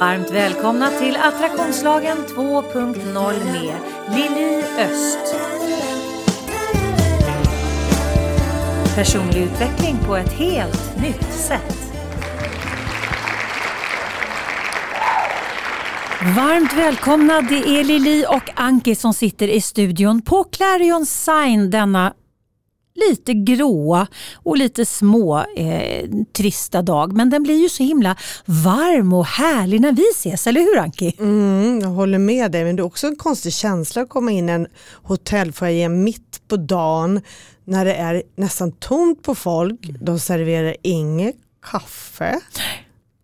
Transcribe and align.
Varmt 0.00 0.30
välkomna 0.30 0.90
till 0.90 1.16
Attraktionslagen 1.16 2.16
2.0 2.18 3.44
med 3.52 3.76
Lili 4.16 4.64
Öst. 4.78 5.36
Personlig 8.94 9.42
utveckling 9.42 9.96
på 10.06 10.16
ett 10.16 10.32
helt 10.32 11.02
nytt 11.02 11.32
sätt. 11.32 11.92
Varmt 16.36 16.72
välkomna, 16.72 17.40
det 17.40 17.80
är 17.80 17.84
Lili 17.84 18.26
och 18.28 18.50
Anki 18.54 18.94
som 18.94 19.14
sitter 19.14 19.48
i 19.48 19.60
studion 19.60 20.22
på 20.22 20.44
Clarion 20.44 21.06
Sign 21.06 21.70
denna 21.70 22.12
lite 22.94 23.34
gråa 23.34 24.06
och 24.34 24.56
lite 24.56 24.86
små 24.86 25.38
eh, 25.56 26.10
trista 26.32 26.82
dag. 26.82 27.12
Men 27.12 27.30
den 27.30 27.42
blir 27.42 27.62
ju 27.62 27.68
så 27.68 27.82
himla 27.82 28.16
varm 28.44 29.12
och 29.12 29.26
härlig 29.26 29.80
när 29.80 29.92
vi 29.92 30.04
ses, 30.14 30.46
eller 30.46 30.60
hur 30.60 30.78
Anki? 30.78 31.16
Mm, 31.18 31.80
jag 31.80 31.88
håller 31.88 32.18
med 32.18 32.52
dig, 32.52 32.64
men 32.64 32.76
det 32.76 32.82
är 32.82 32.84
också 32.84 33.06
en 33.06 33.16
konstig 33.16 33.52
känsla 33.52 34.02
att 34.02 34.08
komma 34.08 34.30
in 34.30 34.48
i 34.48 34.52
en 34.52 34.66
hotellfoajé 35.02 35.88
mitt 35.88 36.40
på 36.48 36.56
dagen 36.56 37.20
när 37.64 37.84
det 37.84 37.94
är 37.94 38.22
nästan 38.36 38.72
tomt 38.72 39.22
på 39.22 39.34
folk. 39.34 39.80
De 40.00 40.18
serverar 40.18 40.76
inget 40.82 41.36
kaffe 41.62 42.40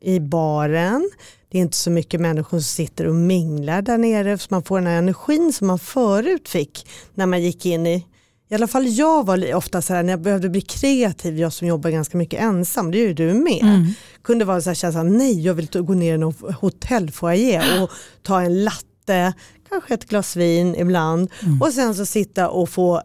i 0.01 0.21
baren. 0.21 1.11
Det 1.49 1.59
är 1.59 1.63
inte 1.63 1.77
så 1.77 1.91
mycket 1.91 2.21
människor 2.21 2.59
som 2.59 2.63
sitter 2.63 3.07
och 3.07 3.15
minglar 3.15 3.83
där 3.83 3.99
nere 3.99 4.39
så 4.39 4.47
man 4.51 4.63
får 4.63 4.79
den 4.79 4.87
här 4.87 4.99
energin 4.99 5.53
som 5.53 5.67
man 5.67 5.79
förut 5.79 6.49
fick 6.49 6.89
när 7.15 7.27
man 7.27 7.43
gick 7.43 7.67
in 7.67 7.87
i 7.87 8.07
i 8.51 8.55
alla 8.55 8.67
fall 8.67 8.89
jag 8.89 9.27
var 9.27 9.55
ofta 9.55 9.83
så 9.83 9.95
här 9.95 10.03
när 10.03 10.13
jag 10.13 10.21
behövde 10.21 10.49
bli 10.49 10.61
kreativ, 10.61 11.39
jag 11.39 11.53
som 11.53 11.69
jobbar 11.69 11.91
ganska 11.91 12.19
mycket 12.19 12.41
ensam, 12.41 12.91
det 12.91 12.99
gör 12.99 13.07
ju 13.07 13.15
du 13.15 13.35
med. 13.35 13.63
Mm. 13.63 13.87
Kunde 14.23 14.45
vara 14.45 14.61
så 14.61 14.71
här, 14.71 14.75
känslan, 14.75 15.17
nej 15.17 15.41
jag 15.41 15.55
vill 15.55 15.69
gå 15.73 15.95
ner 15.95 16.13
i 16.13 16.15
en 16.15 16.33
hotellfoajé 16.61 17.81
och 17.83 17.91
ta 18.23 18.43
en 18.43 18.65
latte, 18.65 19.33
kanske 19.69 19.95
ett 19.95 20.09
glas 20.09 20.37
vin 20.37 20.75
ibland 20.75 21.31
mm. 21.43 21.63
och 21.63 21.73
sen 21.73 21.95
så 21.95 22.07
sitta 22.07 22.49
och 22.49 22.69
få 22.69 23.03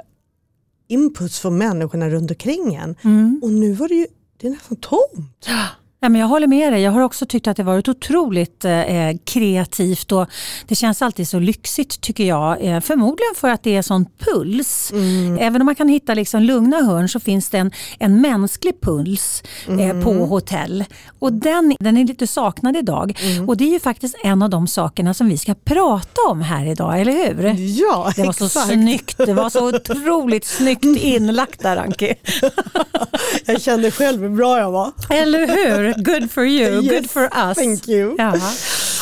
inputs 0.87 1.39
från 1.39 1.57
människorna 1.57 2.09
runt 2.09 2.31
omkring 2.31 2.75
en. 2.75 2.95
Mm. 3.03 3.39
Och 3.43 3.51
nu 3.51 3.73
var 3.73 3.87
det 3.87 3.95
ju 3.95 4.07
det 4.37 4.47
är 4.47 4.51
nästan 4.51 4.77
tomt. 4.77 5.47
Ja, 5.99 6.09
men 6.09 6.21
jag 6.21 6.27
håller 6.27 6.47
med 6.47 6.73
dig. 6.73 6.81
Jag 6.81 6.91
har 6.91 7.01
också 7.01 7.25
tyckt 7.25 7.47
att 7.47 7.57
det 7.57 7.63
varit 7.63 7.87
otroligt 7.87 8.65
eh, 8.65 8.73
kreativt 9.23 10.11
och 10.11 10.27
det 10.67 10.75
känns 10.75 11.01
alltid 11.01 11.27
så 11.27 11.39
lyxigt 11.39 12.01
tycker 12.01 12.23
jag. 12.23 12.65
Eh, 12.65 12.79
förmodligen 12.79 13.35
för 13.35 13.49
att 13.49 13.63
det 13.63 13.75
är 13.75 13.81
sån 13.81 14.05
puls. 14.19 14.91
Mm. 14.91 15.37
Även 15.39 15.61
om 15.61 15.65
man 15.65 15.75
kan 15.75 15.87
hitta 15.87 16.13
liksom 16.13 16.41
lugna 16.41 16.77
hörn 16.77 17.09
så 17.09 17.19
finns 17.19 17.49
det 17.49 17.57
en, 17.57 17.71
en 17.99 18.21
mänsklig 18.21 18.81
puls 18.81 19.43
eh, 19.67 19.73
mm. 19.73 20.03
på 20.03 20.11
hotell. 20.13 20.83
Och 21.19 21.33
den, 21.33 21.75
den 21.79 21.97
är 21.97 22.05
lite 22.05 22.27
saknad 22.27 22.77
idag. 22.77 23.19
Mm. 23.21 23.49
Och 23.49 23.57
det 23.57 23.63
är 23.63 23.71
ju 23.71 23.79
faktiskt 23.79 24.15
en 24.23 24.41
av 24.41 24.49
de 24.49 24.67
sakerna 24.67 25.13
som 25.13 25.29
vi 25.29 25.37
ska 25.37 25.53
prata 25.53 26.21
om 26.29 26.41
här 26.41 26.65
idag, 26.65 27.01
eller 27.01 27.11
hur? 27.11 27.43
Ja, 27.57 28.11
Det 28.15 28.21
var 28.21 28.29
exakt. 28.29 28.51
så 28.51 28.59
snyggt. 28.59 29.17
Det 29.17 29.33
var 29.33 29.49
så 29.49 29.67
otroligt 29.67 30.45
snyggt 30.45 30.85
inlagt 30.85 31.59
där 31.63 31.77
Anki. 31.77 32.13
jag 33.45 33.61
kände 33.61 33.91
själv 33.91 34.21
hur 34.21 34.29
bra 34.29 34.59
jag 34.59 34.71
var. 34.71 34.91
Eller 35.09 35.47
hur? 35.47 35.84
Good 35.97 36.31
for 36.31 36.45
you, 36.45 36.83
yes, 36.83 36.91
good 36.91 37.09
for 37.09 37.23
us. 37.23 37.57
Thank 37.57 37.87
you. 37.87 38.15
Ja. 38.17 38.33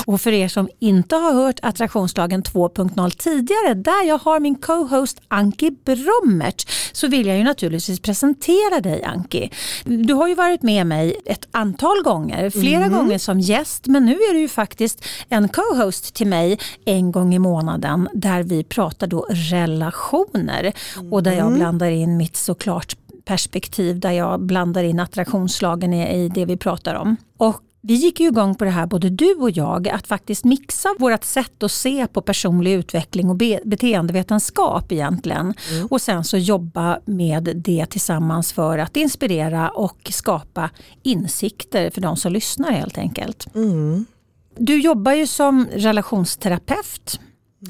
Och 0.05 0.21
för 0.21 0.31
er 0.31 0.47
som 0.47 0.69
inte 0.79 1.15
har 1.15 1.33
hört 1.33 1.59
Attraktionslagen 1.61 2.43
2.0 2.43 3.09
tidigare, 3.17 3.73
där 3.73 4.07
jag 4.07 4.17
har 4.17 4.39
min 4.39 4.55
co-host 4.55 5.21
Anki 5.27 5.71
Brommert, 5.71 6.69
så 6.91 7.07
vill 7.07 7.27
jag 7.27 7.37
ju 7.37 7.43
naturligtvis 7.43 7.99
presentera 7.99 8.79
dig 8.81 9.03
Anki. 9.03 9.51
Du 9.83 10.13
har 10.13 10.27
ju 10.27 10.35
varit 10.35 10.61
med 10.61 10.87
mig 10.87 11.15
ett 11.25 11.47
antal 11.51 12.03
gånger, 12.03 12.49
flera 12.49 12.85
mm. 12.85 12.97
gånger 12.97 13.17
som 13.17 13.39
gäst, 13.39 13.87
men 13.87 14.05
nu 14.05 14.11
är 14.11 14.33
du 14.33 14.39
ju 14.39 14.47
faktiskt 14.47 15.05
en 15.29 15.49
co-host 15.49 16.13
till 16.13 16.27
mig 16.27 16.59
en 16.85 17.11
gång 17.11 17.33
i 17.33 17.39
månaden, 17.39 18.09
där 18.13 18.43
vi 18.43 18.63
pratar 18.63 19.07
då 19.07 19.25
relationer 19.29 20.73
och 21.11 21.23
där 21.23 21.31
jag 21.31 21.47
mm. 21.47 21.59
blandar 21.59 21.89
in 21.89 22.17
mitt 22.17 22.37
såklart 22.37 22.95
perspektiv 23.25 23.99
där 23.99 24.11
jag 24.11 24.41
blandar 24.41 24.83
in 24.83 24.99
attraktionslagen 24.99 25.93
i, 25.93 26.23
i 26.23 26.29
det 26.29 26.45
vi 26.45 26.57
pratar 26.57 26.95
om. 26.95 27.15
Och 27.37 27.61
vi 27.85 27.93
gick 27.93 28.19
ju 28.19 28.27
igång 28.27 28.55
på 28.55 28.65
det 28.65 28.71
här, 28.71 28.85
både 28.85 29.09
du 29.09 29.33
och 29.33 29.51
jag, 29.51 29.89
att 29.89 30.07
faktiskt 30.07 30.43
mixa 30.43 30.89
vårt 30.99 31.23
sätt 31.23 31.63
att 31.63 31.71
se 31.71 32.07
på 32.07 32.21
personlig 32.21 32.73
utveckling 32.73 33.29
och 33.29 33.35
be 33.35 33.59
beteendevetenskap 33.65 34.91
egentligen. 34.91 35.53
Mm. 35.71 35.87
Och 35.87 36.01
sen 36.01 36.23
så 36.23 36.37
jobba 36.37 36.99
med 37.05 37.43
det 37.55 37.85
tillsammans 37.85 38.53
för 38.53 38.77
att 38.77 38.97
inspirera 38.97 39.69
och 39.69 40.11
skapa 40.13 40.69
insikter 41.03 41.89
för 41.89 42.01
de 42.01 42.17
som 42.17 42.33
lyssnar 42.33 42.71
helt 42.71 42.97
enkelt. 42.97 43.55
Mm. 43.55 44.05
Du 44.57 44.81
jobbar 44.81 45.13
ju 45.13 45.27
som 45.27 45.67
relationsterapeut. 45.73 47.19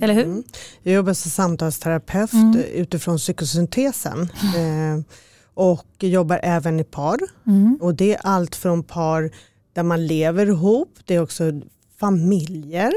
Eller 0.02 0.13
hur? 0.13 0.24
Mm. 0.24 0.44
Jag 0.84 0.94
jobbar 0.94 1.13
som 1.13 1.31
samtalsterapeut 1.31 2.34
mm. 2.34 2.59
utifrån 2.74 3.18
psykosyntesen. 3.18 4.22
Eh, 4.31 5.03
och 5.53 5.88
jobbar 6.00 6.40
även 6.44 6.80
i 6.80 6.84
par. 6.84 7.19
Mm. 7.47 7.78
Och 7.81 7.96
det 7.96 8.14
är 8.14 8.19
allt 8.24 8.56
från 8.56 8.84
par 8.84 9.31
där 9.74 9.84
man 9.84 10.08
lever 10.08 10.46
ihop, 10.46 11.00
det 11.06 11.16
är 11.16 11.22
också 11.22 11.62
familjer 12.00 12.94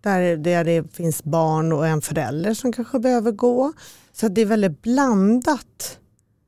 där, 0.00 0.36
där 0.36 0.64
det 0.64 0.96
finns 0.96 1.24
barn 1.24 1.72
och 1.72 1.86
en 1.86 2.00
förälder 2.00 2.54
som 2.54 2.72
kanske 2.72 2.98
behöver 2.98 3.32
gå. 3.32 3.72
Så 4.12 4.28
det 4.28 4.40
är 4.40 4.46
väldigt 4.46 4.82
blandat 4.82 5.98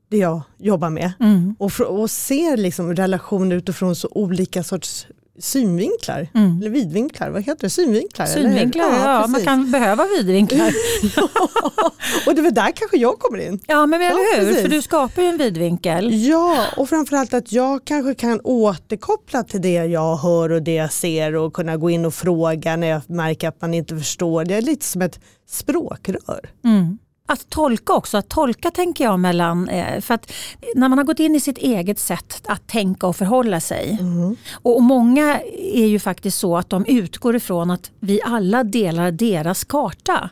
det 0.09 0.17
jag 0.17 0.41
jobbar 0.57 0.89
med. 0.89 1.11
Mm. 1.19 1.55
Och, 1.59 1.81
och 1.81 2.11
ser 2.11 2.57
liksom 2.57 2.95
relationer 2.95 3.55
utifrån 3.55 3.95
så 3.95 4.09
olika 4.11 4.63
sorts 4.63 5.07
synvinklar, 5.39 6.27
mm. 6.33 6.61
eller 6.61 6.69
vidvinklar, 6.69 7.29
vad 7.29 7.43
heter 7.43 7.61
det? 7.61 7.69
Synvinklar? 7.69 8.25
Synvinklar, 8.25 8.83
ja, 8.83 9.21
ja 9.21 9.27
man 9.27 9.41
kan 9.41 9.71
behöva 9.71 10.05
vidvinklar. 10.17 10.71
ja. 11.15 11.29
Och 12.27 12.35
det 12.35 12.41
är 12.41 12.51
där 12.51 12.71
kanske 12.71 12.97
jag 12.97 13.19
kommer 13.19 13.47
in. 13.47 13.59
Ja 13.67 13.85
men 13.85 14.01
eller 14.01 14.39
hur, 14.39 14.45
precis. 14.45 14.61
för 14.61 14.69
du 14.69 14.81
skapar 14.81 15.21
ju 15.21 15.27
en 15.27 15.37
vidvinkel. 15.37 16.25
Ja, 16.27 16.65
och 16.77 16.89
framförallt 16.89 17.33
att 17.33 17.51
jag 17.51 17.85
kanske 17.85 18.15
kan 18.15 18.41
återkoppla 18.43 19.43
till 19.43 19.61
det 19.61 19.85
jag 19.85 20.15
hör 20.15 20.51
och 20.51 20.61
det 20.61 20.73
jag 20.73 20.91
ser 20.91 21.35
och 21.35 21.53
kunna 21.53 21.77
gå 21.77 21.89
in 21.89 22.05
och 22.05 22.13
fråga 22.13 22.75
när 22.75 22.87
jag 22.87 23.01
märker 23.09 23.47
att 23.47 23.61
man 23.61 23.73
inte 23.73 23.97
förstår. 23.97 24.45
Det 24.45 24.55
är 24.55 24.61
lite 24.61 24.85
som 24.85 25.01
ett 25.01 25.19
språkrör. 25.49 26.49
Mm. 26.63 26.97
Att 27.27 27.49
tolka 27.49 27.93
också, 27.93 28.17
att 28.17 28.29
tolka 28.29 28.71
tänker 28.71 29.03
jag 29.03 29.19
mellan, 29.19 29.69
eh, 29.69 30.01
för 30.01 30.13
att 30.13 30.31
när 30.75 30.89
man 30.89 30.97
har 30.97 31.05
gått 31.05 31.19
in 31.19 31.35
i 31.35 31.39
sitt 31.39 31.57
eget 31.57 31.99
sätt 31.99 32.41
att 32.47 32.67
tänka 32.67 33.07
och 33.07 33.15
förhålla 33.15 33.59
sig. 33.59 33.97
Mm. 34.01 34.35
Och, 34.53 34.83
många 34.83 35.39
är 35.73 35.85
ju 35.85 35.99
faktiskt 35.99 36.37
så 36.37 36.57
att 36.57 36.69
de 36.69 36.85
utgår 36.85 37.35
ifrån 37.35 37.71
att 37.71 37.91
vi 37.99 38.19
alla 38.25 38.63
delar 38.63 39.11
deras 39.11 39.63
karta. 39.63 40.29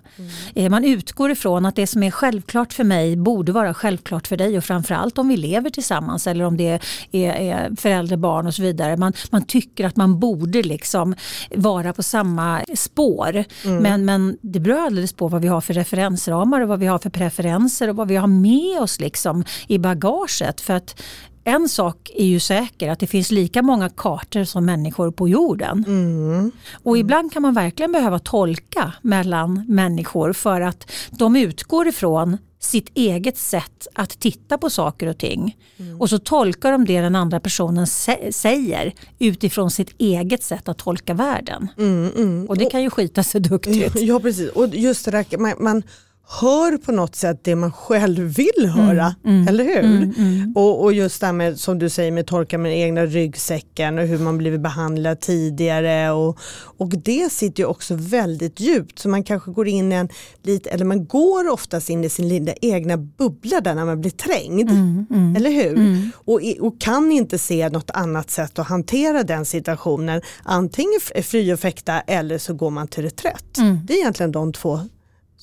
Mm. 0.55 0.71
Man 0.71 0.83
utgår 0.83 1.31
ifrån 1.31 1.65
att 1.65 1.75
det 1.75 1.87
som 1.87 2.03
är 2.03 2.11
självklart 2.11 2.73
för 2.73 2.83
mig 2.83 3.15
borde 3.15 3.51
vara 3.51 3.73
självklart 3.73 4.27
för 4.27 4.37
dig 4.37 4.57
och 4.57 4.63
framförallt 4.63 5.17
om 5.17 5.27
vi 5.27 5.37
lever 5.37 5.69
tillsammans 5.69 6.27
eller 6.27 6.45
om 6.45 6.57
det 6.57 6.79
är, 7.11 7.23
är 7.23 7.75
förälder, 7.75 8.17
barn 8.17 8.47
och 8.47 8.53
så 8.53 8.61
vidare. 8.61 8.97
Man, 8.97 9.13
man 9.31 9.45
tycker 9.45 9.85
att 9.85 9.95
man 9.95 10.19
borde 10.19 10.63
liksom 10.63 11.15
vara 11.55 11.93
på 11.93 12.03
samma 12.03 12.61
spår. 12.75 13.43
Mm. 13.65 13.83
Men, 13.83 14.05
men 14.05 14.37
det 14.41 14.59
beror 14.59 14.79
alldeles 14.79 15.13
på 15.13 15.27
vad 15.27 15.41
vi 15.41 15.47
har 15.47 15.61
för 15.61 15.73
referensramar 15.73 16.61
och 16.61 16.67
vad 16.67 16.82
vi 16.83 16.87
har 16.87 16.99
för 16.99 17.09
preferenser 17.09 17.89
och 17.89 17.95
vad 17.95 18.07
vi 18.07 18.15
har 18.15 18.27
med 18.27 18.81
oss 18.81 18.99
liksom 18.99 19.43
i 19.67 19.77
bagaget. 19.77 20.61
För 20.61 20.73
att 20.73 21.01
en 21.43 21.69
sak 21.69 22.11
är 22.15 22.25
ju 22.25 22.39
säker, 22.39 22.89
att 22.89 22.99
det 22.99 23.07
finns 23.07 23.31
lika 23.31 23.61
många 23.61 23.89
kartor 23.89 24.43
som 24.43 24.65
människor 24.65 25.11
på 25.11 25.29
jorden. 25.29 25.83
Mm. 25.87 26.51
Och 26.83 26.97
ibland 26.97 27.33
kan 27.33 27.41
man 27.41 27.53
verkligen 27.53 27.91
behöva 27.91 28.19
tolka 28.19 28.93
mellan 29.01 29.65
människor 29.67 30.33
för 30.33 30.61
att 30.61 30.91
de 31.09 31.35
utgår 31.35 31.87
ifrån 31.87 32.37
sitt 32.59 32.91
eget 32.93 33.37
sätt 33.37 33.87
att 33.93 34.19
titta 34.19 34.57
på 34.57 34.69
saker 34.69 35.07
och 35.07 35.17
ting. 35.17 35.57
Mm. 35.77 36.01
Och 36.01 36.09
så 36.09 36.19
tolkar 36.19 36.71
de 36.71 36.85
det 36.85 37.01
den 37.01 37.15
andra 37.15 37.39
personen 37.39 37.87
säger 38.31 38.93
utifrån 39.19 39.71
sitt 39.71 39.95
eget 39.97 40.43
sätt 40.43 40.69
att 40.69 40.77
tolka 40.77 41.13
världen. 41.13 41.67
Mm, 41.77 42.11
mm. 42.15 42.45
och 42.49 42.57
det 42.57 42.65
kan 42.65 42.83
ju 42.83 42.89
skita 42.89 43.23
sig 43.23 43.41
duktigt. 43.41 43.93
Ja 43.99 44.19
precis, 44.19 44.49
och 44.49 44.67
just 44.67 45.05
det 45.05 45.11
där, 45.11 45.37
man, 45.37 45.53
man 45.59 45.83
hör 46.27 46.77
på 46.77 46.91
något 46.91 47.15
sätt 47.15 47.39
det 47.43 47.55
man 47.55 47.71
själv 47.71 48.23
vill 48.23 48.69
höra, 48.69 49.15
mm, 49.23 49.35
mm, 49.35 49.47
eller 49.47 49.63
hur? 49.63 49.79
Mm, 49.79 50.13
mm, 50.17 50.53
och, 50.55 50.83
och, 50.83 50.93
just 50.93 51.19
det 51.19 51.25
här 51.25 51.33
med, 51.33 51.59
som 51.59 51.79
du 51.79 51.89
säger 51.89 52.11
med 52.11 52.27
torka 52.27 52.57
med 52.57 52.71
den 52.71 52.79
egna 52.79 53.05
ryggsäcken 53.05 53.99
och 53.99 54.05
hur 54.05 54.19
man 54.19 54.37
blivit 54.37 54.61
behandlad 54.61 55.19
tidigare. 55.19 56.11
Och, 56.11 56.39
och 56.77 56.89
det 56.89 57.31
sitter 57.31 57.63
ju 57.63 57.67
också 57.67 57.95
väldigt 57.95 58.59
djupt. 58.59 58.99
Så 58.99 59.09
man 59.09 59.23
kanske 59.23 59.51
går 59.51 59.67
in 59.67 59.91
i 59.91 59.95
en, 59.95 60.09
lite, 60.43 60.69
eller 60.69 60.85
man 60.85 61.05
går 61.07 61.49
oftast 61.49 61.89
in 61.89 62.03
i 62.03 62.09
sin 62.09 62.27
lilla 62.27 62.53
egna 62.61 62.97
bubbla 62.97 63.61
där 63.61 63.75
när 63.75 63.85
man 63.85 64.01
blir 64.01 64.11
trängd, 64.11 64.69
mm, 64.69 65.05
mm, 65.09 65.35
eller 65.35 65.49
hur? 65.49 66.09
Och, 66.15 66.41
och 66.59 66.81
kan 66.81 67.11
inte 67.11 67.37
se 67.37 67.69
något 67.69 67.91
annat 67.91 68.29
sätt 68.29 68.59
att 68.59 68.67
hantera 68.67 69.23
den 69.23 69.45
situationen, 69.45 70.21
antingen 70.43 70.99
fly 71.23 71.53
och 71.53 71.59
fäkta 71.59 72.01
eller 72.01 72.37
så 72.37 72.53
går 72.53 72.69
man 72.69 72.87
till 72.87 73.03
reträtt. 73.03 73.57
Det 73.83 73.93
är 73.93 73.97
egentligen 73.97 74.31
de 74.31 74.53
två 74.53 74.79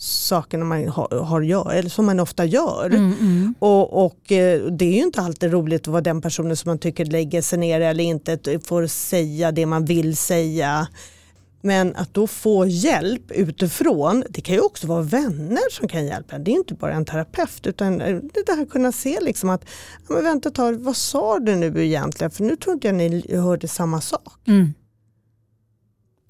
sakerna 0.02 0.64
man 0.64 0.88
har, 0.88 1.24
har 1.24 1.42
gör, 1.42 1.72
eller 1.72 1.90
som 1.90 2.06
man 2.06 2.20
ofta 2.20 2.44
gör. 2.44 2.86
Mm, 2.86 3.12
mm. 3.20 3.54
Och, 3.58 4.04
och 4.06 4.32
eh, 4.32 4.62
det 4.62 4.84
är 4.84 4.92
ju 4.92 5.02
inte 5.02 5.20
alltid 5.20 5.52
roligt 5.52 5.80
att 5.80 5.86
vara 5.86 6.00
den 6.00 6.20
personen 6.20 6.56
som 6.56 6.68
man 6.68 6.78
tycker 6.78 7.04
lägger 7.04 7.42
sig 7.42 7.58
ner 7.58 7.80
eller 7.80 8.04
inte 8.04 8.38
får 8.64 8.86
säga 8.86 9.52
det 9.52 9.66
man 9.66 9.84
vill 9.84 10.16
säga. 10.16 10.88
Men 11.62 11.96
att 11.96 12.14
då 12.14 12.26
få 12.26 12.66
hjälp 12.66 13.30
utifrån, 13.30 14.24
det 14.30 14.40
kan 14.40 14.54
ju 14.54 14.60
också 14.60 14.86
vara 14.86 15.02
vänner 15.02 15.70
som 15.70 15.88
kan 15.88 16.06
hjälpa 16.06 16.38
Det 16.38 16.50
är 16.50 16.56
inte 16.56 16.74
bara 16.74 16.92
en 16.92 17.04
terapeut 17.04 17.66
utan 17.66 18.00
eh, 18.00 18.16
det 18.46 18.52
här 18.52 18.66
kunna 18.66 18.92
se 18.92 19.18
liksom 19.20 19.50
att, 19.50 19.64
men 20.08 20.24
vänta 20.24 20.48
ett 20.48 20.54
tag, 20.54 20.80
vad 20.80 20.96
sa 20.96 21.38
du 21.38 21.56
nu 21.56 21.86
egentligen? 21.86 22.30
För 22.30 22.44
nu 22.44 22.56
tror 22.56 22.74
inte 22.74 22.86
jag 22.86 22.94
ni 22.94 23.36
hörde 23.36 23.68
samma 23.68 24.00
sak. 24.00 24.38
Mm. 24.46 24.74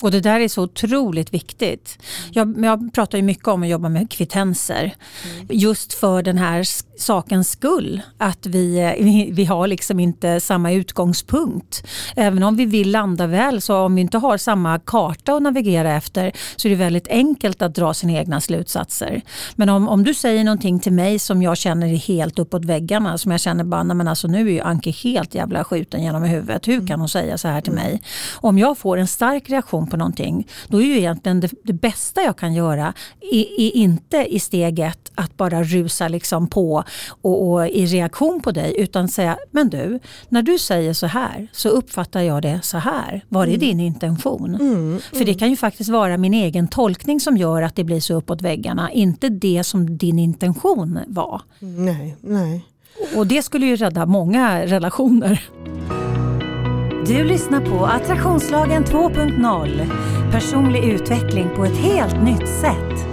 Och 0.00 0.10
det 0.10 0.20
där 0.20 0.40
är 0.40 0.48
så 0.48 0.62
otroligt 0.62 1.34
viktigt. 1.34 1.98
Jag, 2.30 2.64
jag 2.64 2.92
pratar 2.92 3.18
ju 3.18 3.22
mycket 3.22 3.48
om 3.48 3.62
att 3.62 3.68
jobba 3.68 3.88
med 3.88 4.10
kvittenser. 4.10 4.94
Mm. 5.24 5.46
Just 5.50 5.92
för 5.92 6.22
den 6.22 6.38
här 6.38 6.64
sakens 7.00 7.50
skull. 7.50 8.00
Att 8.18 8.46
vi, 8.46 9.30
vi 9.32 9.44
har 9.44 9.66
liksom 9.66 10.00
inte 10.00 10.40
samma 10.40 10.72
utgångspunkt. 10.72 11.86
Även 12.16 12.42
om 12.42 12.56
vi 12.56 12.66
vill 12.66 12.90
landa 12.90 13.26
väl 13.26 13.60
så 13.60 13.76
om 13.76 13.94
vi 13.94 14.00
inte 14.00 14.18
har 14.18 14.38
samma 14.38 14.78
karta 14.78 15.34
att 15.34 15.42
navigera 15.42 15.96
efter 15.96 16.32
så 16.56 16.68
är 16.68 16.70
det 16.70 16.76
väldigt 16.76 17.08
enkelt 17.08 17.62
att 17.62 17.74
dra 17.74 17.94
sina 17.94 18.12
egna 18.12 18.40
slutsatser. 18.40 19.22
Men 19.54 19.68
om, 19.68 19.88
om 19.88 20.04
du 20.04 20.14
säger 20.14 20.44
någonting 20.44 20.80
till 20.80 20.92
mig 20.92 21.18
som 21.18 21.42
jag 21.42 21.56
känner 21.56 21.86
är 21.86 21.96
helt 21.96 22.38
uppåt 22.38 22.64
väggarna, 22.64 23.18
som 23.18 23.30
jag 23.30 23.40
känner 23.40 23.64
bara, 23.64 23.84
men 23.84 24.08
alltså 24.08 24.28
nu 24.28 24.48
är 24.48 24.52
ju 24.52 24.60
Anke 24.60 24.90
helt 24.90 25.34
jävla 25.34 25.64
skjuten 25.64 26.02
genom 26.02 26.22
huvudet. 26.22 26.68
Hur 26.68 26.86
kan 26.86 27.00
hon 27.00 27.08
säga 27.08 27.38
så 27.38 27.48
här 27.48 27.60
till 27.60 27.72
mm. 27.72 27.84
mig? 27.84 28.02
Om 28.34 28.58
jag 28.58 28.78
får 28.78 28.96
en 28.96 29.08
stark 29.08 29.50
reaktion 29.50 29.86
på 29.90 29.96
någonting, 29.96 30.48
då 30.68 30.82
är 30.82 30.86
ju 30.86 30.98
egentligen 30.98 31.40
det, 31.40 31.50
det 31.64 31.72
bästa 31.72 32.22
jag 32.22 32.36
kan 32.36 32.54
göra 32.54 32.94
är, 33.32 33.60
är 33.60 33.76
inte 33.76 34.16
i 34.16 34.40
steget 34.40 35.10
att 35.14 35.36
bara 35.36 35.62
rusa 35.62 36.08
liksom 36.08 36.46
på 36.46 36.84
och, 37.22 37.50
och, 37.50 37.68
i 37.68 37.86
reaktion 37.86 38.40
på 38.40 38.50
dig 38.50 38.74
utan 38.78 39.08
säga, 39.08 39.38
men 39.50 39.68
du, 39.68 40.00
när 40.28 40.42
du 40.42 40.58
säger 40.58 40.92
så 40.92 41.06
här 41.06 41.48
så 41.52 41.68
uppfattar 41.68 42.20
jag 42.20 42.42
det 42.42 42.60
så 42.62 42.78
här. 42.78 43.24
Var 43.28 43.42
är 43.42 43.46
mm. 43.46 43.60
din 43.60 43.80
intention? 43.80 44.54
Mm, 44.54 44.72
mm. 44.72 45.00
För 45.12 45.24
det 45.24 45.34
kan 45.34 45.50
ju 45.50 45.56
faktiskt 45.56 45.90
vara 45.90 46.16
min 46.16 46.34
egen 46.34 46.68
tolkning 46.68 47.20
som 47.20 47.36
gör 47.36 47.62
att 47.62 47.76
det 47.76 47.84
blir 47.84 48.00
så 48.00 48.14
uppåt 48.14 48.42
väggarna, 48.42 48.92
inte 48.92 49.28
det 49.28 49.64
som 49.64 49.98
din 49.98 50.18
intention 50.18 50.98
var. 51.06 51.42
Nej, 51.58 52.16
nej. 52.20 52.64
Och 53.16 53.26
det 53.26 53.42
skulle 53.42 53.66
ju 53.66 53.76
rädda 53.76 54.06
många 54.06 54.66
relationer. 54.66 55.50
Du 57.06 57.24
lyssnar 57.24 57.60
på 57.60 57.86
Attraktionslagen 57.86 58.84
2.0. 58.84 60.30
Personlig 60.32 60.84
utveckling 60.84 61.48
på 61.56 61.64
ett 61.64 61.76
helt 61.76 62.24
nytt 62.24 62.48
sätt. 62.48 63.06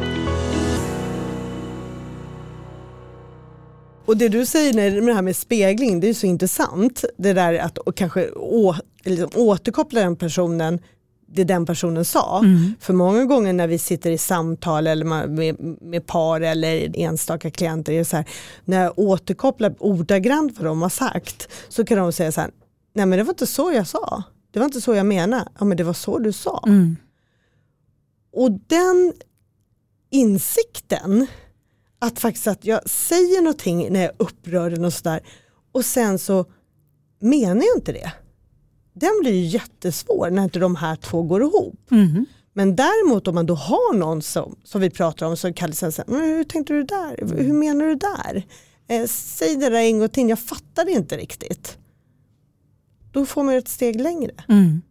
Och 4.06 4.18
det 4.18 4.30
du 4.30 4.46
säger 4.46 4.74
med 4.74 5.04
det 5.04 5.14
här 5.14 5.22
med 5.22 5.36
spegling, 5.36 6.00
det 6.00 6.10
är 6.10 6.14
så 6.14 6.28
intressant. 6.28 7.06
Det 7.18 7.34
där 7.34 7.54
att 7.54 7.78
och 7.78 7.96
kanske 7.96 8.30
å, 8.32 8.76
liksom 9.04 9.30
återkoppla 9.36 10.02
den 10.02 10.16
personen 10.16 10.80
det 11.28 11.44
den 11.44 11.66
personen 11.66 12.06
sa. 12.06 12.40
Mm. 12.40 12.74
För 12.80 12.94
många 12.94 13.26
gånger 13.26 13.54
när 13.54 13.68
vi 13.68 13.78
sitter 13.78 14.12
i 14.12 14.18
samtal 14.18 14.88
eller 14.88 15.06
med, 15.06 15.58
med 15.82 16.06
par 16.06 16.42
eller 16.42 17.00
enstaka 17.00 17.52
klienter, 17.52 17.94
är 17.94 18.04
så 18.04 18.16
här, 18.16 18.26
när 18.66 18.84
jag 18.84 19.00
återkopplar 19.00 19.76
ordagrant 19.80 20.54
vad 20.58 20.66
de 20.66 20.82
har 20.82 20.90
sagt 20.90 21.50
så 21.70 21.86
kan 21.86 21.98
de 21.98 22.12
säga 22.14 22.32
så 22.32 22.42
här, 22.42 22.52
nej 22.98 23.06
men 23.06 23.18
det 23.18 23.24
var 23.24 23.34
inte 23.34 23.48
så 23.48 23.72
jag 23.72 23.88
sa. 23.88 24.24
Det 24.52 24.60
var 24.60 24.66
inte 24.66 24.82
så 24.82 24.96
jag 24.96 25.06
menade, 25.06 25.48
ja 25.60 25.66
men 25.66 25.78
det 25.78 25.84
var 25.84 25.94
så 25.94 26.20
du 26.20 26.32
sa. 26.32 26.64
Mm. 26.68 26.98
Och 28.34 28.52
den 28.52 29.14
insikten 30.10 31.28
att 32.00 32.20
faktiskt 32.20 32.48
att 32.48 32.66
jag 32.66 32.90
säger 32.90 33.42
någonting 33.42 33.94
när 33.94 34.00
jag 34.00 34.10
är 34.10 34.16
upprörd 34.18 34.78
och 34.78 34.94
sådär 34.94 35.20
och 35.72 35.86
sen 35.86 36.20
så 36.20 36.46
menar 37.20 37.66
jag 37.66 37.78
inte 37.78 37.92
det. 37.92 38.12
Den 38.94 39.12
blir 39.22 39.32
ju 39.32 39.46
jättesvår 39.46 40.30
när 40.30 40.44
inte 40.44 40.60
de 40.60 40.76
här 40.76 40.96
två 40.96 41.24
går 41.24 41.42
ihop. 41.42 41.92
Mm. 41.92 42.26
Men 42.54 42.76
däremot 42.76 43.28
om 43.28 43.36
man 43.36 43.46
då 43.46 43.56
har 43.56 43.94
någon 43.94 44.22
som, 44.22 44.56
som 44.64 44.82
vi 44.82 44.90
pratar 44.90 45.26
om 45.26 45.38
så 45.38 45.54
kallas 45.54 45.80
det 45.80 46.04
men 46.08 46.22
hur 46.22 46.44
tänkte 46.44 46.74
du 46.74 46.84
där? 46.84 47.36
Hur 47.38 47.54
menar 47.54 47.86
du 47.86 47.96
där? 47.96 48.46
Eh, 48.88 49.08
säg 49.08 49.56
det 49.56 49.70
där 49.70 49.80
en 49.80 50.00
gång 50.00 50.10
till, 50.10 50.30
jag 50.30 50.40
fattar 50.40 50.90
inte 50.90 51.18
riktigt. 51.18 51.78
Då 53.12 53.26
får 53.26 53.44
man 53.44 53.56
ett 53.56 53.68
steg 53.68 54.02
längre. 54.02 54.32
Mm. 54.50 54.82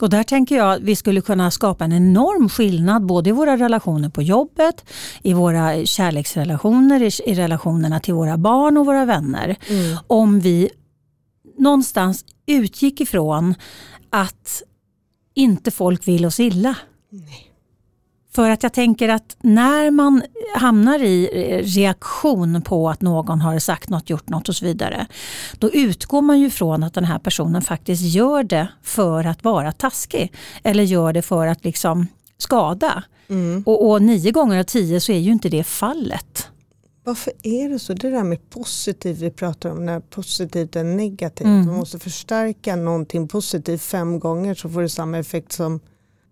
Och 0.00 0.10
där 0.10 0.22
tänker 0.22 0.56
jag 0.56 0.72
att 0.72 0.80
vi 0.80 0.96
skulle 0.96 1.20
kunna 1.20 1.50
skapa 1.50 1.84
en 1.84 1.92
enorm 1.92 2.48
skillnad 2.48 3.06
både 3.06 3.30
i 3.30 3.32
våra 3.32 3.56
relationer 3.56 4.08
på 4.08 4.22
jobbet, 4.22 4.84
i 5.22 5.32
våra 5.32 5.84
kärleksrelationer, 5.84 7.02
i, 7.02 7.34
relationerna 7.34 8.00
till 8.00 8.14
våra 8.14 8.36
barn 8.36 8.76
och 8.76 8.86
våra 8.86 9.04
vänner. 9.04 9.56
Mm. 9.68 9.98
Om 10.06 10.40
vi 10.40 10.70
någonstans 11.58 12.24
utgick 12.46 13.00
ifrån 13.00 13.54
att 14.10 14.62
inte 15.34 15.70
folk 15.70 16.08
vill 16.08 16.26
oss 16.26 16.40
illa. 16.40 16.76
Nej. 17.10 17.49
För 18.34 18.50
att 18.50 18.62
jag 18.62 18.72
tänker 18.72 19.08
att 19.08 19.36
när 19.40 19.90
man 19.90 20.22
hamnar 20.56 21.02
i 21.02 21.26
reaktion 21.64 22.62
på 22.62 22.90
att 22.90 23.00
någon 23.00 23.40
har 23.40 23.58
sagt 23.58 23.88
något, 23.88 24.10
gjort 24.10 24.28
något 24.28 24.48
och 24.48 24.56
så 24.56 24.64
vidare. 24.64 25.06
Då 25.58 25.70
utgår 25.70 26.22
man 26.22 26.40
ju 26.40 26.50
från 26.50 26.82
att 26.82 26.94
den 26.94 27.04
här 27.04 27.18
personen 27.18 27.62
faktiskt 27.62 28.02
gör 28.02 28.42
det 28.42 28.68
för 28.82 29.24
att 29.24 29.44
vara 29.44 29.72
taskig. 29.72 30.32
Eller 30.62 30.82
gör 30.82 31.12
det 31.12 31.22
för 31.22 31.46
att 31.46 31.64
liksom 31.64 32.06
skada. 32.38 33.04
Mm. 33.28 33.62
Och, 33.66 33.90
och 33.90 34.02
nio 34.02 34.30
gånger 34.30 34.58
av 34.58 34.64
tio 34.64 35.00
så 35.00 35.12
är 35.12 35.18
ju 35.18 35.32
inte 35.32 35.48
det 35.48 35.64
fallet. 35.64 36.48
Varför 37.04 37.32
är 37.42 37.68
det 37.68 37.78
så? 37.78 37.94
Det 37.94 38.10
där 38.10 38.24
med 38.24 38.50
positivt 38.50 39.18
vi 39.18 39.30
pratar 39.30 39.70
om, 39.70 39.86
när 39.86 40.00
positivt 40.00 40.76
är 40.76 40.84
negativt. 40.84 41.46
Mm. 41.46 41.66
Man 41.66 41.76
måste 41.76 41.98
förstärka 41.98 42.76
någonting 42.76 43.28
positivt 43.28 43.82
fem 43.82 44.20
gånger 44.20 44.54
så 44.54 44.68
får 44.68 44.82
det 44.82 44.88
samma 44.88 45.18
effekt 45.18 45.52
som 45.52 45.80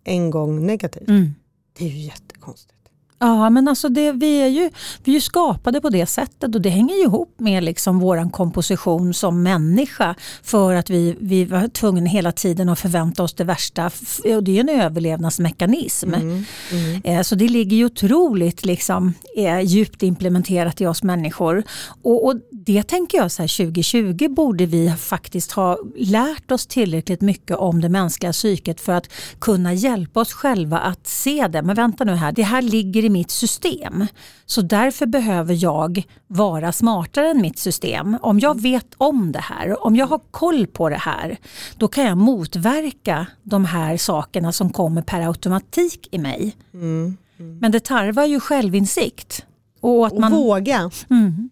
en 0.05 0.31
gång 0.31 0.67
negativt. 0.67 1.09
Mm. 1.09 1.35
Det 1.79 1.85
är 1.85 1.89
ju 1.89 1.99
jättekonstigt. 1.99 2.78
Ja 3.21 3.51
men 3.51 3.69
alltså 3.69 3.89
det, 3.89 4.13
vi, 4.13 4.43
är 4.43 4.47
ju, 4.47 4.71
vi 5.05 5.13
är 5.13 5.15
ju 5.15 5.21
skapade 5.21 5.81
på 5.81 5.91
det 5.91 6.07
sättet 6.07 6.55
och 6.55 6.61
det 6.61 6.69
hänger 6.69 6.95
ju 6.95 7.03
ihop 7.03 7.35
med 7.39 7.65
liksom 7.65 7.99
vår 7.99 8.31
komposition 8.31 9.15
som 9.15 9.43
människa. 9.43 10.15
För 10.43 10.75
att 10.75 10.91
vi, 10.91 11.17
vi 11.21 11.45
var 11.45 11.69
tvungna 11.69 12.07
hela 12.07 12.33
tiden 12.33 12.69
att 12.69 12.79
förvänta 12.79 13.23
oss 13.23 13.35
det 13.35 13.45
värsta. 13.45 13.91
Och 14.37 14.43
det 14.45 14.57
är 14.57 14.61
en 14.61 14.69
överlevnadsmekanism. 14.69 16.15
Mm, 16.15 16.45
mm. 16.73 17.01
Eh, 17.05 17.23
så 17.23 17.35
det 17.35 17.49
ligger 17.49 17.77
ju 17.77 17.85
otroligt 17.85 18.65
liksom, 18.65 19.15
eh, 19.37 19.61
djupt 19.61 20.03
implementerat 20.03 20.81
i 20.81 20.87
oss 20.87 21.03
människor. 21.03 21.63
Och, 22.03 22.27
och 22.27 22.35
det 22.51 22.83
tänker 22.83 23.19
jag 23.19 23.31
så 23.31 23.43
här 23.43 23.67
2020 23.67 24.29
borde 24.29 24.67
vi 24.67 24.93
faktiskt 24.99 25.53
ha 25.53 25.79
lärt 25.97 26.51
oss 26.51 26.67
tillräckligt 26.67 27.21
mycket 27.21 27.57
om 27.57 27.81
det 27.81 27.89
mänskliga 27.89 28.33
psyket 28.33 28.81
för 28.81 28.93
att 28.93 29.09
kunna 29.39 29.75
hjälpa 29.75 30.21
oss 30.21 30.33
själva 30.33 30.79
att 30.79 31.07
se 31.07 31.49
det. 31.49 31.63
Men 31.63 31.77
vänta 31.77 32.05
nu 32.05 32.13
här, 32.13 32.33
det 32.33 32.43
här 32.43 32.63
ligger 32.63 33.08
i 33.09 33.11
mitt 33.11 33.31
system. 33.31 34.07
Så 34.47 34.63
därför 34.63 35.07
behöver 35.07 35.63
jag 35.63 36.03
vara 36.27 36.73
smartare 36.73 37.31
än 37.31 37.41
mitt 37.41 37.59
system. 37.59 38.17
Om 38.23 38.41
jag 38.41 38.61
vet 38.61 38.87
om 38.97 39.33
det 39.33 39.39
här, 39.39 39.87
om 39.87 39.97
jag 39.97 40.07
har 40.07 40.21
koll 40.31 40.67
på 40.67 40.89
det 40.89 40.97
här, 40.97 41.37
då 41.77 41.89
kan 41.89 42.05
jag 42.05 42.17
motverka 42.17 43.27
de 43.43 43.65
här 43.65 43.97
sakerna 43.97 44.53
som 44.53 44.71
kommer 44.71 45.03
per 45.03 45.21
automatik 45.21 46.09
i 46.11 46.19
mig. 46.19 46.57
Mm. 46.75 47.17
Mm. 47.39 47.59
Men 47.59 47.73
det 47.73 47.85
tarvar 47.85 48.25
ju 48.25 48.41
självinsikt. 48.41 49.47
Och, 49.81 50.07
att 50.07 50.19
man... 50.19 50.33
och 50.33 50.39
våga. 50.39 50.91
Mm. 51.11 51.51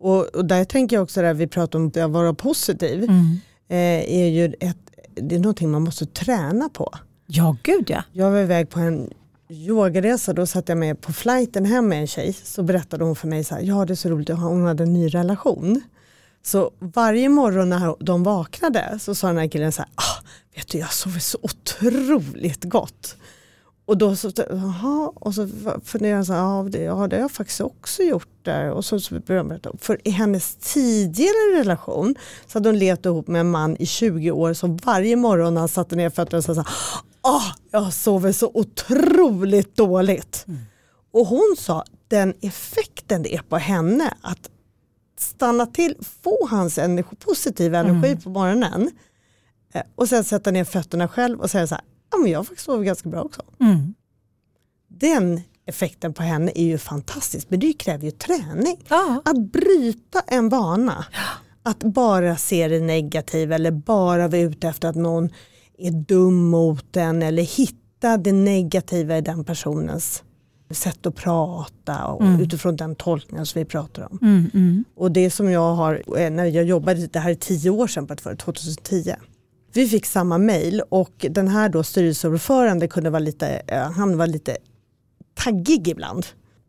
Och, 0.00 0.36
och, 0.36 0.44
där 0.44 0.64
tänker 0.64 0.96
jag 0.96 1.02
också, 1.02 1.22
där 1.22 1.34
vi 1.34 1.46
pratar 1.46 1.78
om 1.78 1.86
att 1.86 2.10
vara 2.10 2.34
positiv, 2.34 3.02
mm. 3.04 3.40
eh, 3.68 4.18
är 4.18 4.26
ju 4.26 4.54
ett, 4.60 4.78
det 5.14 5.34
är 5.34 5.38
någonting 5.38 5.70
man 5.70 5.82
måste 5.82 6.06
träna 6.06 6.68
på. 6.68 6.94
Ja, 7.26 7.56
gud 7.62 7.90
ja. 7.90 8.02
Jag 8.12 8.30
var 8.30 8.38
iväg 8.38 8.70
på 8.70 8.80
en 8.80 9.10
yogaresa, 9.48 10.32
då 10.32 10.46
satt 10.46 10.68
jag 10.68 10.78
med 10.78 11.00
på 11.00 11.12
flighten 11.12 11.64
hem 11.64 11.88
med 11.88 12.00
en 12.00 12.06
tjej, 12.06 12.32
så 12.32 12.62
berättade 12.62 13.04
hon 13.04 13.16
för 13.16 13.28
mig 13.28 13.44
så 13.44 13.54
här, 13.54 13.62
ja 13.62 13.84
det 13.84 13.92
är 13.92 13.96
så 13.96 14.08
roligt, 14.08 14.28
hon 14.28 14.66
hade 14.66 14.82
en 14.82 14.92
ny 14.92 15.08
relation. 15.08 15.80
Så 16.42 16.70
varje 16.78 17.28
morgon 17.28 17.68
när 17.68 18.04
de 18.04 18.22
vaknade 18.22 18.98
så 19.00 19.14
sa 19.14 19.26
den 19.26 19.36
här 19.36 19.48
killen 19.48 19.72
så 19.72 19.82
här, 19.82 19.90
ah, 19.94 20.24
vet 20.54 20.68
du 20.68 20.78
jag 20.78 20.92
sover 20.92 21.18
så 21.18 21.38
otroligt 21.42 22.64
gott. 22.64 23.16
Och 23.84 23.98
då 23.98 24.16
så, 24.16 24.30
aha, 24.52 25.12
och 25.14 25.34
så 25.34 25.48
funderade 25.84 26.18
jag 26.18 26.26
så 26.26 26.32
här, 26.32 26.40
ja 26.40 26.68
det, 26.70 26.82
ja 26.82 27.06
det 27.06 27.16
har 27.16 27.22
jag 27.22 27.30
faktiskt 27.30 27.60
också 27.60 28.02
gjort 28.02 28.28
där. 28.42 28.70
Och 28.70 28.84
så, 28.84 29.00
så 29.00 29.20
för 29.78 30.08
i 30.08 30.10
hennes 30.10 30.56
tidigare 30.56 31.60
relation 31.60 32.14
så 32.46 32.58
hade 32.58 32.68
hon 32.68 32.78
levt 32.78 33.04
ihop 33.06 33.28
med 33.28 33.40
en 33.40 33.50
man 33.50 33.76
i 33.76 33.86
20 33.86 34.30
år 34.30 34.54
som 34.54 34.76
varje 34.76 35.16
morgon 35.16 35.54
när 35.54 35.60
han 35.60 35.68
satte 35.68 35.96
ner 35.96 36.10
fötterna 36.10 36.42
sa 36.42 36.54
så 36.54 36.60
här, 36.60 36.70
oh, 37.28 37.52
jag 37.70 37.92
sover 37.92 38.32
så 38.32 38.50
otroligt 38.54 39.76
dåligt. 39.76 40.44
Mm. 40.48 40.60
Och 41.10 41.26
hon 41.26 41.56
sa 41.58 41.84
den 42.08 42.34
effekten 42.40 43.22
det 43.22 43.34
är 43.34 43.42
på 43.42 43.56
henne 43.56 44.14
att 44.20 44.50
stanna 45.18 45.66
till, 45.66 45.96
få 46.22 46.48
hans 46.50 46.78
energi, 46.78 47.16
positiva 47.16 47.78
energi 47.78 48.08
mm. 48.08 48.20
på 48.20 48.30
morgonen 48.30 48.90
eh, 49.72 49.82
och 49.94 50.08
sen 50.08 50.24
sätta 50.24 50.50
ner 50.50 50.64
fötterna 50.64 51.08
själv 51.08 51.40
och 51.40 51.50
säga 51.50 51.66
så 51.66 51.74
här, 51.74 51.84
ja 52.10 52.18
men 52.18 52.30
jag 52.30 52.46
faktiskt 52.46 52.66
sovit 52.66 52.86
ganska 52.86 53.08
bra 53.08 53.22
också. 53.22 53.42
Mm. 53.60 53.94
Den 54.88 55.40
effekten 55.66 56.14
på 56.14 56.22
henne 56.22 56.52
är 56.54 56.64
ju 56.64 56.78
fantastisk 56.78 57.50
men 57.50 57.60
det 57.60 57.72
kräver 57.72 58.04
ju 58.04 58.10
träning. 58.10 58.84
Ja. 58.88 59.22
Att 59.24 59.38
bryta 59.38 60.20
en 60.26 60.48
vana, 60.48 61.06
att 61.62 61.78
bara 61.78 62.36
se 62.36 62.68
det 62.68 62.80
negativa 62.80 63.54
eller 63.54 63.70
bara 63.70 64.28
vara 64.28 64.40
ute 64.40 64.68
efter 64.68 64.88
att 64.88 64.96
någon 64.96 65.30
är 65.78 65.90
dum 65.90 66.48
mot 66.48 66.96
en 66.96 67.22
eller 67.22 67.42
hitta 67.42 68.16
det 68.16 68.32
negativa 68.32 69.18
i 69.18 69.20
den 69.20 69.44
personens 69.44 70.22
sätt 70.70 71.06
att 71.06 71.14
prata 71.14 72.06
och 72.06 72.22
Mm. 72.22 72.40
utifrån 72.40 72.76
den 72.76 72.94
tolkningen 72.94 73.46
som 73.46 73.58
vi 73.58 73.64
pratar 73.64 74.08
om. 74.10 74.18
Mm, 74.22 74.50
mm. 74.54 74.84
Och 74.96 75.12
det 75.12 75.30
som 75.30 75.50
jag 75.50 75.74
har, 75.74 76.02
eh, 76.18 76.30
när 76.30 76.44
jag 76.44 76.64
jobbade, 76.64 77.06
det 77.06 77.18
här 77.18 77.30
är 77.30 77.34
tio 77.34 77.70
år 77.70 77.86
sedan 77.86 78.06
på 78.06 78.12
ett 78.12 78.20
företag, 78.20 78.44
2010. 78.54 79.14
Vi 79.72 79.88
fick 79.88 80.06
samma 80.06 80.38
mail 80.38 80.82
och 80.88 81.26
den 81.30 81.48
här 81.48 81.68
då 81.68 81.82
styrelseordförande 81.82 82.88
kunde 82.88 83.10
vara 83.10 83.20
lite, 83.20 83.46
eh, 83.48 83.90
han 83.90 84.18
var 84.18 84.26
lite 84.26 84.56
taggig 85.34 85.88
ibland. 85.88 86.26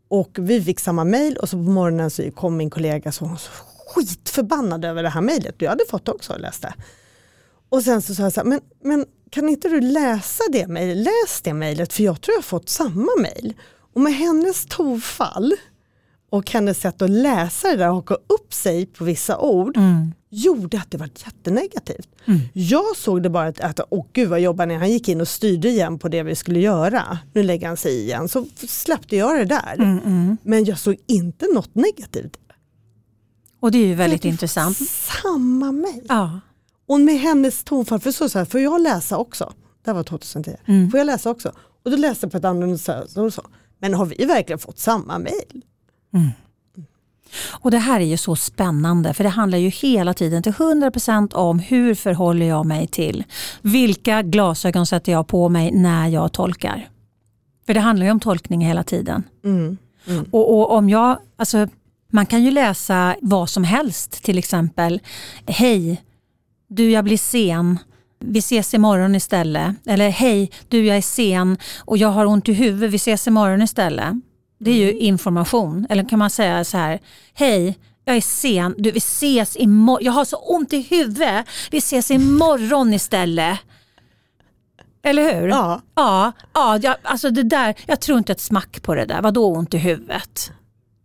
Och 0.08 0.38
vi 0.40 0.62
fick 0.62 0.80
samma 0.80 1.04
mail 1.04 1.36
och 1.36 1.48
så 1.48 1.56
på 1.56 1.62
morgonen 1.62 2.10
så 2.10 2.30
kom 2.30 2.56
min 2.56 2.70
kollega 2.70 3.12
som 3.12 3.28
var 3.28 3.40
skitförbannad 3.94 4.84
över 4.84 5.02
det 5.02 5.08
här 5.08 5.20
mejlet. 5.20 5.54
Jag 5.58 5.70
hade 5.70 5.84
fått 5.90 6.04
det 6.06 6.12
också 6.12 6.32
och 6.32 6.40
läste. 6.40 6.74
Och 7.70 7.82
sen 7.82 8.02
så 8.02 8.14
sa 8.14 8.22
jag 8.22 8.32
så 8.32 8.40
här, 8.40 8.48
men, 8.48 8.60
men 8.82 9.04
kan 9.30 9.48
inte 9.48 9.68
du 9.68 9.80
läsa 9.80 10.42
det 10.52 10.66
mejlet? 10.66 10.96
Läs 10.96 11.40
det 11.42 11.54
mejlet 11.54 11.92
för 11.92 12.02
jag 12.02 12.20
tror 12.20 12.32
jag 12.32 12.38
har 12.38 12.42
fått 12.42 12.68
samma 12.68 13.10
mejl. 13.22 13.54
Och 13.94 14.00
med 14.00 14.14
hennes 14.14 14.66
tovfall 14.66 15.54
och 16.30 16.50
hennes 16.50 16.78
sätt 16.80 17.02
att 17.02 17.10
läsa 17.10 17.68
det 17.68 17.76
där 17.76 17.88
och 17.88 17.94
haka 17.94 18.14
upp 18.14 18.54
sig 18.54 18.86
på 18.86 19.04
vissa 19.04 19.38
ord 19.38 19.76
Mm. 19.76 20.12
gjorde 20.30 20.78
att 20.78 20.90
det 20.90 20.98
var 20.98 21.10
jättenegativt. 21.26 22.08
Mm. 22.24 22.40
Jag 22.52 22.96
såg 22.96 23.22
det 23.22 23.30
bara 23.30 23.46
att, 23.48 23.60
att 23.60 23.80
åh 23.90 24.06
gud 24.12 24.28
vad 24.28 24.40
jobbar 24.40 24.66
ni? 24.66 24.74
Han 24.74 24.90
gick 24.90 25.08
in 25.08 25.20
och 25.20 25.28
styrde 25.28 25.68
igen 25.68 25.98
på 25.98 26.08
det 26.08 26.22
vi 26.22 26.34
skulle 26.34 26.60
göra. 26.60 27.18
Nu 27.32 27.42
lägger 27.42 27.66
han 27.66 27.76
sig 27.76 28.00
igen. 28.00 28.28
Så 28.28 28.46
släppte 28.68 29.16
jag 29.16 29.38
det 29.38 29.44
där. 29.44 29.74
Mm, 29.78 29.98
mm. 29.98 30.36
Men 30.42 30.64
jag 30.64 30.78
såg 30.78 30.96
inte 31.06 31.46
något 31.54 31.74
negativt. 31.74 32.36
Och 33.60 33.70
det 33.72 33.78
är 33.78 33.86
ju 33.86 33.94
väldigt 33.94 34.22
Det 34.22 34.28
är 34.28 34.30
intressant. 34.30 34.76
Samma 35.22 35.72
mig. 35.72 36.02
Ja. 36.08 36.40
Och 36.90 37.00
med 37.00 37.18
hennes 37.18 37.64
tonfall, 37.64 38.00
för 38.00 38.10
så, 38.10 38.28
så 38.28 38.38
här, 38.38 38.44
får 38.44 38.60
jag 38.60 38.80
läsa 38.80 39.18
också? 39.18 39.52
Det 39.84 39.90
här 39.90 39.94
var 39.94 40.02
2010. 40.02 40.56
Mm. 40.66 40.90
Får 40.90 40.98
jag 40.98 41.04
läsa 41.04 41.30
också? 41.30 41.52
Och 41.84 41.90
då 41.90 41.96
läste 41.96 42.24
jag 42.24 42.32
på 42.32 42.38
ett 42.38 42.44
annorlunda 42.44 42.78
sätt. 42.78 43.16
och 43.16 43.34
så. 43.34 43.42
Men 43.78 43.94
har 43.94 44.06
vi 44.06 44.24
verkligen 44.24 44.58
fått 44.58 44.78
samma 44.78 45.18
mejl? 45.18 45.62
Och 47.50 47.70
det 47.70 47.78
här 47.78 48.00
är 48.00 48.04
ju 48.04 48.16
så 48.16 48.36
spännande 48.36 49.14
för 49.14 49.24
det 49.24 49.30
handlar 49.30 49.58
ju 49.58 49.68
hela 49.68 50.14
tiden 50.14 50.42
till 50.42 50.52
100% 50.52 51.34
om 51.34 51.58
hur 51.58 51.94
förhåller 51.94 52.46
jag 52.46 52.66
mig 52.66 52.86
till 52.86 53.24
vilka 53.60 54.22
glasögon 54.22 54.86
sätter 54.86 55.12
jag 55.12 55.26
på 55.26 55.48
mig 55.48 55.72
när 55.72 56.08
jag 56.08 56.32
tolkar. 56.32 56.88
För 57.66 57.74
det 57.74 57.80
handlar 57.80 58.06
ju 58.06 58.12
om 58.12 58.20
tolkning 58.20 58.66
hela 58.66 58.82
tiden. 58.82 59.22
Mm. 59.44 59.78
Och, 60.30 60.58
och 60.58 60.72
om 60.72 60.90
jag, 60.90 61.18
alltså, 61.36 61.68
man 62.12 62.26
kan 62.26 62.44
ju 62.44 62.50
läsa 62.50 63.16
vad 63.22 63.50
som 63.50 63.64
helst, 63.64 64.22
till 64.22 64.38
exempel 64.38 65.00
Hej, 65.46 66.02
du 66.70 66.90
jag 66.90 67.04
blir 67.04 67.18
sen, 67.18 67.78
vi 68.18 68.38
ses 68.38 68.74
imorgon 68.74 69.14
istället. 69.14 69.76
Eller 69.86 70.10
hej, 70.10 70.50
du 70.68 70.86
jag 70.86 70.96
är 70.96 71.02
sen 71.02 71.58
och 71.78 71.98
jag 71.98 72.08
har 72.08 72.26
ont 72.26 72.48
i 72.48 72.52
huvudet, 72.52 72.90
vi 72.90 72.96
ses 72.96 73.26
imorgon 73.26 73.62
istället. 73.62 74.14
Det 74.58 74.70
är 74.70 74.76
ju 74.76 74.92
information. 74.92 75.86
Eller 75.90 76.08
kan 76.08 76.18
man 76.18 76.30
säga 76.30 76.64
så 76.64 76.76
här, 76.76 77.00
hej, 77.34 77.78
jag 78.04 78.16
är 78.16 78.20
sen, 78.20 78.74
du 78.78 78.90
vi 78.90 78.98
ses 78.98 79.56
imorgon, 79.56 80.04
jag 80.04 80.12
har 80.12 80.24
så 80.24 80.36
ont 80.36 80.72
i 80.72 80.80
huvudet, 80.80 81.46
vi 81.70 81.78
ses 81.78 82.10
imorgon 82.10 82.94
istället. 82.94 83.58
Eller 85.02 85.34
hur? 85.34 85.48
Ja, 85.48 85.80
Ja, 85.94 86.32
ja 86.54 86.78
jag, 86.82 86.96
alltså 87.02 87.30
det 87.30 87.42
där, 87.42 87.74
jag 87.86 88.00
tror 88.00 88.18
inte 88.18 88.32
ett 88.32 88.40
smack 88.40 88.82
på 88.82 88.94
det 88.94 89.04
där. 89.04 89.22
Vadå 89.22 89.46
ont 89.46 89.74
i 89.74 89.78
huvudet? 89.78 90.52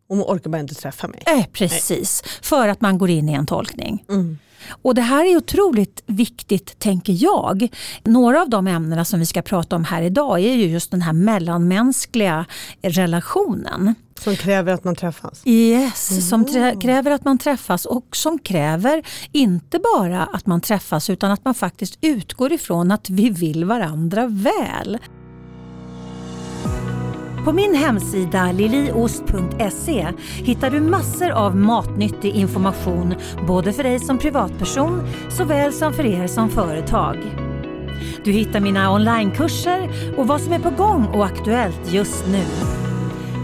man 0.09 0.21
orkar 0.21 0.49
bara 0.49 0.59
inte 0.59 0.75
träffa 0.75 1.07
mig. 1.07 1.23
Eh, 1.25 1.45
precis, 1.45 2.23
för 2.41 2.67
att 2.67 2.81
man 2.81 2.97
går 2.97 3.09
in 3.09 3.29
i 3.29 3.33
en 3.33 3.45
tolkning. 3.45 4.05
Mm. 4.09 4.37
Och 4.69 4.95
Det 4.95 5.01
här 5.01 5.25
är 5.31 5.37
otroligt 5.37 6.03
viktigt, 6.05 6.79
tänker 6.79 7.13
jag. 7.23 7.67
Några 8.03 8.41
av 8.41 8.49
de 8.49 8.67
ämnena 8.67 9.05
som 9.05 9.19
vi 9.19 9.25
ska 9.25 9.41
prata 9.41 9.75
om 9.75 9.83
här 9.83 10.01
idag 10.01 10.39
är 10.39 10.53
ju 10.53 10.65
just 10.65 10.91
den 10.91 11.01
här 11.01 11.13
mellanmänskliga 11.13 12.45
relationen. 12.81 13.95
Som 14.19 14.35
kräver 14.35 14.73
att 14.73 14.83
man 14.83 14.95
träffas. 14.95 15.41
Yes, 15.45 16.29
som 16.29 16.45
trä- 16.45 16.81
kräver 16.81 17.11
att 17.11 17.25
man 17.25 17.37
träffas 17.37 17.85
och 17.85 18.15
som 18.15 18.39
kräver 18.39 19.03
inte 19.31 19.79
bara 19.97 20.23
att 20.23 20.45
man 20.45 20.61
träffas 20.61 21.09
utan 21.09 21.31
att 21.31 21.45
man 21.45 21.53
faktiskt 21.53 21.97
utgår 22.01 22.53
ifrån 22.53 22.91
att 22.91 23.09
vi 23.09 23.29
vill 23.29 23.65
varandra 23.65 24.27
väl. 24.27 24.97
På 27.45 27.53
min 27.53 27.75
hemsida 27.75 28.51
liliost.se 28.51 30.07
hittar 30.35 30.69
du 30.69 30.81
massor 30.81 31.29
av 31.29 31.55
matnyttig 31.55 32.35
information 32.35 33.15
både 33.47 33.73
för 33.73 33.83
dig 33.83 33.99
som 33.99 34.17
privatperson 34.17 35.01
såväl 35.29 35.73
som 35.73 35.93
för 35.93 36.05
er 36.05 36.27
som 36.27 36.49
företag. 36.49 37.17
Du 38.23 38.31
hittar 38.31 38.59
mina 38.59 38.93
onlinekurser 38.93 39.89
och 40.17 40.27
vad 40.27 40.41
som 40.41 40.53
är 40.53 40.59
på 40.59 40.69
gång 40.69 41.05
och 41.05 41.25
aktuellt 41.25 41.93
just 41.93 42.27
nu. 42.27 42.43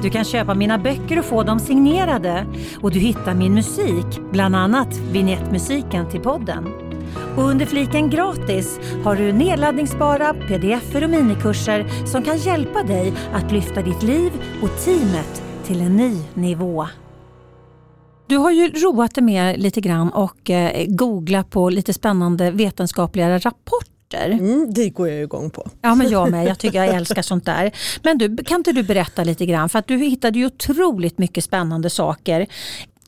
Du 0.03 0.09
kan 0.09 0.23
köpa 0.23 0.55
mina 0.55 0.77
böcker 0.77 1.19
och 1.19 1.25
få 1.25 1.43
dem 1.43 1.59
signerade 1.59 2.45
och 2.81 2.91
du 2.91 2.99
hittar 2.99 3.33
min 3.33 3.53
musik, 3.53 4.19
bland 4.31 4.55
annat 4.55 4.97
vignettmusiken 4.97 6.09
till 6.09 6.21
podden. 6.21 6.90
Och 7.37 7.43
under 7.43 7.65
fliken 7.65 8.09
gratis 8.09 8.79
har 9.03 9.15
du 9.15 9.33
nedladdningsbara 9.33 10.33
pdf 10.33 10.95
och 10.95 11.09
minikurser 11.09 12.05
som 12.05 12.23
kan 12.23 12.37
hjälpa 12.37 12.83
dig 12.83 13.13
att 13.33 13.51
lyfta 13.51 13.81
ditt 13.81 14.03
liv 14.03 14.31
och 14.61 14.85
teamet 14.85 15.43
till 15.65 15.81
en 15.81 15.95
ny 15.95 16.17
nivå. 16.33 16.87
Du 18.31 18.37
har 18.37 18.51
ju 18.51 18.67
roat 18.67 19.15
dig 19.15 19.23
med 19.23 19.61
lite 19.61 19.81
grann 19.81 20.09
och 20.09 20.49
eh, 20.49 20.85
googlat 20.87 21.49
på 21.49 21.69
lite 21.69 21.93
spännande 21.93 22.51
vetenskapliga 22.51 23.37
rapporter. 23.37 24.29
Mm, 24.29 24.73
det 24.73 24.89
går 24.89 25.09
jag 25.09 25.21
igång 25.21 25.49
på. 25.49 25.69
Ja 25.81 25.95
men 25.95 26.09
jag 26.09 26.31
med, 26.31 26.47
jag 26.47 26.59
tycker 26.59 26.83
jag 26.83 26.95
älskar 26.95 27.21
sånt 27.21 27.45
där. 27.45 27.71
Men 28.03 28.17
du, 28.17 28.37
kan 28.37 28.57
inte 28.57 28.71
du 28.71 28.83
berätta 28.83 29.23
lite 29.23 29.45
grann 29.45 29.69
för 29.69 29.79
att 29.79 29.87
du 29.87 29.97
hittade 29.97 30.39
ju 30.39 30.45
otroligt 30.45 31.17
mycket 31.17 31.43
spännande 31.43 31.89
saker. 31.89 32.47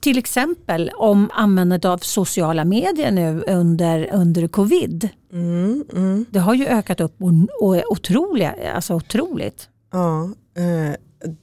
Till 0.04 0.18
exempel 0.18 0.92
om 0.96 1.30
användandet 1.34 1.86
av 1.86 1.98
sociala 1.98 2.66
medier 2.66 3.12
nu 3.12 3.44
under, 3.48 4.10
under 4.14 4.48
covid. 4.48 5.10
Mm, 5.34 5.84
mm. 5.94 6.26
Det 6.30 6.40
har 6.40 6.54
ju 6.54 6.68
ökat 6.68 7.02
upp 7.02 7.16
och, 7.60 7.84
otroliga, 7.92 8.56
alltså 8.76 8.94
otroligt. 8.96 9.70
Ja, 9.92 10.24
eh, 10.58 10.96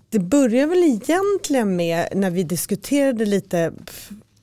det 0.08 0.18
börjar 0.18 0.66
väl 0.66 0.78
egentligen 0.84 1.76
med 1.76 2.08
när 2.14 2.30
vi 2.30 2.42
diskuterade 2.42 3.26
lite 3.26 3.72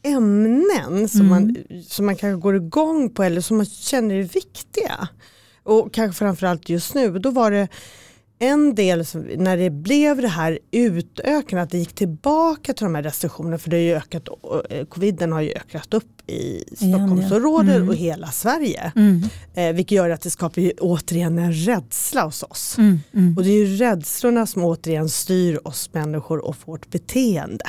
ämnen 0.04 1.10
som, 1.10 1.22
Mm. 1.22 1.30
man, 1.30 1.56
som 1.84 2.06
man 2.06 2.16
kanske 2.16 2.42
går 2.42 2.56
igång 2.56 3.10
på 3.10 3.24
eller 3.24 3.42
som 3.42 3.58
man 3.58 3.66
känner 3.66 4.16
är 4.16 4.24
viktiga. 4.24 5.08
Och 5.64 5.94
kanske 5.94 6.20
framförallt 6.20 6.70
just 6.70 6.96
nu, 6.96 7.20
då 7.20 7.32
var 7.32 7.52
det 7.52 7.68
en 8.40 8.76
del 8.76 9.06
som, 9.06 9.22
när 9.22 9.58
det 9.58 9.70
blev 9.70 10.22
det 10.22 10.28
här 10.28 10.60
utökande, 10.72 11.62
att 11.64 11.70
det 11.70 11.78
gick 11.78 11.94
tillbaka 11.96 12.74
till 12.74 12.84
de 12.84 12.96
här 12.96 13.04
restriktionerna, 13.04 13.58
för 13.58 13.70
det 13.70 13.78
har 13.78 13.82
ju 13.82 13.94
ökat, 13.96 14.28
eh, 14.70 14.86
coviden 14.86 15.32
har 15.32 15.42
ju 15.42 15.52
ökat 15.52 15.94
upp 15.94 16.30
i. 16.30 16.64
Stockholmsområdet 16.76 17.76
Mm. 17.76 17.90
och 17.90 17.96
hela 17.96 18.28
Sverige. 18.32 18.92
Mm, 18.96 19.22
Eh, 19.56 19.74
vilket 19.74 19.92
gör 19.96 20.10
att 20.10 20.22
det 20.22 20.30
skapar 20.30 20.62
ju 20.62 20.72
återigen 20.72 21.40
en 21.40 21.54
rädsla 21.54 22.22
hos 22.24 22.44
oss. 22.44 22.78
mm, 22.78 23.00
mm, 23.14 23.38
Och 23.38 23.44
det 23.44 23.50
är 23.50 23.66
ju 23.66 23.76
rädslorna 23.78 24.46
som 24.46 24.64
återigen 24.64 25.10
styr 25.10 25.60
oss 25.64 25.90
människor 25.94 26.46
och 26.46 26.56
vårt 26.66 26.90
beteende. 26.90 27.66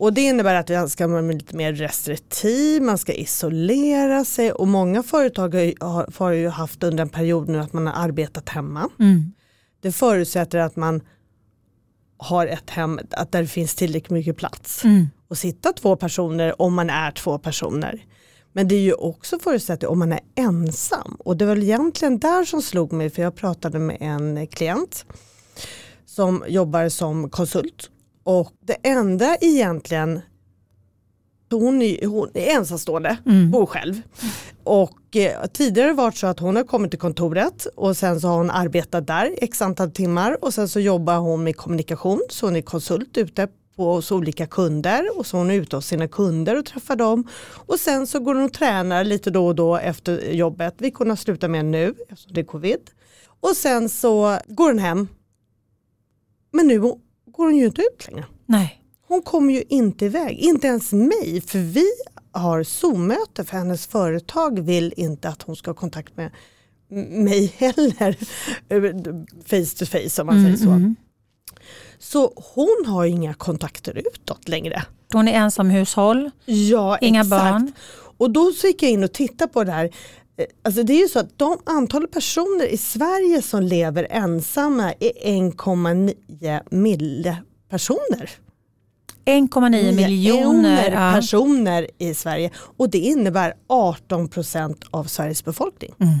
Och 0.00 0.12
det 0.12 0.20
innebär 0.20 0.54
att 0.54 0.68
man 0.68 0.88
ska 0.88 1.06
vara 1.08 1.20
lite 1.20 1.56
mer 1.56 1.72
restriktiv, 1.72 2.82
man 2.82 2.98
ska 2.98 3.12
isolera 3.12 4.24
sig. 4.24 4.52
Och 4.52 4.68
många 4.68 5.02
företag 5.02 5.54
har 5.54 5.60
ju- 5.62 5.74
har, 5.80 6.12
har 6.18 6.30
ju 6.30 6.48
haft 6.48 6.82
under 6.82 7.02
en 7.02 7.08
period 7.08 7.48
nu 7.48 7.58
att 7.58 7.72
man 7.72 7.86
har 7.86 8.04
arbetat 8.04 8.48
hemma. 8.48 8.88
mm, 8.98 9.32
Det 9.80 9.92
förutsätter 9.92 10.58
att 10.58 10.76
man 10.76 11.00
har 12.16 12.46
ett 12.46 12.70
hem 12.70 13.00
att 13.10 13.32
där 13.32 13.42
det 13.42 13.48
finns 13.48 13.74
tillräckligt 13.74 14.10
mycket 14.10 14.36
plats 14.36 14.84
mm, 14.84 15.06
och 15.28 15.38
sitta 15.38 15.72
två 15.72 15.96
personer 15.96 16.62
om 16.62 16.74
man 16.74 16.90
är 16.90 17.10
två 17.10 17.38
personer. 17.38 18.04
Men 18.52 18.68
det 18.68 18.74
är 18.74 18.80
ju 18.80 18.92
också 18.92 19.38
förutsättning 19.38 19.88
om 19.88 19.98
man 19.98 20.12
är 20.12 20.20
ensam. 20.36 21.16
Och 21.18 21.36
det 21.36 21.46
var 21.46 21.54
väl 21.54 21.62
egentligen 21.64 22.18
där 22.18 22.44
som 22.44 22.62
slog 22.62 22.92
mig 22.92 23.10
för 23.10 23.22
jag 23.22 23.34
pratade 23.36 23.78
med 23.78 23.96
en 24.00 24.46
klient 24.46 25.04
som 26.06 26.44
jobbar 26.48 26.88
som 26.88 27.30
konsult 27.30 27.90
och 28.38 28.52
det 28.60 28.76
enda 28.82 29.36
egentligen 29.40 30.20
hon 31.50 31.82
är, 31.82 32.06
hon 32.06 32.28
är 32.34 32.56
ensamstående, 32.56 33.16
Mm. 33.26 33.50
bor 33.50 33.66
själv. 33.66 34.02
Och 34.64 35.16
eh, 35.16 35.46
tidigare 35.52 35.84
har 35.84 35.88
det 35.94 35.96
varit 35.96 36.16
så 36.16 36.26
att 36.26 36.38
hon 36.40 36.56
har 36.56 36.64
kommit 36.64 36.90
till 36.90 37.00
kontoret 37.00 37.66
och 37.76 37.96
sen 37.96 38.20
så 38.20 38.28
har 38.28 38.36
hon 38.36 38.50
arbetat 38.50 39.06
där 39.06 39.34
x 39.38 39.62
antal 39.62 39.90
timmar 39.90 40.44
och 40.44 40.54
sen 40.54 40.68
så 40.68 40.80
jobbar 40.80 41.16
hon 41.18 41.44
med 41.44 41.56
kommunikation 41.56 42.22
så 42.30 42.46
hon 42.46 42.56
är 42.56 42.62
konsult 42.62 43.16
ute 43.16 43.48
på 43.76 43.92
hos 43.94 44.12
olika 44.12 44.46
kunder 44.46 45.18
och 45.18 45.26
så 45.26 45.36
hon 45.36 45.50
är 45.50 45.54
ute 45.54 45.76
hos 45.76 45.86
sina 45.86 46.08
kunder 46.08 46.58
och 46.58 46.64
träffar 46.66 46.96
dem. 46.96 47.28
Och 47.66 47.80
sen 47.80 48.06
så 48.06 48.20
går 48.20 48.34
hon 48.34 48.44
och 48.44 48.52
tränar 48.52 49.04
lite 49.04 49.30
då 49.30 49.46
och 49.46 49.54
då 49.54 49.76
efter 49.76 50.30
jobbet, 50.32 50.74
vilket 50.78 50.98
hon 50.98 51.08
har 51.08 51.16
slutat 51.16 51.50
med 51.50 51.64
nu 51.64 51.94
eftersom 52.08 52.32
det 52.34 52.40
är 52.40 52.44
covid. 52.44 52.90
Och 53.40 53.56
sen 53.56 53.88
så 53.88 54.38
går 54.48 54.66
hon 54.68 54.78
hem 54.78 55.08
Men 56.52 56.66
nu 56.66 56.80
går 57.40 57.46
hon 57.46 57.56
ju 57.56 57.66
inte 57.66 57.82
ut 57.82 58.08
längre. 58.08 58.24
Nej. 58.46 58.76
Hon 59.08 59.22
kommer 59.22 59.54
ju 59.54 59.62
inte 59.68 60.04
iväg, 60.04 60.38
inte 60.38 60.66
ens 60.66 60.92
mig, 60.92 61.40
för 61.46 61.58
vi 61.58 61.86
har 62.32 62.62
Zoom-möte 62.62 63.44
för 63.44 63.56
hennes 63.56 63.86
företag 63.86 64.60
vill 64.60 64.94
inte 64.96 65.28
att 65.28 65.42
hon 65.42 65.56
ska 65.56 65.70
ha 65.70 65.74
kontakt 65.76 66.16
med 66.16 66.30
mig 67.08 67.54
heller. 67.56 68.16
face 69.46 69.78
to 69.78 69.86
face 69.86 70.20
om 70.22 70.26
man 70.26 70.38
Mm, 70.38 70.44
säger 70.56 70.66
så. 70.66 70.70
mm. 70.70 70.96
Så 71.98 72.32
hon 72.54 72.84
har 72.86 73.04
inga 73.04 73.34
kontakter 73.34 74.02
utåt 74.14 74.48
längre. 74.48 74.82
Hon 75.12 75.28
är 75.28 75.32
ensamhushåll, 75.32 76.30
Ja, 76.44 76.98
inga 76.98 77.20
exakt. 77.20 77.30
barn. 77.44 77.72
Och 78.16 78.30
då 78.30 78.52
så 78.52 78.66
gick 78.66 78.82
jag 78.82 78.90
in 78.90 79.04
och 79.04 79.12
tittade 79.12 79.52
på 79.52 79.64
det 79.64 79.72
här. 79.72 79.90
Eh, 80.36 80.44
Alltså 80.62 80.82
det 80.82 80.92
är 80.92 81.02
ju 81.02 81.08
så 81.08 81.18
att 81.18 81.38
de 81.38 81.58
antalet 81.66 82.10
personer 82.10 82.66
i 82.66 82.76
Sverige 82.76 83.42
som 83.42 83.62
lever 83.62 84.06
ensamma 84.10 84.92
är 85.00 85.12
1,9 85.24 86.60
mille 86.70 87.36
personer. 87.68 88.30
1,9 89.24 89.92
miljoner. 89.96 90.90
Ja. 90.92 91.12
personer 91.14 91.86
i 91.98 92.14
Sverige 92.14 92.50
och 92.76 92.90
det 92.90 92.98
innebär 92.98 93.54
18 93.66 94.28
procent 94.28 94.84
av 94.90 95.04
Sveriges 95.04 95.44
befolkning. 95.44 95.94
Mm. 96.00 96.18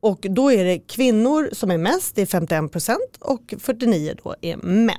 Och 0.00 0.26
då 0.30 0.52
är 0.52 0.64
det 0.64 0.78
kvinnor 0.78 1.48
som 1.52 1.70
är 1.70 1.78
mest, 1.78 2.14
det 2.14 2.22
är 2.22 2.26
51 2.26 2.72
procent 2.72 3.16
och 3.20 3.54
49 3.58 4.14
då 4.24 4.34
är 4.40 4.56
män. 4.56 4.96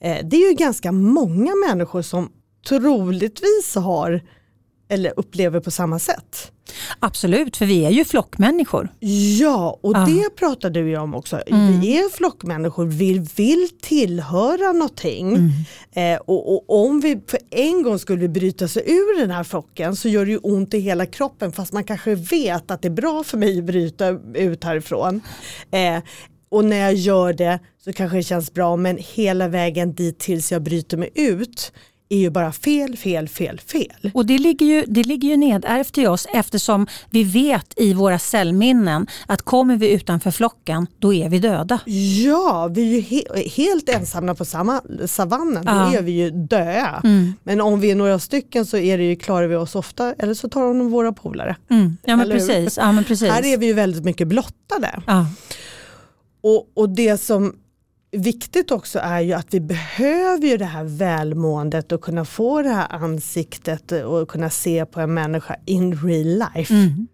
Eh, 0.00 0.18
Det 0.24 0.36
är 0.36 0.48
ju 0.50 0.54
ganska 0.56 0.92
många 0.92 1.52
människor 1.68 2.02
som 2.02 2.32
troligtvis 2.68 3.74
har 3.74 4.20
eller 4.90 5.12
upplever 5.16 5.60
på 5.60 5.70
samma 5.70 5.98
sätt. 5.98 6.52
Absolut, 6.98 7.56
för 7.56 7.66
vi 7.66 7.84
är 7.84 7.90
ju 7.90 8.04
flockmänniskor. 8.04 8.88
Ja, 9.40 9.78
och 9.82 9.92
Ja. 9.96 10.06
det 10.08 10.36
pratar 10.36 10.70
du 10.70 10.88
ju 10.88 10.98
om 10.98 11.14
också. 11.14 11.42
Mm. 11.46 11.80
Vi 11.80 11.98
är 11.98 12.08
flockmänniskor, 12.08 12.86
vi 12.86 13.18
vill 13.36 13.68
tillhöra 13.82 14.72
någonting. 14.72 15.36
Mm. 15.36 16.14
Eh, 16.14 16.20
och, 16.20 16.52
och 16.54 16.84
om 16.86 17.00
vi 17.00 17.20
för 17.26 17.38
en 17.50 17.82
gång 17.82 17.98
skulle 17.98 18.28
bryta 18.28 18.68
sig 18.68 18.82
ur 18.86 19.20
den 19.20 19.30
här 19.30 19.44
flocken 19.44 19.96
så 19.96 20.08
gör 20.08 20.24
det 20.24 20.30
ju 20.30 20.38
ont 20.38 20.74
i 20.74 20.78
hela 20.78 21.06
kroppen 21.06 21.52
fast 21.52 21.72
man 21.72 21.84
kanske 21.84 22.14
vet 22.14 22.70
att 22.70 22.82
det 22.82 22.88
är 22.88 22.92
bra 22.92 23.24
för 23.24 23.38
mig 23.38 23.58
att 23.58 23.64
bryta 23.64 24.08
ut 24.34 24.64
härifrån. 24.64 25.20
Eh, 25.70 26.02
och 26.48 26.64
när 26.64 26.76
jag 26.76 26.94
gör 26.94 27.32
det 27.32 27.58
så 27.84 27.92
kanske 27.92 28.16
det 28.16 28.22
känns 28.22 28.54
bra 28.54 28.76
men 28.76 28.98
hela 29.00 29.48
vägen 29.48 29.94
dit 29.94 30.18
tills 30.18 30.52
jag 30.52 30.62
bryter 30.62 30.96
mig 30.96 31.10
ut 31.14 31.72
är 32.12 32.18
ju 32.18 32.30
bara 32.30 32.52
fel, 32.52 32.96
fel, 32.96 33.28
fel, 33.28 33.60
fel. 33.60 34.10
Och 34.14 34.26
det 34.26 34.38
ligger, 34.38 34.66
ju, 34.66 34.84
det 34.86 35.02
ligger 35.02 35.28
ju 35.28 35.36
nedärvt 35.36 35.98
i 35.98 36.06
oss 36.06 36.26
eftersom 36.34 36.86
vi 37.10 37.24
vet 37.24 37.72
i 37.76 37.94
våra 37.94 38.18
cellminnen 38.18 39.06
att 39.26 39.42
kommer 39.42 39.76
vi 39.76 39.90
utanför 39.92 40.30
flocken 40.30 40.86
då 40.98 41.14
är 41.14 41.28
vi 41.28 41.38
döda. 41.38 41.78
Ja, 42.24 42.68
vi 42.70 42.82
är 42.82 42.94
ju 42.94 43.00
he 43.00 43.22
helt 43.56 43.88
ensamma 43.88 44.34
på 44.34 44.44
samma 44.44 44.80
savannen, 45.06 45.62
Ja. 45.66 45.72
då 45.92 45.98
är 45.98 46.02
vi 46.02 46.12
ju 46.12 46.30
döda. 46.30 47.00
Mm. 47.04 47.32
Men 47.42 47.60
om 47.60 47.80
vi 47.80 47.90
är 47.90 47.94
några 47.94 48.18
stycken 48.18 48.66
så 48.66 48.76
är 48.76 48.98
det 48.98 49.04
ju, 49.04 49.16
klarar 49.16 49.46
vi 49.46 49.56
oss 49.56 49.74
ofta, 49.74 50.14
eller 50.18 50.34
så 50.34 50.48
tar 50.48 50.62
de 50.62 50.90
våra 50.90 51.12
polare. 51.12 51.56
Mm. 51.70 51.96
Ja, 52.04 52.16
men 52.16 52.20
Eller 52.20 52.40
hur? 52.40 52.46
precis. 52.46 52.76
Ja, 52.76 52.92
men 52.92 53.04
precis. 53.04 53.30
Här 53.30 53.44
är 53.46 53.56
vi 53.58 53.66
ju 53.66 53.72
väldigt 53.72 54.04
mycket 54.04 54.28
blottade. 54.28 55.00
Ja. 55.06 55.26
Och, 56.42 56.70
och 56.74 56.88
det 56.88 57.20
som 57.20 57.54
viktigt 58.12 58.70
också 58.70 58.98
är 58.98 59.20
ju 59.20 59.32
att 59.32 59.54
vi 59.54 59.60
behöver 59.60 60.46
ju 60.48 60.56
det 60.56 60.64
här 60.64 60.84
välmåendet 60.84 61.92
och 61.92 62.00
kunna 62.00 62.24
få 62.24 62.62
det 62.62 62.68
här 62.68 62.92
ansiktet 62.92 63.92
och 63.92 64.28
kunna 64.28 64.50
se 64.50 64.86
på 64.86 65.00
en 65.00 65.14
människa 65.14 65.56
in 65.66 65.94
real 66.02 66.42
life. 66.54 66.74
Mm. 66.74 67.08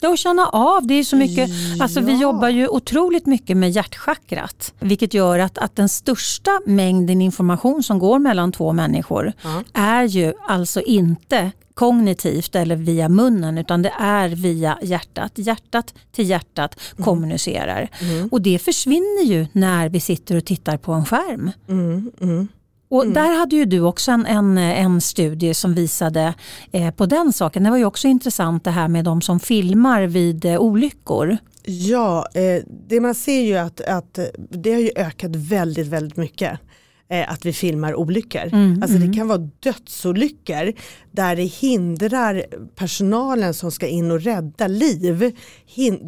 Ja, 0.00 0.08
och 0.08 0.18
känna 0.18 0.46
av. 0.48 0.86
Det 0.86 0.94
är 0.94 1.04
så 1.04 1.16
mycket, 1.16 1.50
alltså 1.80 2.00
vi 2.00 2.12
Ja. 2.12 2.20
jobbar 2.20 2.48
ju 2.48 2.68
otroligt 2.68 3.26
mycket 3.26 3.56
med 3.56 3.70
hjärtchakrat. 3.70 4.74
Vilket 4.80 5.14
gör 5.14 5.38
att, 5.38 5.58
att 5.58 5.76
den 5.76 5.88
största 5.88 6.60
mängden 6.66 7.20
information 7.22 7.82
som 7.82 7.98
går 7.98 8.18
mellan 8.18 8.52
två 8.52 8.72
människor 8.72 9.32
Ja. 9.42 9.62
är 9.74 10.04
ju 10.04 10.32
alltså 10.48 10.80
inte 10.80 11.52
kognitivt 11.74 12.54
eller 12.54 12.76
via 12.76 13.08
munnen 13.08 13.58
utan 13.58 13.82
det 13.82 13.92
är 13.98 14.28
via 14.28 14.78
hjärtat. 14.82 15.32
Hjärtat 15.34 15.94
till 16.12 16.30
hjärtat 16.30 16.80
kommunicerar. 16.98 17.88
Mm. 18.00 18.28
Och 18.28 18.42
det 18.42 18.58
försvinner 18.58 19.24
ju 19.24 19.46
när 19.52 19.88
vi 19.88 20.00
sitter 20.00 20.36
och 20.36 20.44
tittar 20.44 20.76
på 20.76 20.92
en 20.92 21.04
skärm. 21.04 21.50
Mm, 21.68 22.12
mm. 22.20 22.48
Och 22.92 23.06
Där 23.06 23.38
hade 23.38 23.56
ju 23.56 23.64
du 23.64 23.80
också 23.80 24.10
en, 24.10 24.26
en, 24.26 24.58
en 24.58 25.00
studie 25.00 25.54
som 25.54 25.74
visade 25.74 26.34
eh, 26.72 26.90
på 26.90 27.06
den 27.06 27.32
saken. 27.32 27.62
Det 27.62 27.70
var 27.70 27.76
ju 27.76 27.84
också 27.84 28.08
intressant 28.08 28.64
det 28.64 28.70
här 28.70 28.88
med 28.88 29.04
de 29.04 29.20
som 29.20 29.40
filmar 29.40 30.02
vid 30.02 30.44
eh, 30.44 30.58
olyckor. 30.58 31.36
Ja, 31.64 32.28
eh, 32.34 32.62
det 32.88 33.00
man 33.00 33.14
ser 33.14 33.40
ju 33.40 33.56
att, 33.56 33.80
att 33.80 34.18
det 34.50 34.72
har 34.72 34.80
ju 34.80 34.90
ökat 34.96 35.36
väldigt, 35.36 35.86
väldigt 35.86 36.16
mycket. 36.16 36.60
Eh, 37.08 37.32
att 37.32 37.46
vi 37.46 37.52
filmar 37.52 37.94
olyckor. 37.94 38.48
Mm, 38.52 38.82
alltså 38.82 38.96
mm. 38.96 39.10
det 39.10 39.16
kan 39.16 39.28
vara 39.28 39.38
dödsolyckor 39.38 40.72
där 41.10 41.36
det 41.36 41.42
hindrar 41.42 42.44
personalen 42.74 43.54
som 43.54 43.70
ska 43.70 43.86
in 43.86 44.10
och 44.10 44.20
rädda 44.20 44.66
liv. 44.66 45.32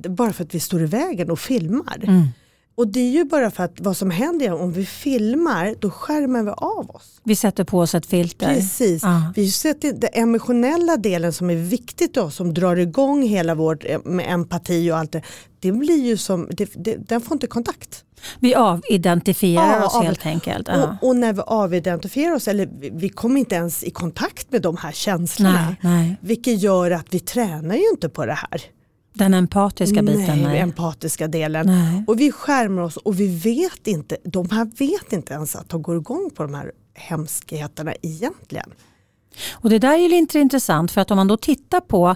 Bara 0.08 0.32
för 0.32 0.44
att 0.44 0.54
vi 0.54 0.60
står 0.60 0.82
i 0.82 0.86
vägen 0.86 1.30
och 1.30 1.38
filmar. 1.38 2.00
Mm. 2.02 2.28
Och 2.76 2.88
det 2.88 3.00
är 3.00 3.10
ju 3.10 3.24
bara 3.24 3.50
för 3.50 3.64
att 3.64 3.80
vad 3.80 3.96
som 3.96 4.10
händer 4.10 4.46
är 4.46 4.54
om 4.54 4.72
vi 4.72 4.86
filmar 4.86 5.74
då 5.80 5.90
skärmar 5.90 6.42
vi 6.42 6.50
av 6.50 6.90
oss. 6.90 7.20
Vi 7.24 7.36
sätter 7.36 7.64
på 7.64 7.78
oss 7.78 7.94
ett 7.94 8.06
filter. 8.06 8.54
Precis. 8.54 9.02
Ja. 9.02 9.32
Vi 9.36 9.50
sätter 9.50 9.92
den 9.92 10.10
emotionella 10.12 10.96
delen 10.96 11.32
som 11.32 11.50
är 11.50 11.54
viktigt 11.54 12.14
då, 12.14 12.30
som 12.30 12.54
drar 12.54 12.76
igång 12.76 13.22
hela 13.22 13.54
vårt 13.54 13.84
eh, 13.84 13.98
med 14.04 14.32
empati 14.32 14.90
och 14.92 14.96
allt 14.98 15.12
det. 15.12 15.22
Det 15.60 15.72
blir 15.72 16.04
ju 16.04 16.16
som, 16.16 16.48
det, 16.50 16.70
det, 16.76 16.96
den 17.08 17.20
får 17.20 17.34
inte 17.34 17.46
kontakt. 17.46 18.04
Vi 18.40 18.54
avidentifierar 18.54 19.80
Ja, 19.80 19.86
oss 19.86 19.94
av- 19.94 20.02
helt 20.04 20.26
enkelt. 20.26 20.68
Ja. 20.68 20.96
Och, 21.02 21.08
och 21.08 21.16
när 21.16 21.32
vi 21.32 21.40
avidentifierar 21.46 22.34
oss, 22.34 22.48
eller 22.48 22.68
vi, 22.80 22.90
vi 22.94 23.08
kommer 23.08 23.40
inte 23.40 23.54
ens 23.54 23.84
i 23.84 23.90
kontakt 23.90 24.52
med 24.52 24.62
de 24.62 24.76
här 24.76 24.92
känslorna. 24.92 25.52
Nej, 25.82 25.92
nej. 25.96 26.16
Vilket 26.20 26.60
gör 26.62 26.90
att 26.90 27.06
vi 27.10 27.20
tränar 27.20 27.74
ju 27.74 27.88
inte 27.90 28.08
på 28.08 28.26
det 28.26 28.32
här. 28.34 28.60
Den 29.14 29.34
empatiska 29.34 30.02
biten. 30.02 30.24
Nej, 30.26 30.42
Nej. 30.42 30.58
empatiska 30.58 31.28
delen. 31.28 31.66
Nej. 31.66 32.04
Och 32.06 32.20
vi 32.20 32.32
skärmar 32.32 32.82
oss 32.82 32.96
och 32.96 33.20
vi 33.20 33.38
vet 33.38 33.86
inte, 33.86 34.16
de 34.24 34.50
här 34.50 34.64
vet 34.78 35.12
inte 35.12 35.34
ens 35.34 35.56
att 35.56 35.68
de 35.68 35.82
går 35.82 35.96
igång 35.96 36.30
på 36.34 36.42
de 36.42 36.54
här 36.54 36.72
hemskheterna 36.94 37.94
egentligen. 38.02 38.70
Och 39.52 39.70
det 39.70 39.78
där 39.78 39.98
är 39.98 40.08
lite 40.08 40.38
intressant 40.38 40.90
för 40.90 41.00
att 41.00 41.10
om 41.10 41.16
man 41.16 41.28
då 41.28 41.36
tittar 41.36 41.80
på 41.80 42.14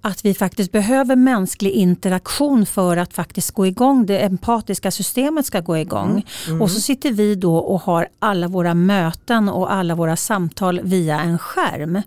att 0.00 0.24
vi 0.24 0.34
faktiskt 0.34 0.72
behöver 0.72 1.16
mänsklig 1.16 1.70
interaktion 1.70 2.66
för 2.66 2.96
att 2.96 3.12
faktiskt 3.12 3.50
gå 3.50 3.66
igång, 3.66 4.06
det 4.06 4.18
empatiska 4.18 4.90
systemet 4.90 5.46
ska 5.46 5.60
gå 5.60 5.78
igång. 5.78 6.26
Och 6.60 6.70
så 6.70 6.80
sitter 6.80 7.12
vi 7.12 7.34
då 7.34 7.56
och 7.56 7.80
har 7.80 8.08
alla 8.18 8.48
våra 8.48 8.74
möten 8.74 9.48
och 9.48 9.72
alla 9.72 9.94
våra 9.94 10.16
samtal 10.16 10.80
via 10.82 11.20
en 11.20 11.38
skärm. 11.38 12.02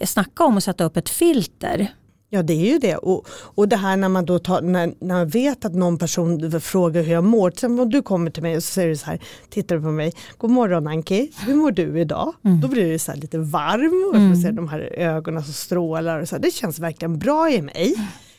Snacka 0.00 0.44
om 0.44 0.56
att 0.56 0.64
sätta 0.64 0.84
upp 0.84 0.96
ett 0.96 1.08
filter. 1.08 1.94
Ja 2.30 2.42
det 2.42 2.52
är 2.52 2.72
ju 2.72 2.78
det 2.78 2.96
och, 2.96 3.28
och 3.30 3.68
det 3.68 3.76
här 3.76 3.96
när 3.96 4.08
man 4.08 4.24
då 4.24 4.38
tar, 4.38 4.62
när, 4.62 4.94
när 5.00 5.14
man 5.14 5.28
vet 5.28 5.64
att 5.64 5.74
någon 5.74 5.98
person 5.98 6.60
frågar 6.60 7.02
hur 7.02 7.12
jag 7.12 7.24
mår, 7.24 7.52
sen 7.56 7.80
om 7.80 7.90
du 7.90 8.02
kommer 8.02 8.30
till 8.30 8.42
mig 8.42 8.56
och 8.56 8.64
så 8.64 8.72
säger 8.72 8.88
du 8.88 8.96
så 8.96 9.06
här, 9.06 9.20
tittar 9.50 9.76
du 9.76 9.82
på 9.82 9.90
mig, 9.90 10.12
god 10.38 10.50
morgon 10.50 10.86
Anki, 10.86 11.30
hur 11.46 11.54
mår 11.54 11.70
du 11.70 12.00
idag? 12.00 12.34
Då 12.62 12.68
blir 12.68 12.92
det 12.92 12.98
så 12.98 13.14
lite 13.14 13.38
varm 13.38 14.10
och 14.14 14.20
jag 14.20 14.42
ser 14.42 14.52
de 14.52 14.68
här 14.68 14.80
ögonen 14.80 15.42
som 15.42 15.52
strålar 15.52 16.20
och 16.20 16.28
så 16.28 16.34
här, 16.34 16.42
det 16.42 16.50
känns 16.50 16.78
verkligen 16.78 17.18
bra 17.18 17.50
i 17.50 17.62
mig. 17.62 17.94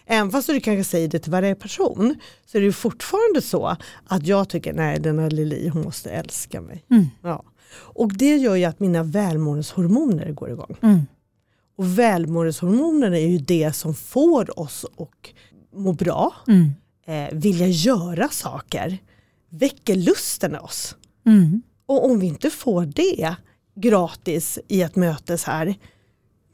Även 0.05 0.31
fast 0.31 0.47
du 0.47 0.59
kanske 0.59 0.83
säger 0.83 1.07
det 1.07 1.19
till 1.19 1.31
varje 1.31 1.55
person 1.55 2.15
så 2.45 2.57
är 2.57 2.61
det 2.61 2.71
fortfarande 2.71 3.41
så 3.41 3.77
att 4.07 4.27
jag 4.27 4.49
tycker 4.49 4.73
nej 4.73 4.99
den 4.99 5.19
här 5.19 5.29
Lili 5.29 5.67
hon 5.67 5.81
måste 5.81 6.09
älska 6.09 6.61
mig. 6.61 6.85
Mm. 6.91 7.05
Ja. 7.21 7.43
Och 7.73 8.13
det 8.13 8.35
gör 8.37 8.55
ju 8.55 8.65
att 8.65 8.79
mina 8.79 9.03
välmåendeshormoner 9.03 10.31
går 10.31 10.49
igång. 10.49 10.75
Mm. 10.81 10.99
Och 11.79 11.99
välmåendeshormonerna 11.99 13.17
är 13.17 13.27
ju 13.27 13.37
det 13.37 13.75
som 13.75 13.95
får 13.95 14.59
oss 14.59 14.85
att 14.97 15.33
må 15.75 15.93
bra, 15.93 16.33
Mm. 16.47 16.69
eh, 17.07 17.37
vilja 17.39 17.67
göra 17.67 18.29
saker, 18.29 18.97
väcker 19.49 19.95
lusten 19.95 20.55
i 20.55 20.57
oss. 20.57 20.95
Mm. 21.25 21.61
Och 21.85 22.05
om 22.05 22.19
vi 22.19 22.27
inte 22.27 22.49
får 22.49 22.85
det 22.85 23.35
gratis 23.75 24.59
i 24.67 24.81
ett 24.81 24.95
möte 24.95 25.37
så 25.37 25.51
här, 25.51 25.75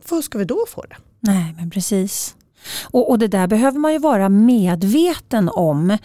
vad 0.10 0.24
ska 0.24 0.38
vi 0.38 0.46
då 0.46 0.66
få 0.68 0.82
det? 0.90 0.96
Nej, 1.20 1.54
men 1.58 1.70
precis. 1.70 2.36
Och, 2.84 3.10
och 3.10 3.20
det 3.20 3.28
där 3.28 3.48
behöver 3.48 3.80
man 3.80 3.94
ju 3.94 4.00
vara 4.00 4.30
medveten 4.30 5.50
om 5.54 5.98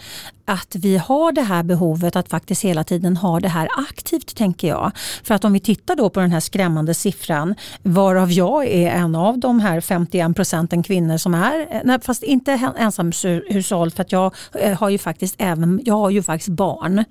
att 0.45 0.75
vi 0.75 0.97
har 0.97 1.31
det 1.31 1.41
här 1.41 1.63
behovet 1.63 2.15
att 2.15 2.29
faktiskt 2.29 2.63
hela 2.63 2.83
tiden 2.83 3.17
ha 3.17 3.39
det 3.39 3.47
här 3.49 3.67
aktivt 3.89 4.35
tänker 4.35 4.67
jag. 4.67 4.91
För 5.23 5.35
att 5.35 5.45
om 5.45 5.53
vi 5.53 5.59
tittar 5.59 5.95
då 5.95 6.09
på 6.09 6.19
den 6.19 6.31
här 6.31 6.39
skrämmande 6.39 6.93
siffran 6.93 7.55
varav 7.83 8.31
jag 8.31 8.67
är 8.67 8.91
en 8.91 9.15
av 9.15 9.39
de 9.39 9.59
här 9.59 9.81
51 9.81 10.35
procenten 10.35 10.83
kvinnor 10.83 11.17
som 11.17 11.33
är, 11.33 11.81
nej, 11.83 11.99
fast 12.01 12.23
inte 12.23 12.71
ensamhushåll 12.77 13.91
för 13.91 14.01
att 14.01 14.11
jag 14.11 14.33
eh, 14.59 14.77
har 14.79 14.89
ju 14.89 14.97
faktiskt 14.97 15.35
även, 15.37 15.81
jag 15.85 15.97
har 15.97 16.09
ju 16.09 16.23
faktiskt 16.23 16.49
barn. 16.49 17.03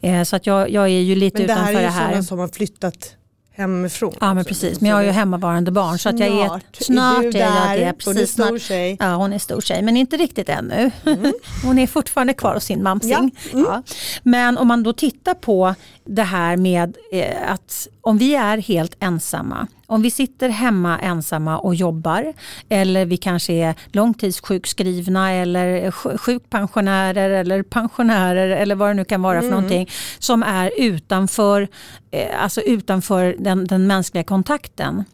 Eh, 0.00 0.22
Så 0.22 0.36
att 0.36 0.46
jag, 0.46 0.70
jag 0.70 0.84
är 0.84 0.88
ju 0.88 1.14
lite 1.14 1.38
Men 1.38 1.46
det 1.46 1.52
här 1.54 1.60
utanför 1.62 1.78
är 1.78 1.82
ju 1.82 1.86
det 1.86 1.92
här. 1.92 2.08
sådana 2.08 2.22
som 2.22 2.38
har 2.38 2.48
flyttat 2.48 3.14
hemifrån. 3.58 4.14
Ja 4.20 4.34
men 4.34 4.44
precis, 4.44 4.80
men 4.80 4.90
jag 4.90 4.96
har 4.96 5.02
ju 5.02 5.10
hemmavarande 5.10 5.70
barn 5.70 5.98
så 5.98 6.08
att 6.08 6.18
jag 6.18 6.28
är, 6.28 6.46
Snart 6.46 6.62
snart 6.72 7.24
är 7.24 7.32
du 7.32 7.38
är 7.38 7.42
jag 7.44 7.52
där. 7.52 7.76
det. 7.78 7.84
Hon 8.04 8.16
är 8.16 8.20
Precis, 8.20 8.32
stor 8.32 8.46
snart. 8.46 8.60
tjej. 8.62 8.96
Ja 9.00 9.14
hon 9.14 9.32
är 9.32 9.38
stor 9.38 9.60
tjej 9.60 9.82
men 9.82 9.96
inte 9.96 10.16
riktigt 10.16 10.48
ännu. 10.48 10.90
Hon 11.64 11.78
är 11.78 11.86
fortfarande 11.86 12.34
kvar 12.34 12.54
hos 12.54 12.64
sin 12.64 12.82
mamsing. 12.82 13.36
Ja. 13.52 13.82
Men 14.22 14.58
om 14.58 14.68
man 14.68 14.82
då 14.82 14.92
tittar 14.92 15.34
på 15.34 15.74
det 16.04 16.22
här 16.22 16.56
med 16.56 16.96
eh, 17.12 17.52
att 17.52 17.88
om 18.00 18.18
vi 18.18 18.34
är 18.34 18.58
helt 18.58 18.96
ensamma, 19.00 19.66
om 19.90 20.02
vi 20.02 20.10
sitter 20.10 20.48
hemma 20.48 20.98
ensamma 20.98 21.58
och 21.58 21.74
jobbar 21.74 22.32
eller 22.68 23.06
vi 23.06 23.16
kanske 23.16 23.52
är 23.52 23.74
långtidssjukskrivna 23.92 25.32
eller 25.32 25.90
sj- 25.90 26.18
sjukpensionärer 26.18 27.30
eller 27.30 27.62
pensionärer 27.62 28.48
eller 28.48 28.74
vad 28.74 28.90
det 28.90 28.94
nu 28.94 29.04
kan 29.04 29.22
vara 29.22 29.40
för 29.40 29.48
någonting 29.50 29.88
som 30.18 30.42
är 30.42 30.72
utanför, 30.78 31.68
eh, 32.10 32.42
alltså 32.42 32.60
utanför 32.60 33.36
den, 33.38 33.64
den 33.66 33.86
mänskliga 33.86 34.24
kontakten. 34.24 35.04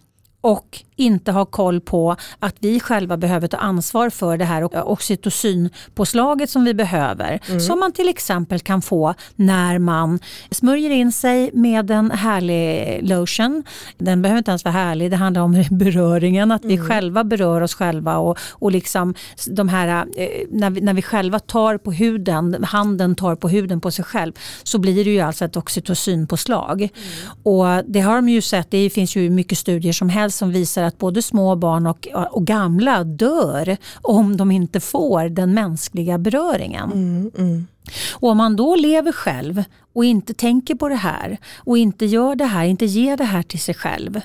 Och 0.40 0.82
inte 0.96 1.32
har 1.32 1.44
koll 1.44 1.80
på 1.80 2.16
att 2.38 2.54
vi 2.60 2.80
själva 2.80 3.16
behöver 3.16 3.48
ta 3.48 3.56
ansvar 3.56 4.10
för 4.10 4.36
det 4.36 4.44
här 4.44 4.88
oxytocinpåslaget 4.88 6.50
som 6.50 6.64
vi 6.64 6.74
behöver. 6.74 7.58
Som 7.58 7.80
man 7.80 7.92
till 7.92 8.08
exempel 8.08 8.60
kan 8.60 8.82
få 8.82 9.14
när 9.36 9.78
man 9.78 10.18
smörjer 10.50 10.90
in 10.90 11.12
sig 11.12 11.50
med 11.52 11.90
en 11.90 12.10
härlig 12.10 12.98
lotion. 13.08 13.62
Den 13.98 14.22
behöver 14.22 14.38
inte 14.38 14.50
ens 14.50 14.64
vara 14.64 14.72
härlig, 14.72 15.10
det 15.10 15.16
handlar 15.16 15.42
om 15.42 15.64
beröringen, 15.70 16.50
att 16.52 16.64
vi 16.64 16.78
själva 16.78 17.24
berör 17.24 17.60
oss 17.60 17.74
själva 17.74 18.16
och, 18.16 18.38
och 18.50 18.72
liksom 18.72 19.14
de 19.46 19.68
här, 19.68 20.06
eh, 20.16 20.28
när, 20.50 20.70
vi, 20.70 20.80
när 20.80 20.94
vi 20.94 21.02
själva 21.02 21.38
tar 21.38 21.78
på 21.78 21.92
huden, 21.92 22.64
handen 22.64 23.14
tar 23.14 23.36
på 23.36 23.48
huden 23.48 23.80
på 23.80 23.90
sig 23.90 24.04
själv 24.04 24.32
så 24.62 24.78
blir 24.78 25.04
det 25.04 25.10
ju 25.10 25.20
alltså 25.20 25.44
ett 25.44 25.56
oxytocinpåslag. 25.56 26.88
Och 27.42 27.66
det 27.86 28.00
har 28.00 28.16
de 28.16 28.28
ju 28.28 28.40
sett, 28.42 28.70
det 28.70 28.90
finns 28.90 29.16
ju 29.16 29.30
mycket 29.30 29.58
studier 29.58 29.92
som 29.92 30.08
helst 30.08 30.38
som 30.38 30.52
visar 30.52 30.83
att 30.84 30.98
både 30.98 31.22
små 31.22 31.56
barn 31.56 31.86
och, 31.86 32.08
och 32.30 32.46
gamla 32.46 33.04
dör 33.04 33.76
om 34.02 34.36
de 34.36 34.50
inte 34.50 34.80
får 34.80 35.28
den 35.28 35.54
mänskliga 35.54 36.18
beröringen. 36.18 36.92
Mm, 36.92 37.66
Och 38.14 38.28
om 38.28 38.36
man 38.36 38.56
då 38.56 38.76
lever 38.76 39.12
själv 39.12 39.64
och 39.94 40.04
inte 40.04 40.34
tänker 40.34 40.74
på 40.74 40.88
det 40.88 40.94
här 40.94 41.38
och 41.56 41.78
inte 41.78 42.06
gör 42.06 42.34
det 42.34 42.44
här, 42.44 42.64
inte 42.64 42.86
ger 42.86 43.16
det 43.16 43.24
här 43.24 43.42
till 43.42 43.60
sig 43.60 43.74
själv. 43.74 44.20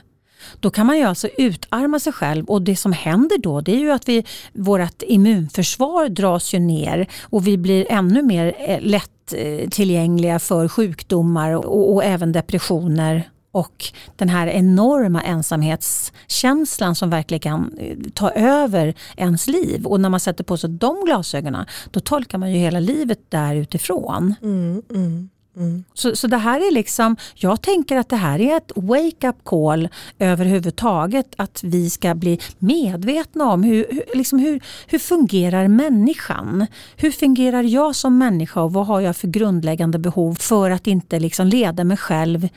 Då 0.59 0.69
kan 0.69 0.85
man 0.85 0.97
ju 0.97 1.03
alltså 1.03 1.27
utarma 1.37 1.99
sig 1.99 2.13
själv 2.13 2.45
och 2.45 2.61
det 2.61 2.75
som 2.75 2.93
händer 2.93 3.37
då 3.37 3.61
det 3.61 3.71
är 3.71 3.79
ju 3.79 3.91
att 3.91 4.09
vi, 4.09 4.25
vårt 4.53 5.01
immunförsvar 5.01 6.09
dras 6.09 6.53
ju 6.53 6.59
ner 6.59 7.07
och 7.23 7.47
vi 7.47 7.57
blir 7.57 7.91
ännu 7.91 8.21
mer 8.21 8.53
eh, 8.59 8.81
lätt 8.81 9.33
eh, 9.33 9.69
tillgängliga 9.69 10.39
för 10.39 10.67
sjukdomar 10.67 11.51
och, 11.51 11.93
och 11.93 12.03
även 12.03 12.31
depressioner 12.31 13.29
och 13.51 13.85
den 14.15 14.29
här 14.29 14.47
enorma 14.47 15.21
ensamhetskänslan 15.21 16.95
som 16.95 17.09
verkligen 17.09 17.39
kan 17.39 17.77
eh, 17.77 17.97
ta 18.13 18.31
över 18.31 18.93
ens 19.17 19.47
liv. 19.47 19.85
Och 19.85 19.99
när 19.99 20.09
man 20.09 20.19
sätter 20.19 20.43
på 20.43 20.57
sig 20.57 20.69
de 20.69 21.05
glasögonen 21.05 21.65
då 21.91 21.99
tolkar 21.99 22.37
man 22.37 22.51
ju 22.51 22.57
hela 22.57 22.79
livet 22.79 23.19
där 23.29 23.55
utifrån. 23.55 24.35
Mm, 24.41 24.81
mm, 24.89 25.29
mm. 25.57 25.83
Så, 25.93 26.15
så 26.15 26.27
det 26.27 26.37
här 26.37 26.67
är 26.67 26.71
liksom, 26.73 27.15
jag 27.35 27.61
tänker 27.61 27.97
att 27.97 28.09
det 28.09 28.15
här 28.15 28.41
är 28.41 28.57
ett 28.57 28.71
wake-up 28.75 29.35
call 29.43 29.89
överhuvudtaget. 30.19 31.33
Att 31.35 31.63
vi 31.63 31.89
ska 31.89 32.15
bli 32.15 32.39
medvetna 32.59 33.51
om 33.51 33.63
hur, 33.63 33.85
hur, 33.89 34.03
liksom 34.17 34.39
hur, 34.39 34.63
hur 34.87 34.99
fungerar 34.99 35.67
människan? 35.67 36.67
Hur 36.95 37.11
fungerar 37.11 37.63
jag 37.63 37.95
som 37.95 38.17
människa 38.17 38.61
och 38.61 38.73
vad 38.73 38.87
har 38.87 39.01
jag 39.01 39.17
för 39.17 39.27
grundläggande 39.27 39.99
behov 39.99 40.35
för 40.35 40.71
att 40.71 40.87
inte 40.87 41.19
liksom 41.19 41.47
leda 41.47 41.83
mig 41.83 41.97
själv 41.97 42.49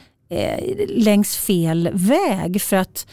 längs 0.89 1.37
fel 1.37 1.91
väg? 1.93 2.63
För 2.63 2.77
att 2.77 3.07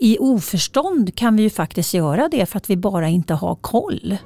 i 0.00 0.18
oförstånd 0.18 1.14
kan 1.16 1.36
vi 1.36 1.42
ju 1.42 1.50
faktiskt 1.50 1.94
göra 1.94 2.28
det 2.28 2.46
för 2.46 2.56
att 2.56 2.70
vi 2.70 2.76
bara 2.76 3.08
inte 3.08 3.34
har 3.34 3.54
koll. 3.54 4.18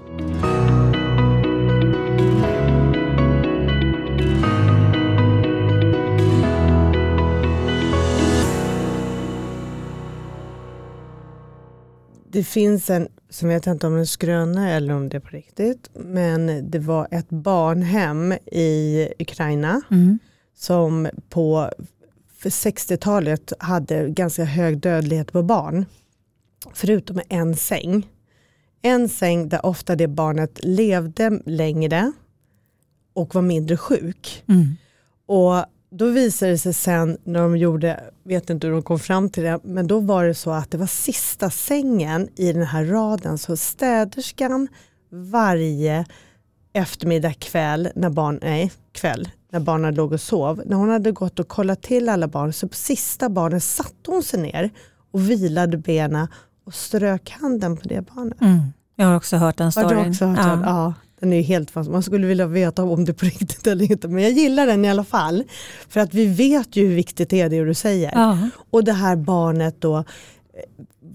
Det 12.32 12.44
finns 12.44 12.90
en, 12.90 13.08
som 13.30 13.50
jag 13.50 13.56
vet 13.56 13.66
inte 13.66 13.86
om 13.86 13.92
det 13.92 13.98
är 13.98 14.00
en 14.00 14.06
skröna 14.06 14.70
eller 14.70 14.94
om 14.94 15.08
det 15.08 15.16
är 15.16 15.20
på 15.20 15.28
riktigt, 15.28 15.90
men 15.94 16.70
det 16.70 16.78
var 16.78 17.08
ett 17.10 17.28
barnhem 17.28 18.32
i 18.52 19.08
Ukraina 19.18 19.80
Mm. 19.90 20.18
som 20.56 21.08
på 21.28 21.70
för 22.40 22.50
60-talet 22.50 23.52
hade 23.58 24.08
ganska 24.10 24.44
hög 24.44 24.78
dödlighet 24.78 25.32
på 25.32 25.42
barn. 25.42 25.86
Förutom 26.74 27.20
en 27.28 27.56
säng. 27.56 28.08
En 28.82 29.08
säng 29.08 29.48
där 29.48 29.66
ofta 29.66 29.96
det 29.96 30.08
barnet 30.08 30.58
levde 30.62 31.40
längre 31.46 32.12
och 33.12 33.34
var 33.34 33.42
mindre 33.42 33.76
sjuk. 33.76 34.44
Mm. 34.48 34.76
Och 35.26 35.64
då 35.90 36.06
visade 36.06 36.52
det 36.52 36.58
sig 36.58 36.74
sen 36.74 37.18
när 37.24 37.40
de 37.40 37.56
gjorde, 37.56 38.04
vet 38.22 38.50
inte 38.50 38.66
hur 38.66 38.74
de 38.74 38.82
kom 38.82 38.98
fram 38.98 39.30
till 39.30 39.42
det, 39.42 39.60
men 39.62 39.86
då 39.86 40.00
var 40.00 40.24
det 40.24 40.34
så 40.34 40.50
att 40.50 40.70
det 40.70 40.78
var 40.78 40.86
sista 40.86 41.50
sängen 41.50 42.28
i 42.36 42.52
den 42.52 42.66
här 42.66 42.84
raden. 42.84 43.38
Så 43.38 43.56
städerskan 43.56 44.68
varje 45.10 46.04
eftermiddag, 46.72 47.32
kväll, 47.32 47.88
när 47.94 48.10
barn, 48.10 48.38
nej, 48.42 48.72
kväll, 48.92 49.28
när 49.52 49.60
barnen 49.60 49.94
låg 49.94 50.12
och 50.12 50.20
sov. 50.20 50.62
När 50.66 50.76
hon 50.76 50.88
hade 50.88 51.12
gått 51.12 51.38
och 51.38 51.48
kollat 51.48 51.82
till 51.82 52.08
alla 52.08 52.28
barn 52.28 52.52
så 52.52 52.68
på 52.68 52.74
sista 52.74 53.28
barnet 53.28 53.62
satte 53.64 54.10
hon 54.10 54.22
sig 54.22 54.40
ner 54.40 54.70
och 55.12 55.30
vilade 55.30 55.76
benen 55.76 56.26
och 56.66 56.74
strök 56.74 57.30
handen 57.40 57.76
på 57.76 57.88
det 57.88 58.00
barnet. 58.14 58.40
Mm. 58.40 58.60
Jag 58.96 59.06
har 59.06 59.16
också 59.16 59.36
hört 59.36 59.56
den 59.56 59.64
Har 59.64 59.70
storyn. 59.70 60.02
du 60.04 60.10
också 60.10 60.24
hört 60.26 60.38
Ja. 60.38 60.46
den? 60.46 60.60
Ja, 60.62 60.94
den 61.20 61.32
är 61.32 61.42
helt 61.42 61.70
fast. 61.70 61.90
Man 61.90 62.02
skulle 62.02 62.26
vilja 62.26 62.46
veta 62.46 62.82
om 62.84 63.04
det 63.04 63.12
är 63.12 63.14
på 63.14 63.24
riktigt 63.26 63.66
eller 63.66 63.90
inte. 63.92 64.08
Men 64.08 64.22
jag 64.22 64.32
gillar 64.32 64.66
den 64.66 64.84
i 64.84 64.90
alla 64.90 65.04
fall. 65.04 65.44
För 65.88 66.00
att 66.00 66.14
vi 66.14 66.26
vet 66.26 66.76
ju 66.76 66.86
hur 66.88 66.94
viktigt 66.94 67.30
det 67.30 67.40
är 67.40 67.48
det 67.48 67.64
du 67.64 67.74
säger. 67.74 68.12
Ja. 68.14 68.38
Och 68.70 68.84
det 68.84 68.92
här 68.92 69.16
barnet 69.16 69.80
då 69.80 69.96
eh, 69.98 70.04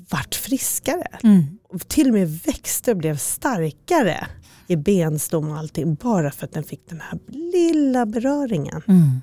vart 0.09 0.35
friskare. 0.35 1.07
Mm. 1.23 1.43
Till 1.87 2.07
och 2.07 2.13
med 2.13 2.29
växte 2.29 2.91
och 2.91 2.97
blev 2.97 3.17
starkare 3.17 4.27
i 4.67 4.75
benstom 4.75 5.49
och 5.49 5.57
allting. 5.57 5.95
Bara 5.95 6.31
för 6.31 6.45
att 6.45 6.53
den 6.53 6.63
fick 6.63 6.89
den 6.89 7.01
här 7.01 7.19
lilla 7.27 8.05
beröringen. 8.05 8.81
Mm. 8.87 9.21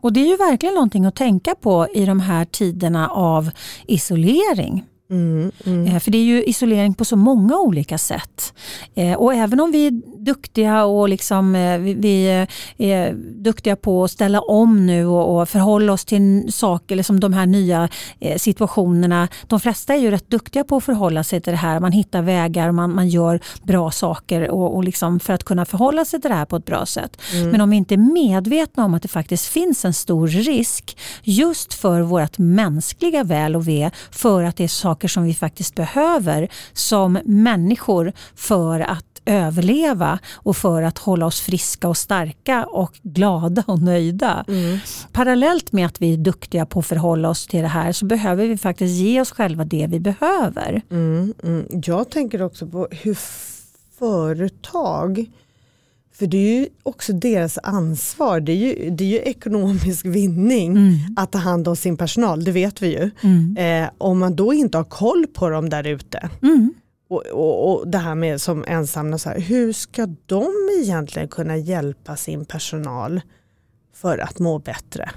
Och 0.00 0.12
det 0.12 0.20
är 0.20 0.26
ju 0.26 0.36
verkligen 0.36 0.74
någonting 0.74 1.04
att 1.04 1.14
tänka 1.16 1.54
på 1.54 1.88
i 1.94 2.04
de 2.04 2.20
här 2.20 2.44
tiderna 2.44 3.08
av 3.08 3.50
isolering. 3.86 4.84
Mm, 5.10 5.52
mm. 5.64 5.86
Eh, 5.86 5.98
För 5.98 6.10
det 6.10 6.18
är 6.18 6.24
ju 6.24 6.44
isolering 6.44 6.94
på 6.94 7.04
så 7.04 7.16
många 7.16 7.58
olika 7.58 7.98
sätt. 7.98 8.54
Eh, 8.94 9.14
Och 9.16 9.34
även 9.34 9.60
om 9.60 9.70
vi 9.72 10.02
duktiga 10.26 10.84
och 10.84 11.08
liksom, 11.08 11.54
eh, 11.54 11.78
vi- 11.78 12.46
eh, 12.78 12.86
är 12.86 13.12
duktiga 13.42 13.76
på 13.76 14.04
att 14.04 14.10
ställa 14.10 14.40
om 14.40 14.86
nu 14.86 15.06
och 15.06 15.48
förhålla 15.48 15.92
oss 15.92 16.04
till 16.04 16.52
saker, 16.52 16.96
liksom 16.96 17.20
de 17.20 17.32
här 17.32 17.46
nya 17.46 17.88
eh, 18.20 18.38
situationerna. 18.38 19.28
De 19.46 19.60
flesta 19.60 19.94
är 19.94 19.98
ju 19.98 20.10
rätt 20.10 20.30
duktiga 20.30 20.64
på 20.64 20.76
att 20.76 20.84
förhålla 20.84 21.24
sig 21.24 21.40
till 21.40 21.50
det 21.50 21.56
här. 21.56 21.80
Man 21.80 21.92
hittar 21.92 22.22
vägar, 22.22 22.72
man, 22.72 22.94
man 22.94 23.08
gör 23.08 23.40
bra 23.62 23.90
saker 23.90 24.50
och, 24.50 24.76
och 24.76 24.84
liksom 24.84 25.20
för 25.20 25.32
att 25.32 25.44
kunna 25.44 25.64
förhålla 25.64 26.04
sig 26.04 26.20
till 26.20 26.30
det 26.30 26.36
här 26.36 26.44
på 26.44 26.56
ett 26.56 26.64
bra 26.64 26.86
sätt. 26.86 27.22
Men 27.50 27.60
om 27.60 27.70
vi 27.70 27.76
inte 27.76 27.94
är 27.94 28.12
medvetna 28.12 28.84
om 28.84 28.94
att 28.94 29.02
det 29.02 29.08
faktiskt 29.08 29.46
finns 29.46 29.84
en 29.84 29.94
stor 29.94 30.28
risk 30.28 30.98
just 31.22 31.74
för 31.74 32.00
vårt 32.00 32.38
mänskliga 32.38 33.24
väl 33.24 33.56
och 33.56 33.68
ve 33.68 33.90
för 34.10 34.44
att 34.44 34.56
det 34.56 34.64
är 34.64 34.68
saker 34.68 35.08
som 35.08 35.24
vi 35.24 35.34
faktiskt 35.34 35.74
behöver 35.74 36.48
som 36.72 37.18
människor 37.24 38.12
för 38.36 38.80
att 38.80 39.04
överleva 39.26 40.18
och 40.34 40.56
för 40.56 40.82
att 40.82 40.98
hålla 40.98 41.26
oss 41.26 41.40
friska 41.40 41.88
och 41.88 41.96
starka 41.96 42.64
och 42.64 42.98
glada 43.02 43.64
och 43.66 43.82
nöjda. 43.82 44.44
Parallellt 45.12 45.72
med 45.72 45.86
att 45.86 46.02
vi 46.02 46.12
är 46.12 46.16
duktiga 46.16 46.66
på 46.66 46.78
att 46.78 46.86
förhålla 46.86 47.28
oss 47.28 47.46
till 47.46 47.62
det 47.62 47.68
här 47.68 47.92
så 47.92 48.06
behöver 48.06 48.48
vi 48.48 48.56
faktiskt 48.56 48.94
ge 48.94 49.20
oss 49.20 49.30
själva 49.30 49.64
det 49.64 49.86
vi 49.90 50.00
behöver. 50.00 50.82
Mm, 50.90 51.34
mm. 51.42 51.66
Jag 51.86 52.10
tänker 52.10 52.42
också 52.42 52.66
på 52.66 52.88
hur 52.90 53.18
företag, 53.98 55.26
för 56.14 56.26
det 56.26 56.36
är 56.36 56.60
ju 56.60 56.68
också 56.82 57.12
deras 57.12 57.58
ansvar, 57.62 58.40
det 58.40 58.52
är 58.52 58.56
ju, 58.56 58.90
det 58.90 59.04
är 59.04 59.08
ju 59.08 59.18
ekonomisk 59.18 60.06
vinning 60.06 60.76
att 61.16 61.32
ta 61.32 61.38
hand 61.38 61.68
om 61.68 61.76
sin 61.76 61.96
personal, 61.96 62.44
det 62.44 62.52
vet 62.52 62.82
vi 62.82 62.88
ju. 62.88 63.10
Mm. 63.20 63.56
Eh, 63.56 63.90
om 63.98 64.18
man 64.18 64.36
då 64.36 64.52
inte 64.52 64.78
har 64.78 64.84
koll 64.84 65.26
på 65.26 65.48
dem 65.48 65.68
där 65.68 65.86
ute 65.86 66.30
Mm 66.42 66.74
och, 67.08 67.26
och, 67.26 67.70
och 67.70 67.88
det 67.88 67.98
här 67.98 68.14
med 68.14 68.40
som 68.40 68.64
ensamma, 68.68 69.18
så 69.18 69.28
här, 69.28 69.40
hur 69.40 69.72
ska 69.72 70.06
de 70.26 70.52
egentligen 70.82 71.28
kunna 71.28 71.56
hjälpa 71.56 72.16
sin 72.16 72.44
personal 72.44 73.20
för 73.92 74.18
att 74.18 74.38
må 74.38 74.58
bättre? 74.58 75.10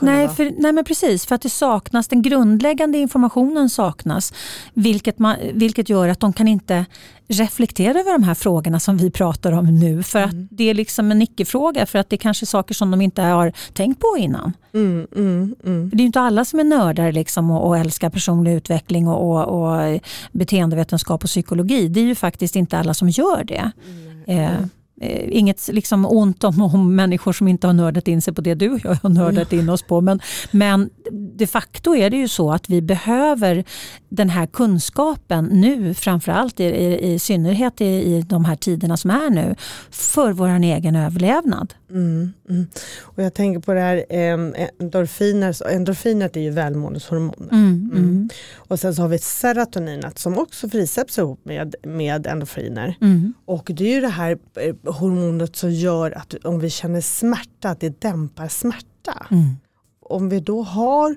Nej, 0.00 0.28
för, 0.28 0.52
nej 0.58 0.72
men 0.72 0.84
precis, 0.84 1.26
för 1.26 1.34
att 1.34 1.42
det 1.42 1.50
saknas, 1.50 2.08
den 2.08 2.22
grundläggande 2.22 2.98
informationen 2.98 3.70
saknas. 3.70 4.32
Vilket, 4.74 5.18
man, 5.18 5.36
vilket 5.52 5.88
gör 5.88 6.08
att 6.08 6.20
de 6.20 6.32
kan 6.32 6.48
inte 6.48 6.84
reflektera 7.28 8.00
över 8.00 8.12
de 8.12 8.22
här 8.22 8.34
frågorna 8.34 8.80
som 8.80 8.96
vi 8.96 9.10
pratar 9.10 9.52
om 9.52 9.78
nu. 9.78 10.02
För 10.02 10.22
att 10.22 10.32
mm. 10.32 10.48
det 10.50 10.70
är 10.70 10.74
liksom 10.74 11.10
en 11.10 11.22
icke-fråga, 11.22 11.86
för 11.86 11.98
att 11.98 12.10
det 12.10 12.16
är 12.16 12.18
kanske 12.18 12.46
saker 12.46 12.74
som 12.74 12.90
de 12.90 13.00
inte 13.00 13.22
har 13.22 13.52
tänkt 13.72 14.00
på 14.00 14.16
innan. 14.18 14.52
Mm, 14.74 15.06
mm, 15.16 15.54
mm. 15.64 15.90
det 15.94 16.02
är 16.02 16.06
inte 16.06 16.20
alla 16.20 16.44
som 16.44 16.60
är 16.60 16.64
nördar 16.64 17.12
liksom 17.12 17.50
och, 17.50 17.66
och 17.66 17.78
älskar 17.78 18.10
personlig 18.10 18.54
utveckling 18.54 19.08
och, 19.08 19.30
och, 19.30 19.62
och 19.62 20.00
beteendevetenskap 20.32 21.24
och 21.24 21.30
psykologi. 21.30 21.88
Det 21.88 22.00
är 22.00 22.04
ju 22.04 22.14
faktiskt 22.14 22.56
inte 22.56 22.78
alla 22.78 22.94
som 22.94 23.08
gör 23.08 23.44
det. 23.44 23.70
Eh, 24.26 24.46
Eh, 24.46 24.66
inget 25.00 25.68
liksom 25.72 26.06
ont 26.06 26.44
om, 26.44 26.62
om 26.62 26.94
människor 26.94 27.32
som 27.32 27.48
inte 27.48 27.66
har 27.66 27.74
nördat 27.74 28.08
in 28.08 28.22
sig 28.22 28.34
på 28.34 28.40
det 28.40 28.54
du 28.54 28.70
och 28.70 28.80
jag 28.84 28.98
har 29.02 29.10
nördat 29.10 29.52
in 29.52 29.68
oss 29.68 29.82
på. 29.82 30.00
Men, 30.00 30.20
men 30.50 30.90
de 31.12 31.46
facto 31.46 31.96
är 31.96 32.10
det 32.10 32.16
ju 32.16 32.28
så 32.28 32.52
att 32.52 32.70
vi 32.70 32.82
behöver 32.82 33.64
den 34.08 34.30
här 34.30 34.46
kunskapen 34.46 35.44
nu, 35.44 35.94
framförallt 35.94 36.60
i, 36.60 36.64
i, 36.64 37.12
i 37.12 37.18
synnerhet 37.18 37.80
i, 37.80 37.84
i 37.84 38.22
de 38.22 38.44
här 38.44 38.56
tiderna 38.56 38.96
som 38.96 39.10
är 39.10 39.30
nu, 39.30 39.54
för 39.90 40.32
vår 40.32 40.48
egen 40.48 40.96
överlevnad. 40.96 41.74
Mm, 41.90 42.32
mm. 42.48 42.66
Och 43.00 43.22
jag 43.22 43.34
tänker 43.34 43.60
på 43.60 43.72
det 43.72 43.80
här 43.80 44.04
eh, 44.10 44.68
endorfiner, 44.80 45.72
endorfinet 45.72 46.36
är 46.36 46.40
ju 46.40 46.50
välmåendeshormoner. 46.50 47.52
Mm, 47.52 47.90
mm, 47.92 47.96
mm. 47.96 48.28
Och 48.56 48.80
sen 48.80 48.94
så 48.94 49.02
har 49.02 49.08
vi 49.08 49.18
serotoninet 49.18 50.18
som 50.18 50.38
också 50.38 50.68
frisätts 50.68 51.18
ihop 51.18 51.40
med, 51.44 51.74
med 51.82 52.26
endorfiner. 52.26 52.96
Mm. 53.00 53.34
Och 53.44 53.70
det 53.74 53.84
är 53.84 53.94
ju 53.94 54.00
det 54.00 54.08
här 54.08 54.38
eh, 54.54 54.85
hormonet 54.86 55.56
som 55.56 55.70
gör 55.72 56.18
att 56.18 56.34
om 56.44 56.58
vi 56.58 56.70
känner 56.70 57.00
smärta, 57.00 57.70
att 57.70 57.80
det 57.80 58.00
dämpar 58.00 58.48
smärta. 58.48 59.26
Om 60.00 60.28
vi 60.28 60.40
då 60.40 60.62
har 60.62 61.16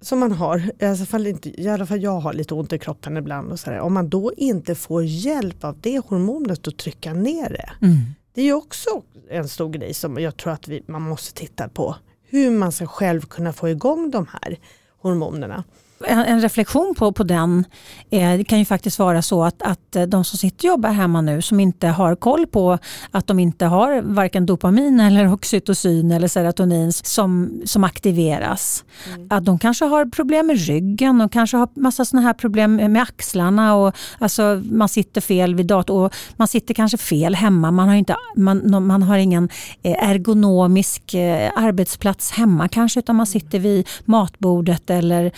som 0.00 0.18
man 0.18 0.32
har, 0.32 0.70
i 0.78 0.84
alla, 0.84 1.06
fall 1.06 1.26
inte, 1.26 1.60
i 1.62 1.68
alla 1.68 1.86
fall 1.86 2.02
jag 2.02 2.20
har 2.20 2.32
lite 2.32 2.54
ont 2.54 2.72
i 2.72 2.78
kroppen 2.78 3.16
ibland. 3.16 3.52
Och 3.52 3.60
så 3.60 3.70
där. 3.70 3.80
Om 3.80 3.94
man 3.94 4.08
då 4.08 4.32
inte 4.36 4.74
får 4.74 5.04
hjälp 5.04 5.64
av 5.64 5.80
det 5.80 5.98
hormonet 5.98 6.68
att 6.68 6.76
trycka 6.76 7.14
ner 7.14 7.48
det. 7.48 7.86
Mm. 7.86 7.98
Det 8.34 8.42
är 8.42 8.52
också 8.52 9.02
en 9.30 9.48
stor 9.48 9.70
grej 9.70 9.94
som 9.94 10.18
jag 10.18 10.36
tror 10.36 10.52
att 10.52 10.68
vi, 10.68 10.82
man 10.86 11.02
måste 11.02 11.34
titta 11.34 11.68
på. 11.68 11.96
Hur 12.24 12.50
man 12.50 12.72
ska 12.72 12.86
själv 12.86 13.20
kunna 13.20 13.52
få 13.52 13.68
igång 13.68 14.10
de 14.10 14.26
här 14.32 14.58
hormonerna 14.98 15.64
en, 16.06 16.40
reflektion 16.40 16.94
på, 16.98 17.12
på 17.12 17.22
den 17.22 17.64
eh, 18.10 18.44
kan 18.44 18.58
ju 18.58 18.64
faktiskt 18.64 18.98
vara 18.98 19.22
så 19.22 19.44
att, 19.44 19.62
att 19.62 19.96
eh, 19.96 20.02
de 20.02 20.24
som 20.24 20.38
sitter 20.38 20.68
och 20.68 20.72
jobbar 20.72 20.90
hemma 20.90 21.20
nu 21.20 21.42
som 21.42 21.60
inte 21.60 21.88
har 21.88 22.14
koll 22.16 22.46
på 22.46 22.78
att 23.10 23.26
de 23.26 23.38
inte 23.38 23.66
har 23.66 24.02
varken 24.02 24.46
dopamin 24.46 25.00
eller 25.10 25.32
oxytocin 25.32 26.10
eller 26.10 26.28
serotonin 26.28 26.92
som, 26.92 27.60
som 27.64 27.84
aktiveras. 27.84 28.84
Mm. 29.14 29.26
Att 29.30 29.44
de 29.44 29.58
kanske 29.58 29.84
har 29.84 30.06
problem 30.06 30.46
med 30.46 30.58
ryggen, 30.58 31.18
de 31.18 31.28
kanske 31.28 31.56
har 31.56 31.68
massa 31.74 32.04
sådana 32.04 32.26
här 32.26 32.34
problem 32.34 32.76
med 32.76 33.02
axlarna 33.02 33.74
och 33.74 33.96
alltså 34.18 34.62
man 34.64 34.88
sitter 34.88 35.20
fel 35.20 35.54
vid 35.54 35.66
datorn 35.66 36.04
och 36.04 36.14
man 36.36 36.48
sitter 36.48 36.74
kanske 36.74 36.98
fel 36.98 37.34
hemma. 37.34 37.70
Man 37.70 37.88
har, 37.88 37.94
inte, 37.94 38.16
man, 38.36 38.86
man 38.86 39.02
har 39.02 39.16
ingen 39.16 39.48
eh, 39.82 40.08
ergonomisk 40.10 41.14
arbetsplats 41.54 42.30
hemma 42.30 42.68
kanske 42.68 43.00
utan 43.00 43.16
man 43.16 43.26
sitter 43.26 43.58
vid 43.58 43.88
matbordet 44.04 44.90
eller 44.90 45.32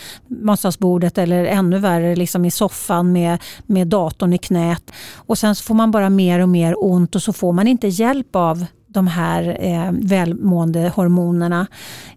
matsalsbordet 0.53 1.17
eller 1.17 1.45
ännu 1.45 1.79
värre 1.79 2.15
liksom 2.15 2.45
i 2.45 2.51
soffan 2.51 3.11
med, 3.11 3.37
med 3.65 3.87
datorn 3.87 4.33
i 4.33 4.37
knät. 4.37 4.91
Och 5.15 5.37
sen 5.37 5.55
så 5.55 5.63
får 5.63 5.75
man 5.75 5.91
bara 5.91 6.09
mer 6.09 6.39
och 6.39 6.49
mer 6.49 6.75
ont 6.83 7.15
och 7.15 7.23
så 7.23 7.33
får 7.33 7.53
man 7.53 7.67
inte 7.67 7.87
hjälp 7.87 8.35
av 8.35 8.65
de 8.87 9.07
här 9.07 9.57
eh, 9.59 9.91
välmående 9.91 10.91
hormonerna 10.95 11.67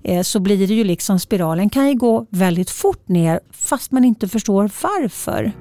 eh, 0.03 0.22
så 0.22 0.40
blir 0.40 0.66
det 0.66 0.75
ju 0.75 0.85
liksom 0.85 1.18
spiralen 1.18 1.70
kan 1.70 1.88
ju 1.88 1.94
gå 1.94 2.27
väldigt 2.31 2.70
fort 2.70 3.09
ner 3.09 3.40
fast 3.51 3.92
man 3.92 4.05
inte 4.05 4.29
förstår 4.29 4.70
varför. 4.83 5.53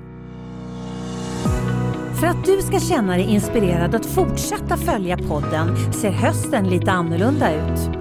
För 2.20 2.28
att 2.28 2.46
du 2.46 2.62
ska 2.62 2.80
känna 2.80 3.14
dig 3.14 3.26
inspirerad 3.26 3.96
att 3.96 4.06
fortsätta 4.06 4.78
följa 4.78 5.18
podden 5.18 5.94
ser 5.94 6.12
hösten 6.12 6.70
lite 6.70 6.92
annorlunda 6.92 7.54
ut. 7.54 7.96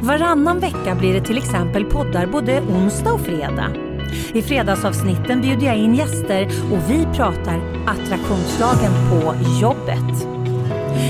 Varannan 0.00 0.60
vecka 0.60 0.94
blir 0.98 1.14
det 1.14 1.20
till 1.20 1.38
exempel 1.38 1.84
poddar 1.84 2.26
både 2.26 2.60
onsdag 2.60 3.12
och 3.12 3.20
fredag. 3.20 3.85
I 4.34 4.42
fredagsavsnitten 4.42 5.40
bjuder 5.40 5.66
jag 5.66 5.76
in 5.76 5.94
gäster 5.94 6.46
och 6.72 6.90
vi 6.90 7.06
pratar 7.16 7.60
attraktionslagen 7.86 8.92
på 9.10 9.34
jobbet. 9.60 10.26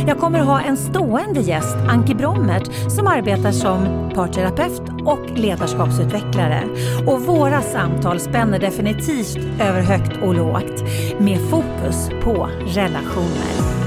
Jag 0.06 0.18
kommer 0.18 0.40
att 0.40 0.46
ha 0.46 0.61
en 0.61 0.76
stående 0.76 1.40
gäst, 1.40 1.76
Anki 1.88 2.14
Brommert, 2.14 2.90
som 2.90 3.06
arbetar 3.06 3.52
som 3.52 4.11
parterapeut 4.14 4.82
och 5.04 5.38
ledarskapsutvecklare. 5.38 6.62
Och 7.06 7.20
våra 7.20 7.62
samtal 7.62 8.20
spänner 8.20 8.59
definitivt 8.59 9.37
över 9.61 9.80
högt 9.80 10.22
och 10.22 10.35
lågt 10.35 10.82
med 11.18 11.40
fokus 11.50 12.11
på 12.24 12.48
relationer. 12.66 13.86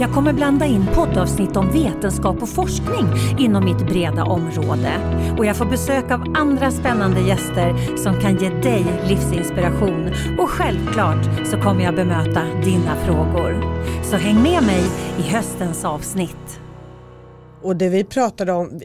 Jag 0.00 0.12
kommer 0.12 0.32
blanda 0.32 0.66
in 0.66 0.86
poddavsnitt 0.94 1.56
om 1.56 1.72
vetenskap 1.72 2.42
och 2.42 2.48
forskning 2.48 3.06
inom 3.38 3.64
mitt 3.64 3.86
breda 3.86 4.24
område. 4.24 4.92
Och 5.38 5.46
jag 5.46 5.56
får 5.56 5.64
besök 5.64 6.10
av 6.10 6.24
andra 6.36 6.70
spännande 6.70 7.20
gäster 7.20 7.96
som 7.96 8.20
kan 8.20 8.36
ge 8.36 8.48
dig 8.48 8.86
livsinspiration. 9.08 10.10
Och 10.38 10.48
självklart 10.50 11.46
så 11.46 11.60
kommer 11.60 11.84
jag 11.84 11.94
bemöta 11.94 12.42
dina 12.64 12.96
frågor. 12.96 13.76
Så 14.04 14.16
häng 14.16 14.42
med 14.42 14.62
mig 14.62 14.82
i 15.18 15.22
höstens 15.22 15.84
avsnitt. 15.84 16.60
Och 17.62 17.76
det 17.76 17.88
vi 17.88 18.04
pratade 18.04 18.52
om, 18.52 18.80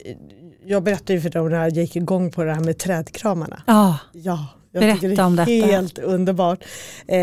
jag 0.66 0.84
berättade 0.84 1.14
ju 1.14 1.22
för 1.22 1.38
om 1.38 1.50
när 1.50 1.60
jag 1.60 1.70
gick 1.70 1.96
igång 1.96 2.32
på 2.32 2.44
det 2.44 2.54
här 2.54 2.62
med 2.62 2.78
trädkramarna. 2.78 3.64
Ja. 3.68 3.98
ja. 4.12 4.48
Jag 4.72 4.82
Berätta 4.82 5.08
det 5.08 5.16
är 5.16 5.26
om 5.26 5.36
detta. 5.36 5.52
Helt 5.52 6.00
underbart. 6.00 6.64
Eh, 7.08 7.18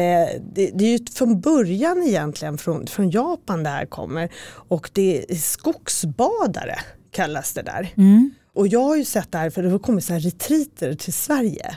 det, 0.54 0.70
det, 0.74 0.84
är 0.84 0.98
ju 0.98 1.06
från 1.12 1.40
början 1.40 2.02
egentligen 2.02 2.58
från, 2.58 2.86
från 2.86 3.10
Japan 3.10 3.62
det 3.62 3.70
här 3.70 3.86
kommer 3.86 4.28
och 4.68 4.90
det 4.92 5.24
är 5.28 5.36
skogsbadare 5.36 6.78
kallas 7.10 7.52
det 7.52 7.62
där. 7.62 7.92
Mm. 7.96 8.30
Och 8.54 8.68
jag 8.68 8.80
har 8.80 8.96
ju 8.96 9.04
sett 9.04 9.32
det 9.32 9.38
här 9.38 9.50
för 9.50 9.62
det 9.62 9.70
har 9.70 9.78
kommit 9.78 10.04
så 10.04 10.12
här 10.12 10.20
retriter 10.20 10.94
till 10.94 11.12
Sverige 11.12 11.76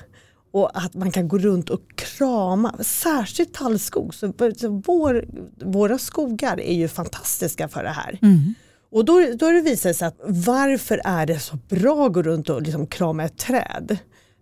och 0.53 0.77
att 0.77 0.93
man 0.93 1.11
kan 1.11 1.27
gå 1.27 1.37
runt 1.37 1.69
och 1.69 1.81
krama, 1.95 2.75
särskilt 2.79 3.53
tallskog. 3.53 4.15
Så, 4.15 4.33
vår, 4.85 5.25
våra 5.65 5.97
skogar 5.97 6.59
är 6.59 6.73
ju 6.73 6.87
fantastiska 6.87 7.67
för 7.67 7.83
det 7.83 7.89
här. 7.89 8.19
Mm. 8.21 8.53
Och 8.91 9.05
då, 9.05 9.13
då 9.35 9.45
har 9.45 9.53
det 9.53 9.61
visat 9.61 9.95
sig 9.95 10.07
att 10.07 10.19
varför 10.25 11.01
är 11.03 11.25
det 11.25 11.39
så 11.39 11.55
bra 11.69 12.05
att 12.05 12.13
gå 12.13 12.21
runt 12.21 12.49
och 12.49 12.61
liksom 12.61 12.87
krama 12.87 13.23
ett 13.23 13.37
träd? 13.37 13.97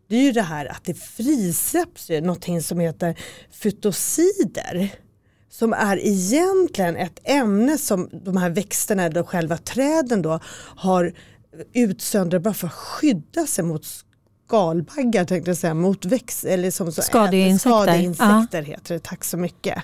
Det 0.09 0.15
är 0.15 0.21
ju 0.21 0.31
det 0.31 0.41
här 0.41 0.65
att 0.65 0.83
det 0.83 0.93
frisläpps 0.93 2.09
någonting 2.09 2.61
som 2.61 2.79
heter 2.79 3.15
fytosider. 3.51 4.89
Som 5.49 5.73
är 5.73 5.97
egentligen 5.97 6.95
ett 6.95 7.19
ämne 7.23 7.77
som 7.77 8.09
de 8.11 8.37
här 8.37 8.49
växterna 8.49 9.03
eller 9.03 9.23
själva 9.23 9.57
träden 9.57 10.21
då 10.21 10.39
har 10.75 11.13
utsöndrat 11.73 12.41
bara 12.41 12.53
för 12.53 12.67
att 12.67 12.73
skydda 12.73 13.47
sig 13.47 13.63
mot 13.63 13.85
skalbaggar 14.47 15.25
tänkte 15.25 15.49
jag 15.51 15.57
säga, 15.57 15.73
mot 15.73 16.05
växt, 16.05 16.43
eller 16.43 16.71
som 16.71 16.91
så 16.91 17.01
skadeinsekter. 17.01 17.69
skadeinsekter 17.69 18.61
heter 18.61 18.93
det, 18.93 18.99
tack 18.99 19.23
så 19.23 19.37
mycket 19.37 19.83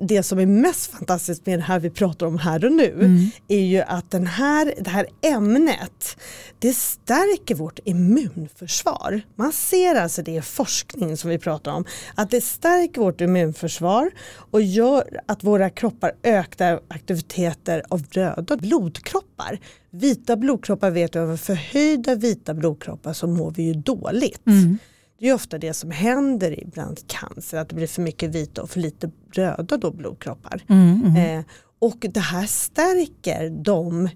det 0.00 0.22
som 0.22 0.38
är 0.38 0.46
mest 0.46 0.90
fantastiskt 0.90 1.46
med 1.46 1.58
det 1.58 1.62
här 1.62 1.80
vi 1.80 1.90
pratar 1.90 2.26
om 2.26 2.38
här 2.38 2.64
och 2.64 2.72
nu 2.72 2.92
mm. 2.92 3.30
är 3.48 3.60
ju 3.60 3.80
att 3.80 4.10
den 4.10 4.26
här, 4.26 4.74
det 4.78 4.90
här 4.90 5.06
ämnet 5.22 6.16
det 6.58 6.72
stärker 6.72 7.54
vårt 7.54 7.78
immunförsvar. 7.84 9.22
Man 9.36 9.52
ser 9.52 9.94
alltså 9.94 10.22
det 10.22 10.32
i 10.32 10.42
forskning 10.42 11.16
som 11.16 11.30
vi 11.30 11.38
pratar 11.38 11.72
om 11.72 11.84
att 12.14 12.30
det 12.30 12.40
stärker 12.40 13.00
vårt 13.00 13.20
immunförsvar 13.20 14.10
och 14.50 14.62
gör 14.62 15.20
att 15.26 15.44
våra 15.44 15.70
kroppar 15.70 16.12
ökar 16.22 16.80
aktiviteter 16.88 17.82
av 17.88 18.04
röda 18.10 18.56
blodkroppar. 18.56 19.58
Vita 19.90 20.36
blodkroppar 20.36 20.90
vet 20.90 21.12
du, 21.12 21.36
förhöjda 21.36 22.14
vita 22.14 22.54
blodkroppar 22.54 23.12
så 23.12 23.26
mår 23.26 23.50
vi 23.50 23.62
ju 23.62 23.74
dåligt. 23.74 24.46
Mm. 24.46 24.78
Det 25.20 25.28
är 25.28 25.34
ofta 25.34 25.58
det 25.58 25.74
som 25.74 25.90
händer 25.90 26.60
ibland 26.62 27.00
cancer, 27.06 27.58
att 27.58 27.68
det 27.68 27.74
blir 27.74 27.86
för 27.86 28.02
mycket 28.02 28.34
vita 28.34 28.62
och 28.62 28.70
för 28.70 28.80
lite 28.80 29.10
röda 29.32 29.76
då 29.76 29.90
blodkroppar. 29.90 30.62
Mm, 30.68 31.02
mm. 31.04 31.38
Eh, 31.38 31.44
och 31.78 31.96
det 32.00 32.20
här 32.20 32.46
stärker 32.46 33.50
de 33.50 34.06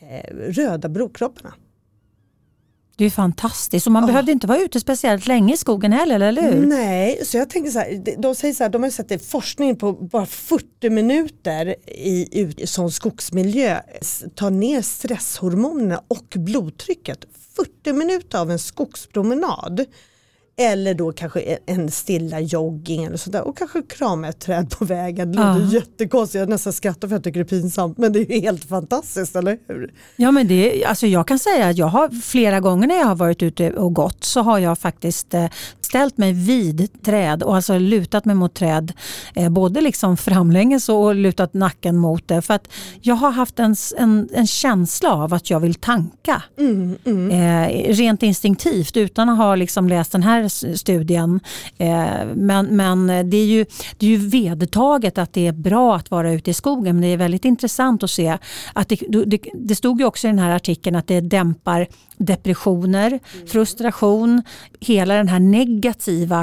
eh, 0.00 0.34
röda 0.34 0.88
blodkropparna. 0.88 1.54
Det 2.96 3.04
är 3.04 3.10
fantastiskt 3.10 3.86
och 3.86 3.92
man 3.92 4.02
ja. 4.02 4.06
behövde 4.06 4.32
inte 4.32 4.46
vara 4.46 4.58
ute 4.58 4.80
speciellt 4.80 5.26
länge 5.26 5.54
i 5.54 5.56
skogen 5.56 5.92
heller, 5.92 6.20
eller 6.20 6.42
hur? 6.42 6.66
Nej, 6.66 7.20
så 7.24 7.36
jag 7.36 7.50
tänker 7.50 7.70
så 7.70 7.78
här, 7.78 8.16
de 8.18 8.34
säger 8.34 8.54
så 8.54 8.64
här, 8.64 8.70
de 8.70 8.82
har 8.82 8.90
sett 8.90 9.26
forskning 9.26 9.76
på 9.76 9.92
bara 9.92 10.26
40 10.26 10.90
minuter 10.90 11.74
i, 11.86 12.28
i 12.62 12.66
sån 12.66 12.90
skogsmiljö 12.90 13.80
ta 14.34 14.50
ner 14.50 14.82
stresshormonerna 14.82 16.02
och 16.08 16.34
blodtrycket. 16.36 17.24
40 17.56 17.92
minuter 17.92 18.38
av 18.38 18.50
en 18.50 18.58
skogspromenad 18.58 19.86
Eller 20.60 20.94
då 20.94 21.12
kanske 21.12 21.58
en 21.66 21.90
stilla 21.90 22.40
jogging 22.40 23.04
eller 23.04 23.16
sådär 23.16 23.42
och 23.42 23.58
kanske 23.58 23.82
krama 23.82 24.28
ett 24.28 24.40
träd 24.40 24.70
på 24.70 24.84
vägen. 24.84 25.32
Det 25.32 25.38
låter 25.38 25.60
ja. 25.60 25.72
jättekonstigt, 25.72 26.40
jag 26.40 26.48
nästan 26.48 26.72
skrattar 26.72 27.08
för 27.08 27.16
att 27.16 27.26
jag 27.26 27.34
tycker 27.34 27.44
det 27.44 27.56
är 27.56 27.60
pinsamt 27.60 27.98
men 27.98 28.12
det 28.12 28.32
är 28.32 28.40
helt 28.40 28.64
fantastiskt, 28.64 29.36
eller 29.36 29.58
hur? 29.68 29.92
Ja 30.16 30.30
men 30.30 30.48
det, 30.48 30.84
alltså 30.84 31.06
jag 31.06 31.28
kan 31.28 31.38
säga 31.38 31.66
att 31.66 31.76
jag 31.76 31.86
har 31.86 32.08
flera 32.22 32.60
gånger 32.60 32.86
när 32.86 32.98
jag 32.98 33.06
har 33.06 33.14
varit 33.14 33.42
ute 33.42 33.70
och 33.70 33.94
gått 33.94 34.24
så 34.24 34.40
har 34.40 34.58
jag 34.58 34.78
faktiskt 34.78 35.34
eh, 35.34 35.46
ställt 35.90 36.18
mig 36.18 36.32
vid 36.32 37.02
träd 37.02 37.42
och 37.42 37.56
alltså 37.56 37.78
lutat 37.78 38.24
mig 38.24 38.34
mot 38.34 38.54
träd. 38.54 38.92
Eh, 39.34 39.48
både 39.48 39.80
liksom 39.80 40.16
framlänges 40.16 40.88
och 40.88 41.14
lutat 41.14 41.54
nacken 41.54 41.96
mot 41.96 42.28
det. 42.28 42.42
För 42.42 42.54
att 42.54 42.68
jag 43.00 43.14
har 43.14 43.30
haft 43.30 43.58
en, 43.58 43.76
en, 43.98 44.28
en 44.32 44.46
känsla 44.46 45.12
av 45.12 45.34
att 45.34 45.50
jag 45.50 45.60
vill 45.60 45.74
tanka. 45.74 46.42
Mm, 46.58 46.96
mm. 47.04 47.30
Eh, 47.30 47.94
rent 47.94 48.22
instinktivt 48.22 48.96
utan 48.96 49.28
att 49.28 49.38
ha 49.38 49.54
liksom 49.54 49.88
läst 49.88 50.12
den 50.12 50.22
här 50.22 50.48
studien. 50.76 51.40
Eh, 51.78 52.26
men 52.34 52.66
men 52.66 53.30
det, 53.30 53.36
är 53.36 53.46
ju, 53.46 53.66
det 53.98 54.06
är 54.06 54.10
ju 54.10 54.28
vedertaget 54.28 55.18
att 55.18 55.32
det 55.32 55.46
är 55.46 55.52
bra 55.52 55.96
att 55.96 56.10
vara 56.10 56.32
ute 56.32 56.50
i 56.50 56.54
skogen. 56.54 56.96
Men 56.96 57.02
det 57.02 57.08
är 57.08 57.16
väldigt 57.16 57.44
intressant 57.44 58.02
att 58.02 58.10
se 58.10 58.38
att 58.72 58.88
det, 58.88 59.00
det, 59.26 59.40
det 59.54 59.74
stod 59.74 60.00
ju 60.00 60.06
också 60.06 60.26
i 60.26 60.30
den 60.30 60.38
här 60.38 60.56
artikeln 60.56 60.96
att 60.96 61.06
det 61.06 61.20
dämpar 61.20 61.86
depressioner, 62.18 63.06
mm. 63.06 63.46
frustration, 63.46 64.42
hela 64.80 65.14
den 65.14 65.28
här 65.28 65.38
negativa 65.38 65.79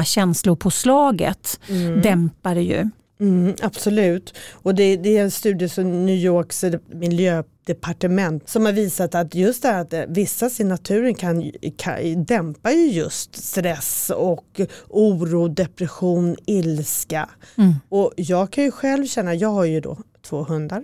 känslopåslaget 0.06 1.60
mm. 1.70 2.02
dämpar 2.02 2.56
det 2.56 2.62
ju. 2.62 2.90
Mm, 3.20 3.56
absolut, 3.62 4.34
och 4.52 4.76
det, 4.76 4.98
det, 4.98 5.18
är 5.18 5.24
en 5.24 5.32
studie 5.32 5.70
som 5.70 6.06
New 6.06 6.16
Yorks 6.16 6.66
miljödepartement 6.88 8.50
som 8.50 8.66
har 8.66 8.72
visat 8.72 9.16
att 9.16 9.36
just 9.36 9.62
det 9.62 9.68
här 9.68 9.82
att 9.82 10.10
vistas 10.10 10.60
i 10.60 10.64
naturen 10.64 11.16
kan, 11.16 11.52
kan 11.78 12.26
dämpa 12.26 12.72
ju 12.72 12.88
just 12.88 13.44
stress 13.44 14.12
och 14.16 14.62
oro, 14.90 15.48
depression, 15.48 16.36
ilska. 16.46 17.30
Mm. 17.58 17.74
Och 17.90 18.14
jag 18.16 18.52
kan 18.52 18.64
ju 18.64 18.72
själv 18.72 19.06
känna, 19.06 19.36
jag 19.36 19.50
har 19.50 19.66
ju 19.66 19.82
då 19.82 19.98
två 20.22 20.44
hundar 20.44 20.84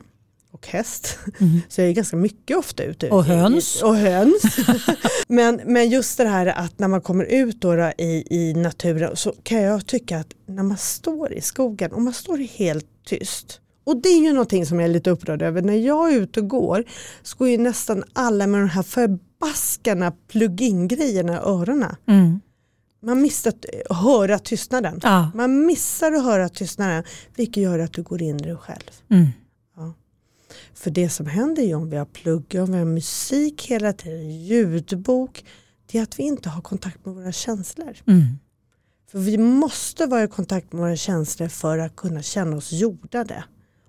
och 0.63 0.69
häst. 0.69 1.17
Mm. 1.39 1.61
Så 1.69 1.81
jag 1.81 1.89
är 1.89 1.93
ganska 1.93 2.17
mycket 2.17 2.57
ofta 2.57 2.83
ute. 2.83 3.09
Och 3.09 3.23
höns. 3.23 3.81
Och 3.81 3.95
höns. 3.95 4.57
men, 5.27 5.61
men 5.65 5.89
just 5.89 6.17
det 6.17 6.27
här 6.27 6.45
att 6.45 6.79
när 6.79 6.87
man 6.87 7.01
kommer 7.01 7.23
ut 7.23 7.61
då, 7.61 7.75
då 7.75 7.91
i, 7.97 8.23
i 8.29 8.53
naturen 8.53 9.15
så 9.15 9.33
kan 9.43 9.61
jag 9.61 9.85
tycka 9.85 10.19
att 10.19 10.33
när 10.45 10.63
man 10.63 10.77
står 10.77 11.33
i 11.33 11.41
skogen 11.41 11.91
och 11.91 12.01
man 12.01 12.13
står 12.13 12.37
helt 12.37 12.85
tyst 13.05 13.59
och 13.85 14.01
det 14.01 14.09
är 14.09 14.19
ju 14.19 14.33
någonting 14.33 14.65
som 14.65 14.79
jag 14.79 14.89
är 14.89 14.93
lite 14.93 15.09
upprörd 15.09 15.41
över. 15.41 15.61
När 15.61 15.77
jag 15.77 16.13
är 16.13 16.17
ute 16.17 16.39
och 16.39 16.47
går 16.47 16.83
så 17.23 17.37
går 17.37 17.49
ju 17.49 17.57
nästan 17.57 18.03
alla 18.13 18.47
med 18.47 18.61
de 18.61 18.69
här 18.69 18.83
förbaskarna 18.83 20.13
plug-in 20.27 20.87
grejerna 20.87 21.33
i 21.33 21.37
öronen. 21.37 21.95
Mm. 22.07 22.41
Man 23.01 23.21
missar 23.21 23.49
att 23.49 23.95
höra 23.97 24.39
tystnaden. 24.39 24.99
Ja. 25.03 25.31
Man 25.35 25.65
missar 25.65 26.11
att 26.11 26.23
höra 26.23 26.49
tystnaden 26.49 27.03
vilket 27.35 27.63
gör 27.63 27.79
att 27.79 27.93
du 27.93 28.03
går 28.03 28.21
in 28.21 28.39
i 28.39 28.43
dig 28.43 28.55
själv. 28.55 28.91
Mm. 29.09 29.27
För 30.73 30.91
det 30.91 31.09
som 31.09 31.25
händer 31.25 31.63
ju 31.63 31.75
om 31.75 31.89
vi 31.89 31.97
har 31.97 32.05
plugg, 32.05 32.55
om 32.59 32.71
vi 32.71 32.77
har 32.77 32.85
musik 32.85 33.65
hela 33.67 33.93
tiden, 33.93 34.43
ljudbok, 34.43 35.45
det 35.85 35.97
är 35.97 36.03
att 36.03 36.19
vi 36.19 36.23
inte 36.23 36.49
har 36.49 36.61
kontakt 36.61 37.05
med 37.05 37.15
våra 37.15 37.31
känslor. 37.31 37.97
Mm. 38.07 38.23
För 39.11 39.19
vi 39.19 39.37
måste 39.37 40.05
vara 40.05 40.23
i 40.23 40.27
kontakt 40.27 40.73
med 40.73 40.81
våra 40.81 40.95
känslor 40.95 41.47
för 41.47 41.77
att 41.77 41.95
kunna 41.95 42.21
känna 42.21 42.57
oss 42.57 42.71
jordade 42.71 43.43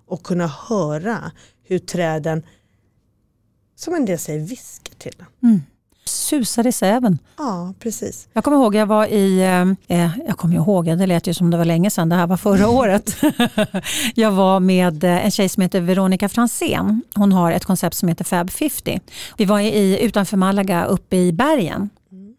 och 0.05 0.23
kunna 0.23 0.47
höra 0.47 1.31
hur 1.63 1.79
träden, 1.79 2.45
som 3.75 3.93
en 3.93 4.05
del 4.05 4.19
säger, 4.19 4.39
viskar 4.39 4.95
till 4.95 5.15
en. 5.19 5.49
Mm 5.49 5.61
susade 6.09 6.71
säven. 6.71 7.19
Ja, 7.37 7.73
precis. 7.79 8.27
Jag 8.33 8.43
kommer 8.43 8.57
ihåg, 8.57 8.75
jag 8.75 8.85
var 8.85 9.05
i, 9.05 9.39
eh, 9.39 9.97
eh 9.97 10.11
jag 10.27 10.37
kommer 10.37 10.55
ihåg, 10.55 10.85
det 10.85 11.07
lät 11.07 11.27
ju 11.27 11.33
som 11.33 11.51
det 11.51 11.57
var 11.57 11.65
länge 11.65 11.89
sedan, 11.89 12.09
det 12.09 12.15
här 12.15 12.27
var 12.27 12.37
förra 12.37 12.69
året. 12.69 13.15
jag 14.15 14.31
var 14.31 14.59
med 14.59 15.03
eh, 15.03 15.25
en 15.25 15.31
tjej 15.31 15.49
som 15.49 15.61
heter 15.63 15.81
Veronica 15.81 16.29
Fransén. 16.29 17.01
Hon 17.15 17.31
har 17.31 17.51
ett 17.51 17.65
koncept 17.65 17.95
som 17.95 18.09
heter 18.09 18.23
Fab 18.23 18.49
50. 18.49 18.99
Vi 19.37 19.45
var 19.45 19.59
i, 19.59 19.99
utanför 20.01 20.37
Malaga 20.37 20.85
uppe 20.85 21.15
i 21.15 21.33
bergen. 21.33 21.89
Mm. 22.11 22.35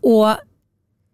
Och 0.00 0.36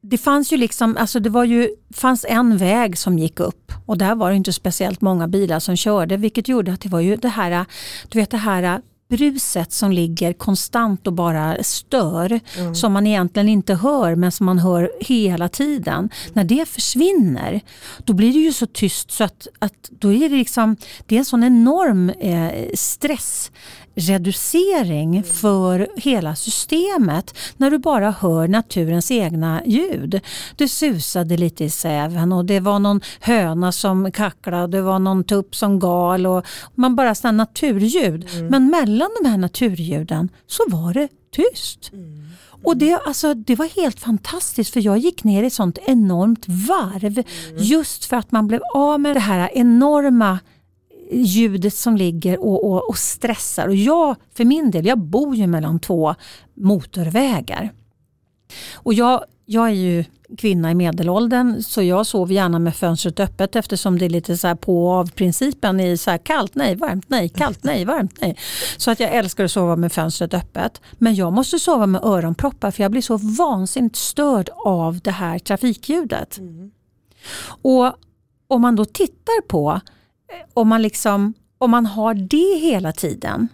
det 0.03 0.19
fanns 0.19 0.53
ju 0.53 0.57
liksom, 0.57 0.97
alltså 0.97 1.21
det 1.21 1.31
var 1.31 1.45
ju, 1.45 1.71
fanns 1.95 2.27
en 2.29 2.57
väg 2.57 2.99
som 2.99 3.19
gick 3.19 3.41
upp 3.41 3.73
och 3.87 3.99
där 3.99 4.15
var 4.15 4.31
det 4.31 4.37
inte 4.37 4.53
speciellt 4.53 5.01
många 5.01 5.29
bilar 5.29 5.61
som 5.61 5.77
körde 5.77 6.17
vilket 6.17 6.49
gjorde 6.49 6.73
att 6.73 6.81
det 6.81 6.89
var 6.89 7.01
ju 7.01 7.17
det 7.17 7.29
här, 7.29 7.67
du 8.09 8.19
vet 8.19 8.31
det 8.31 8.37
här 8.37 8.81
bruset 9.09 9.73
som 9.73 9.93
ligger 9.93 10.33
konstant 10.33 11.07
och 11.07 11.13
bara 11.13 11.63
stör. 11.63 12.41
Mm. 12.57 12.75
Som 12.75 12.93
man 12.93 13.07
egentligen 13.07 13.49
inte 13.49 13.75
hör 13.75 14.15
men 14.15 14.33
som 14.33 14.47
man 14.47 14.59
hör 14.59 14.93
hela 15.01 15.49
tiden. 15.49 15.99
Mm. 15.99 16.11
När 16.33 16.45
det 16.45 16.69
försvinner 16.69 17.61
då 18.05 18.13
blir 18.13 18.33
det 18.33 18.39
ju 18.39 18.53
så 18.53 18.67
tyst 18.67 19.11
så 19.11 19.25
att, 19.25 19.47
att 19.59 19.91
då 19.91 20.13
är 20.13 20.29
det 20.29 20.37
liksom 20.37 20.77
det 21.07 21.15
är 21.15 21.19
en 21.19 21.25
sån 21.25 21.45
enorm 21.45 22.11
eh, 22.11 22.75
stress 22.75 23.51
reducering 23.99 25.17
mm. 25.17 25.25
för 25.25 25.89
hela 25.97 26.37
systemet 26.37 27.35
när 27.57 27.71
du 27.71 27.79
bara 27.79 28.11
hör 28.11 28.49
naturens 28.49 29.11
egna 29.11 29.63
ljud. 29.67 30.21
Det 30.57 30.69
susade 30.69 31.37
lite 31.37 31.65
i 31.65 31.71
säven 31.71 32.33
och 32.33 32.45
det 32.45 32.61
var 32.61 32.79
någon 32.79 33.01
höna 33.21 33.73
som 33.73 34.13
kacklade 34.13 34.63
och 34.63 34.71
det 34.71 34.83
var 34.83 34.99
någon 34.99 35.25
tupp 35.25 35.57
som 35.57 35.79
gal 35.79 36.27
och 36.27 36.47
man 36.75 36.97
bara 36.97 37.15
sådana 37.15 37.37
naturljud. 37.37 38.29
Mm. 38.33 38.47
Men 38.47 38.71
mellan 38.71 39.09
de 39.23 39.29
här 39.29 39.39
naturljuden 39.39 40.29
så 40.47 40.63
var 40.69 40.95
det 40.95 41.09
tyst. 41.33 41.93
Mm. 41.93 42.29
Och 42.65 42.77
det, 42.77 43.01
alltså, 43.07 43.35
det 43.35 43.55
var 43.55 43.67
helt 43.83 44.01
fantastiskt 44.01 44.73
för 44.73 44.81
jag 44.81 44.99
gick 44.99 45.25
ner 45.25 45.43
i 45.43 45.51
sånt 45.51 45.79
enormt 45.87 46.49
varv 46.49 47.05
mm. 47.05 47.25
just 47.57 48.05
för 48.05 48.17
att 48.17 48.33
man 48.33 48.47
blev 48.47 48.61
av 48.75 49.01
med 49.01 49.17
det 49.17 49.21
här 49.21 49.51
enorma 49.55 50.39
ljudet 51.11 51.75
som 51.75 51.97
ligger 51.97 52.41
och, 52.41 52.65
och, 52.65 52.89
och, 52.89 52.99
stressar. 52.99 53.69
Och 53.69 53.77
jag 53.77 54.17
för 54.35 54.45
min 54.45 54.71
del, 54.71 54.87
jag 54.87 54.99
bor 54.99 55.37
ju 55.37 55.47
mellan 55.47 55.81
två 55.81 56.15
motorvägar. 56.55 57.73
Och 58.75 58.95
jag, 58.95 59.25
jag 59.47 59.67
är 59.67 59.73
ju 59.73 60.05
kvinna 60.39 60.71
i 60.71 60.75
medelåldern 60.75 61.63
så 61.63 61.83
jag 61.83 62.07
sover 62.07 62.35
gärna 62.35 62.59
med 62.59 62.77
fönstret 62.77 63.21
öppet 63.21 63.57
eftersom 63.57 63.99
det 63.99 64.05
är 64.05 64.11
lite 64.11 64.37
så 64.37 64.57
på 64.57 64.87
och 64.87 64.93
av 64.93 65.11
principen 65.11 65.81
i 65.81 65.97
så 65.97 66.19
kallt 66.19 66.55
nej, 66.55 66.75
varmt 66.75 67.05
nej, 67.09 67.29
kallt 67.29 67.65
nej, 67.65 67.85
varmt 67.85 68.21
nej. 68.21 68.37
Så 68.77 68.91
att 68.91 69.01
jag 69.01 69.15
älskar 69.15 69.45
att 69.45 69.51
sova 69.51 69.77
med 69.77 69.93
fönstret 69.93 70.35
öppet. 70.35 70.81
Men 70.93 71.15
jag 71.15 71.33
måste 71.33 71.59
sova 71.59 71.87
med 71.87 72.05
öronproppar 72.05 72.71
för 72.71 72.83
jag 72.83 72.91
blir 72.91 73.03
så 73.03 73.17
vansinnigt 73.17 73.97
störd 73.97 74.51
av 74.65 75.01
det 75.01 75.11
här 75.11 75.39
trafikljudet. 75.39 76.39
Mm. 76.39 76.71
Och 77.63 77.93
om 78.47 78.63
man 78.63 78.77
då 78.77 78.85
tittar 78.85 79.43
på 79.47 79.81
om 80.55 80.69
man, 80.69 80.83
liksom, 80.83 81.35
om 81.59 81.71
man 81.71 81.87
har 81.87 82.15
det 82.15 82.59
hela 82.59 82.93
tiden 82.93 83.49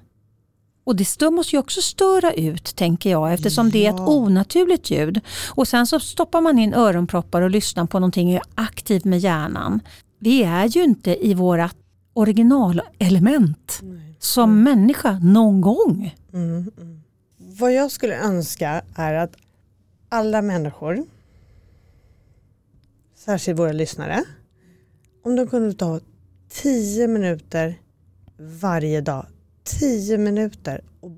och 0.85 0.97
det 0.97 1.31
måste 1.31 1.57
ju 1.57 1.61
också 1.61 1.83
störa 1.83 2.33
ut 2.33 2.77
tänker 2.77 3.11
jag 3.11 3.33
eftersom 3.33 3.67
ja. 3.67 3.73
det 3.73 3.87
är 3.87 3.95
ett 3.95 4.01
onaturligt 4.01 4.91
ljud. 4.91 5.21
Och 5.49 5.69
sen 5.69 5.87
så 5.87 6.01
stoppar 6.01 6.41
man 6.41 6.59
in 6.59 6.75
öronproppar 6.75 7.43
och 7.43 7.51
lyssnar 7.51 7.87
på 7.87 7.99
någonting 7.99 8.41
aktivt 8.55 9.05
med 9.05 9.19
hjärnan. 9.19 9.81
Vi 10.19 10.43
är 10.43 10.67
ju 10.67 10.85
inte 10.85 11.27
i 11.27 11.35
våra 11.35 11.71
originalelement 12.13 13.81
Nej. 13.83 14.17
som 14.19 14.51
mm. 14.51 14.65
människa 14.65 15.19
någon 15.23 15.61
gång. 15.61 16.15
Mm, 16.33 16.71
mm. 16.79 17.03
Vad 17.37 17.73
jag 17.73 17.91
skulle 17.91 18.19
önska 18.19 18.83
är 18.95 19.15
att 19.15 19.37
alla 20.09 20.43
människor, 20.43 21.05
särskilt 23.17 23.59
våra 23.59 23.73
lyssnare, 23.73 24.25
om 25.25 25.37
de 25.37 25.47
kunde 25.47 25.75
ta 25.75 26.01
10 26.55 27.09
minuter 27.09 27.81
varje 28.39 29.01
dag. 29.01 29.27
10 29.65 30.19
minuter 30.19 30.85
och 31.01 31.11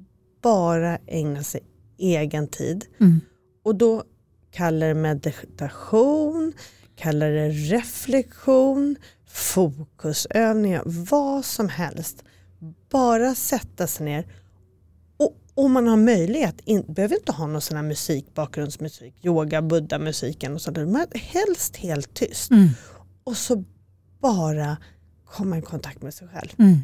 bara 0.43 0.99
ägna 1.07 1.43
sig 1.43 1.61
egen 1.99 2.49
tid. 2.49 2.85
Mm. 3.01 3.21
Och 3.65 3.75
då 3.75 4.05
kallar 4.51 4.89
det 4.89 4.95
meditation, 4.95 6.53
kallar 6.97 7.31
det 7.31 7.49
reflektion, 7.49 8.97
fokusövningar, 9.27 10.83
vad 10.87 11.45
som 11.45 11.69
helst. 11.69 12.25
Bara 12.91 13.35
sätta 13.35 13.87
sig 13.87 14.07
ner 14.07 14.27
och 15.17 15.37
om 15.55 15.73
man 15.73 15.89
har 15.89 15.97
möjlighet, 15.97 16.61
in, 16.65 16.85
behöver 16.89 17.17
inte 17.17 17.33
ha 17.33 17.47
någon 17.47 17.61
sån 17.61 17.77
här 17.77 17.85
musik, 17.85 18.35
bakgrundsmusik, 18.35 19.15
yoga, 19.25 19.63
buddha-musiken 19.63 20.55
och 20.55 20.61
sånt. 20.61 20.77
Men 20.77 21.07
helst 21.15 21.77
helt 21.77 22.15
tyst. 22.15 22.51
Mm. 22.51 22.69
Och 23.25 23.37
så 23.37 23.65
bara 24.21 24.77
komma 25.37 25.59
i 25.59 25.63
kontakt 25.63 26.03
med 26.03 26.15
sig 26.15 26.29
själv. 26.29 26.49
Mm. 26.59 26.79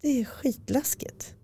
Det 0.00 0.20
är 0.20 0.24
skitläskigt. 0.24 1.34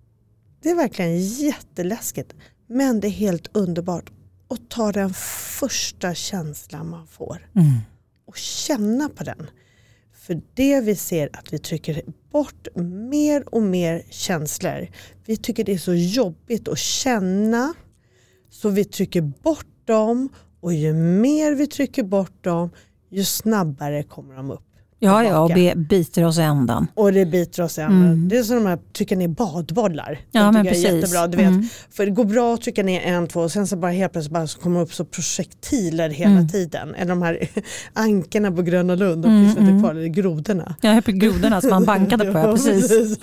Det 0.63 0.71
är 0.71 0.75
verkligen 0.75 1.21
jätteläskigt. 1.21 2.35
Men 2.67 3.01
det 3.01 3.09
är 3.09 3.11
helt 3.11 3.57
underbart 3.57 4.11
att 4.49 4.71
ta 4.71 4.93
den 4.93 5.15
första 5.61 6.15
känslan 6.15 6.89
man 6.89 7.07
får 7.07 7.51
mm. 7.55 7.73
och 8.27 8.37
känna 8.37 9.09
på 9.09 9.25
den. 9.25 9.51
För 10.13 10.43
det 10.55 10.81
vi 10.81 10.97
ser 10.97 11.31
att 11.33 11.53
vi 11.53 11.59
trycker 11.59 12.03
bort 12.31 12.69
mer 12.75 13.55
och 13.55 13.63
mer 13.63 14.03
känslor. 14.11 14.89
Vi 15.27 15.37
tycker 15.37 15.65
det 15.65 15.73
är 15.73 15.79
så 15.79 15.95
jobbigt 15.95 16.69
att 16.69 16.79
känna 16.79 17.75
så 18.51 18.69
vi 18.69 18.85
trycker 18.85 19.21
bort 19.21 19.67
dem 19.85 20.29
Och 20.61 20.75
ju 20.75 20.93
mer 20.95 21.55
vi 21.55 21.67
trycker 21.67 22.03
bort 22.03 22.45
dem, 22.45 22.71
ju 23.09 23.25
snabbare 23.25 24.03
kommer 24.03 24.35
de 24.35 24.51
upp. 24.51 24.70
Ja, 25.03 25.25
ja 25.25 25.39
och 25.41 25.49
be, 25.55 25.75
biter 25.77 26.25
oss 26.25 26.39
i 26.39 26.43
ändan. 26.43 26.87
Och 26.95 27.13
det 27.13 27.27
biter 27.27 27.63
oss 27.63 27.79
i 27.79 27.81
handen. 27.81 28.07
Mm. 28.13 28.29
Det 28.29 28.37
är 28.39 28.43
som 28.43 28.57
de 28.57 28.67
här 28.67 28.79
trycka 28.97 29.17
ner 29.17 29.29
badbollar. 29.29 30.19
Ja, 30.31 30.53
men 30.53 30.67
precis. 30.67 30.85
jättebra. 30.85 31.27
Du 31.27 31.37
vet, 31.37 31.47
Mm. 31.47 31.69
För 31.91 32.07
det 32.07 32.13
går 32.13 32.25
bra 32.25 32.55
att 32.55 32.63
trycka 32.63 32.83
ner 32.83 33.01
en, 33.01 33.27
två 33.27 33.41
och 33.41 33.53
sen 33.53 33.67
så 33.67 33.77
bara 33.77 33.91
helt 33.91 34.13
plötsligt 34.13 34.33
bara 34.33 34.47
så 34.47 34.61
kommer 34.61 34.81
upp 34.81 34.95
så 34.95 35.05
projektiler 35.05 36.09
hela 36.11 36.31
Mm. 36.31 36.49
tiden. 36.49 36.95
Eller 36.95 37.09
de 37.09 37.23
här 37.23 37.49
ankorna 37.93 38.53
på 38.53 38.63
Gröna 38.63 38.95
Lund, 38.95 39.23
de 39.23 39.29
Mm, 39.29 39.45
finns 39.45 39.59
inte 39.59 39.71
mm. 39.71 39.83
kvar, 39.83 39.91
eller 39.91 40.07
grodorna. 40.07 40.75
På 41.05 41.13
grodorna 41.13 41.61
som 41.61 41.71
man 41.71 41.85
bankade 41.85 42.33
på. 42.33 42.39
Ja, 42.39 42.53
precis. 42.57 43.19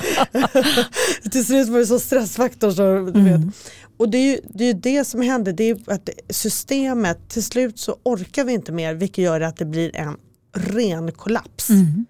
Till 1.32 1.45
slut 1.45 1.67
var 1.69 1.80
det 1.80 1.86
så 1.86 1.99
stressfaktor 1.99 2.71
så 2.71 2.82
du 2.82 3.19
Mm. 3.19 3.23
vet. 3.23 3.55
Och 3.99 4.09
det 4.09 4.17
är, 4.17 4.32
ju, 4.32 4.38
det 4.53 4.63
är 4.63 4.67
ju 4.67 4.80
det 4.80 5.05
som 5.05 5.21
händer, 5.21 5.51
det 5.53 5.69
är 5.69 5.78
att 5.88 6.09
systemet, 6.30 7.30
till 7.30 7.43
slut 7.43 7.80
så 7.80 7.95
orkar 8.03 8.43
vi 8.43 8.53
inte 8.53 8.71
mer 8.71 8.93
vilket 8.93 9.17
gör 9.23 9.41
att 9.41 9.57
det 9.57 9.65
blir 9.65 9.95
en 9.95 10.15
ren 10.58 11.12
kollaps. 11.12 11.70
Mm. 11.70 12.05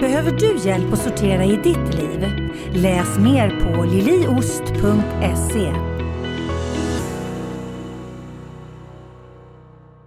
Behöver 0.00 0.32
du 0.32 0.68
hjälp 0.68 0.92
att 0.92 1.02
sortera 1.02 1.44
i 1.44 1.56
ditt 1.56 1.94
liv? 1.94 2.50
Läs 2.72 3.18
mer 3.18 3.60
på 3.60 3.84
liliost.se. 3.84 5.97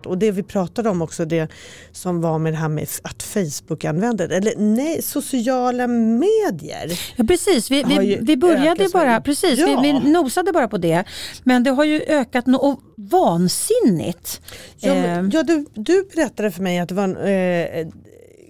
Och 0.05 0.17
det 0.17 0.31
vi 0.31 0.43
pratade 0.43 0.89
om 0.89 1.01
också, 1.01 1.25
det 1.25 1.51
som 1.91 2.21
var 2.21 2.39
med 2.39 2.53
det 2.53 2.57
här 2.57 2.69
med 2.69 2.87
att 3.03 3.23
Facebook 3.23 3.85
använder, 3.85 4.29
eller 4.29 4.53
nej, 4.57 5.01
sociala 5.01 5.87
medier. 5.87 6.99
Ja, 7.15 7.23
precis, 7.27 7.71
vi, 7.71 7.83
vi, 7.83 8.17
vi 8.21 8.37
började 8.37 8.89
bara, 8.93 9.21
precis, 9.21 9.59
Ja. 9.59 9.81
vi, 9.81 9.91
vi 9.91 10.11
nosade 10.11 10.51
bara 10.51 10.67
på 10.67 10.77
det. 10.77 11.03
Men 11.43 11.63
det 11.63 11.69
har 11.71 11.83
ju 11.83 12.01
ökat 12.07 12.45
något 12.47 12.79
vansinnigt. 12.95 14.41
Ja, 14.79 14.91
Eh, 14.95 15.01
men, 15.01 15.29
ja, 15.29 15.43
du, 15.43 15.65
du 15.73 16.07
berättade 16.15 16.51
för 16.51 16.61
mig 16.63 16.79
att 16.79 16.89
det 16.89 16.95
var 16.95 17.03
en 17.03 17.17
eh, 17.17 17.87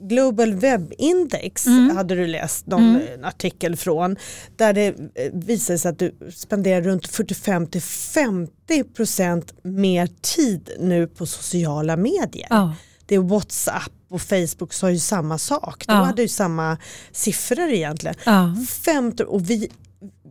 Global 0.01 0.53
Web 0.53 0.93
Index, 0.97 1.67
Mm. 1.67 1.95
hade 1.95 2.15
du 2.15 2.27
läst 2.27 2.67
någon 2.67 2.95
eh, 2.95 3.01
artikel 3.27 3.75
från, 3.75 4.15
där 4.55 4.73
det 4.73 4.87
eh, 4.87 4.95
visade 5.33 5.79
sig 5.79 5.89
att 5.89 5.99
du 5.99 6.15
spenderar 6.35 6.81
runt 6.81 7.07
45-50% 7.07 9.53
mer 9.63 10.09
tid 10.21 10.69
nu 10.79 11.07
på 11.07 11.25
sociala 11.25 11.97
medier. 11.97 12.47
ja. 12.49 12.75
Det 13.05 13.15
är 13.15 13.19
Whatsapp 13.19 13.91
och 14.09 14.21
Facebook 14.21 14.73
sa 14.73 14.91
ju 14.91 14.99
samma 14.99 15.37
sak, 15.37 15.83
de 15.87 15.93
Ja. 15.93 16.03
hade 16.03 16.21
ju 16.21 16.27
samma 16.27 16.77
siffror 17.11 17.69
egentligen. 17.69 18.15
Ja. 18.25 18.55
50, 18.83 19.23
och 19.23 19.49
vi, 19.49 19.69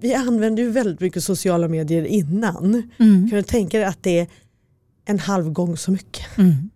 vi 0.01 0.15
använde 0.15 0.63
ju 0.63 0.71
väldigt 0.71 1.01
mycket 1.01 1.25
sociala 1.25 1.69
medier 1.69 2.05
innan. 2.05 2.83
Mm. 2.99 3.31
Kan 3.31 3.37
du 3.37 3.43
tänka 3.43 3.79
dig 3.79 3.87
att 3.87 4.03
det 4.03 4.19
är 4.19 4.27
en 5.05 5.19
halv 5.19 5.51
gång 5.51 5.77
så 5.77 5.91
mycket? 5.91 6.39
Mm. 6.39 6.71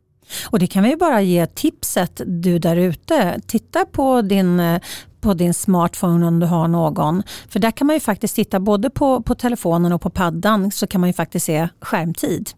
Och 0.50 0.58
det 0.58 0.66
kan 0.66 0.84
vi 0.84 0.96
bara 0.96 1.20
ge 1.22 1.46
tipset 1.46 2.20
du 2.26 2.58
där 2.58 2.76
ute. 2.76 3.40
Titta 3.46 3.84
på 3.84 4.22
din, 4.22 4.60
eh, 4.60 4.80
på 5.20 5.34
din 5.34 5.54
smartphone 5.54 6.26
om 6.26 6.40
du 6.40 6.46
har 6.46 6.68
någon. 6.68 7.22
För 7.48 7.58
där 7.58 7.70
kan 7.70 7.86
man 7.86 7.96
ju 7.96 8.00
faktiskt 8.00 8.36
titta 8.36 8.60
både 8.60 8.90
på, 8.90 9.22
på 9.22 9.34
telefonen 9.34 9.92
och 9.92 10.00
på 10.00 10.10
paddan 10.10 10.70
så 10.70 10.86
kan 10.86 11.00
man 11.00 11.08
ju 11.08 11.14
faktiskt 11.14 11.46
se 11.46 11.68
skärmtid. 11.80 12.50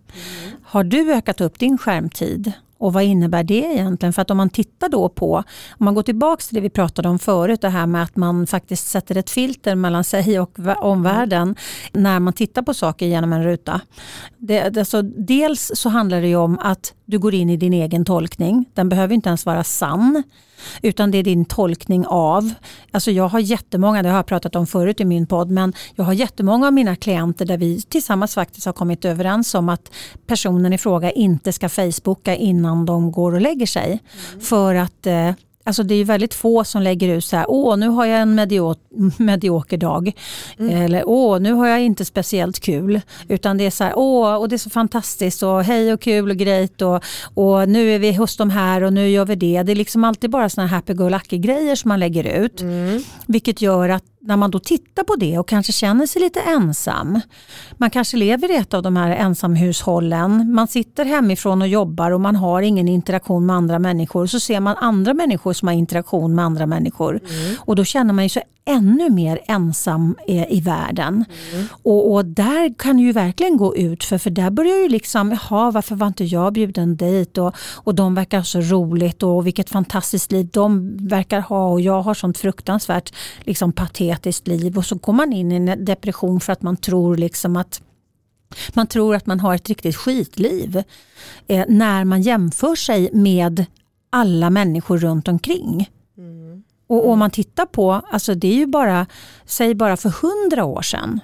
Har 0.62 0.84
du 0.84 1.12
ökat 1.12 1.40
upp 1.40 1.58
din 1.58 1.78
skärmtid? 1.78 2.52
Och 2.78 2.92
vad 2.92 3.02
innebär 3.02 3.44
det 3.44 3.54
egentligen? 3.54 4.12
För 4.12 4.22
att 4.22 4.30
om 4.30 4.36
man 4.36 4.50
tittar 4.50 4.88
då 4.88 5.08
på, 5.08 5.36
om 5.70 5.84
man 5.84 5.94
går 5.94 6.02
tillbaka 6.02 6.40
till 6.40 6.54
det 6.54 6.60
vi 6.60 6.70
pratade 6.70 7.08
om 7.08 7.18
förut, 7.18 7.60
det 7.60 7.68
här 7.68 7.86
med 7.86 8.02
att 8.02 8.16
man 8.16 8.46
faktiskt 8.46 8.88
sätter 8.88 9.16
ett 9.16 9.30
filter 9.30 9.74
mellan 9.74 10.04
sig 10.04 10.40
och 10.40 10.58
vä- 10.58 10.74
omvärlden 10.74 11.56
när 11.92 12.20
man 12.20 12.32
tittar 12.32 12.62
på 12.62 12.74
saker 12.74 13.06
genom 13.06 13.32
en 13.32 13.44
ruta. 13.44 13.80
Det, 14.38 14.78
alltså, 14.78 15.02
dels 15.02 15.72
så 15.74 15.88
handlar 15.88 16.20
det 16.20 16.28
ju 16.28 16.36
om 16.36 16.58
att 16.58 16.94
du 17.07 17.18
går 17.18 17.34
in 17.34 17.50
i 17.50 17.57
din 17.57 17.72
egen 17.72 18.04
tolkning. 18.04 18.64
Den 18.74 18.88
behöver 18.88 19.14
inte 19.14 19.28
ens 19.28 19.46
vara 19.46 19.64
sann. 19.64 20.22
Utan 20.82 21.11
det 21.11 21.18
är 21.18 21.22
din 21.22 21.44
tolkning 21.44 22.07
av. 22.07 22.52
Alltså 22.90 23.11
jag 23.11 23.28
har 23.28 23.40
jättemånga, 23.40 24.02
det 24.02 24.09
har 24.09 24.16
jag 24.16 24.26
pratat 24.26 24.57
om 24.57 24.66
förut 24.66 25.00
i 25.00 25.04
min 25.04 25.26
podd, 25.26 25.50
men 25.50 25.72
jag 25.94 26.04
har 26.04 26.12
jättemånga 26.12 26.66
av 26.66 26.72
mina 26.72 26.96
klienter 26.96 27.44
där 27.46 27.59
vi 27.59 27.82
tillsammans 27.82 28.34
faktiskt 28.34 28.66
har 28.66 28.72
kommit 28.72 29.04
överens 29.04 29.54
om 29.54 29.68
att 29.68 29.90
personen 30.26 30.72
i 30.72 30.78
fråga 30.78 31.11
inte 31.11 31.52
ska 31.52 31.68
facebooka 31.68 32.34
innan 32.34 32.86
de 32.86 33.12
går 33.12 33.34
och 33.34 33.40
lägger 33.40 33.66
sig. 33.66 34.02
För 34.40 34.74
att 34.74 35.07
eh, 35.07 35.30
Alltså 35.66 35.82
det 35.82 35.94
är 35.94 36.04
väldigt 36.04 36.34
få 36.34 36.64
som 36.64 36.82
lägger 36.82 37.08
ut 37.08 37.24
så 37.24 37.36
här, 37.36 37.46
åh 37.48 37.76
nu 37.76 37.88
har 37.88 38.06
jag 38.06 38.20
en 38.20 38.34
medio 38.34 38.74
medioker 39.18 39.76
dag. 39.76 40.12
Eller 40.58 41.02
åh 41.06 41.40
nu 41.40 41.52
har 41.52 41.66
jag 41.66 41.82
inte 41.82 42.04
speciellt 42.04 42.60
kul. 42.60 43.00
Utan 43.28 43.58
det 43.58 43.66
är 43.66 43.70
så 43.70 43.84
här, 43.84 43.92
åh 43.96 44.34
och 44.34 44.48
det 44.48 44.56
är 44.56 44.58
så 44.58 44.70
fantastiskt 44.70 45.42
och 45.42 45.64
hej 45.64 45.92
och 45.92 46.00
kul 46.00 46.30
och 46.30 46.36
grejt 46.36 46.82
och, 46.82 47.04
och 47.34 47.68
nu 47.68 47.94
är 47.94 47.98
vi 47.98 48.12
hos 48.12 48.36
de 48.36 48.50
här 48.50 48.82
och 48.82 48.92
nu 48.92 49.08
gör 49.08 49.24
vi 49.24 49.34
det. 49.34 49.62
Det 49.62 49.72
är 49.72 49.76
liksom 49.76 50.04
alltid 50.04 50.30
bara 50.30 50.48
såna 50.48 50.66
här 50.66 50.76
happy-go-lucky 50.76 51.38
grejer 51.38 51.74
som 51.76 51.88
man 51.88 52.00
lägger 52.00 52.24
ut. 52.24 52.62
Vilket 53.26 53.62
gör 53.62 53.88
att 53.88 54.04
när 54.27 54.37
man 54.37 54.51
då 54.51 54.59
tittar 54.59 55.03
på 55.03 55.16
det 55.16 55.39
och 55.39 55.49
kanske 55.49 55.72
känner 55.72 56.07
sig 56.07 56.22
lite 56.22 56.41
ensam. 56.41 57.20
Man 57.77 57.91
kanske 57.91 58.16
lever 58.16 58.51
i 58.51 58.57
ett 58.57 58.74
av 58.74 58.83
de 58.83 58.97
här 58.97 59.11
ensamhushållen. 59.11 60.53
Man 60.53 60.68
sitter 60.68 61.05
hemifrån 61.05 61.62
och 61.62 61.68
jobbar 61.68 62.11
och 62.11 62.20
man 62.20 62.37
har 62.37 62.62
ingen 62.62 62.89
interaktion 62.89 63.47
med 63.47 63.57
andra 63.57 63.79
människor. 63.79 64.27
Så 64.27 64.41
ser 64.41 64.61
man 64.61 64.77
andra 64.77 65.14
människor 65.14 65.53
som 65.53 65.68
har 65.68 65.74
interaktion 65.74 66.35
med 66.35 66.45
andra 66.45 66.66
människor. 66.66 67.20
Och 67.59 67.77
då 67.77 67.85
känner 67.85 68.12
man 68.12 68.29
sig 68.29 68.43
ännu 68.68 69.11
mer 69.11 69.39
ensam 69.47 70.16
eh, 70.27 70.53
i 70.53 70.61
världen. 70.61 71.24
Och, 71.70 72.14
och 72.14 72.24
där 72.24 72.74
kan 72.79 72.97
det 72.97 73.03
ju 73.03 73.12
verkligen 73.12 73.57
gå 73.57 73.77
ut 73.77 74.05
för, 74.05 74.18
för 74.18 74.31
där 74.31 74.51
börjar 74.51 74.77
ju 74.77 74.89
liksom, 74.89 75.31
jaha 75.31 75.70
varför 75.70 75.95
var 75.95 76.07
inte 76.07 76.24
jag 76.24 76.53
bjuden 76.53 76.97
dit 76.97 77.39
och, 77.39 77.57
och 77.74 77.95
de 77.95 78.14
verkar 78.14 78.39
ha 78.39 78.45
så 78.45 78.61
roligt 78.61 79.22
och 79.22 79.47
vilket 79.47 79.70
fantastiskt 79.70 80.33
liv 80.33 80.49
de 80.53 80.97
verkar 81.09 81.41
ha 81.41 81.68
och 81.68 81.81
jag 81.81 82.03
har 82.03 82.14
sånt 82.14 82.39
fruktansvärt 82.39 83.14
liksom, 83.41 83.72
patetiskt 84.16 84.48
liv 84.48 84.76
och 84.76 84.84
så 84.84 84.94
går 84.94 85.12
man 85.12 85.32
in 85.32 85.52
i 85.52 85.54
en 85.54 85.84
depression 85.84 86.40
för 86.40 86.52
att 86.52 86.62
man 86.62 86.76
tror 86.76 87.16
liksom 87.16 87.56
att 87.56 87.82
man 88.74 88.86
tror 88.86 89.14
att 89.14 89.26
man 89.26 89.40
har 89.40 89.54
ett 89.54 89.68
riktigt 89.68 89.96
skitliv 89.96 90.82
eh, 91.48 91.64
när 91.68 92.04
man 92.04 92.22
jämför 92.22 92.74
sig 92.74 93.10
med 93.12 93.64
alla 94.10 94.50
människor 94.50 94.98
runt 94.98 95.28
omkring. 95.28 95.90
Och 96.88 97.08
om 97.08 97.18
man 97.18 97.30
tittar 97.30 97.66
på, 97.66 97.92
alltså 97.92 98.34
det 98.34 98.48
är 98.48 98.54
ju 98.54 98.66
bara, 98.66 99.06
säg 99.44 99.74
bara 99.74 99.96
för 99.96 100.08
hundra 100.08 100.64
år 100.64 100.82
sedan. 100.82 101.20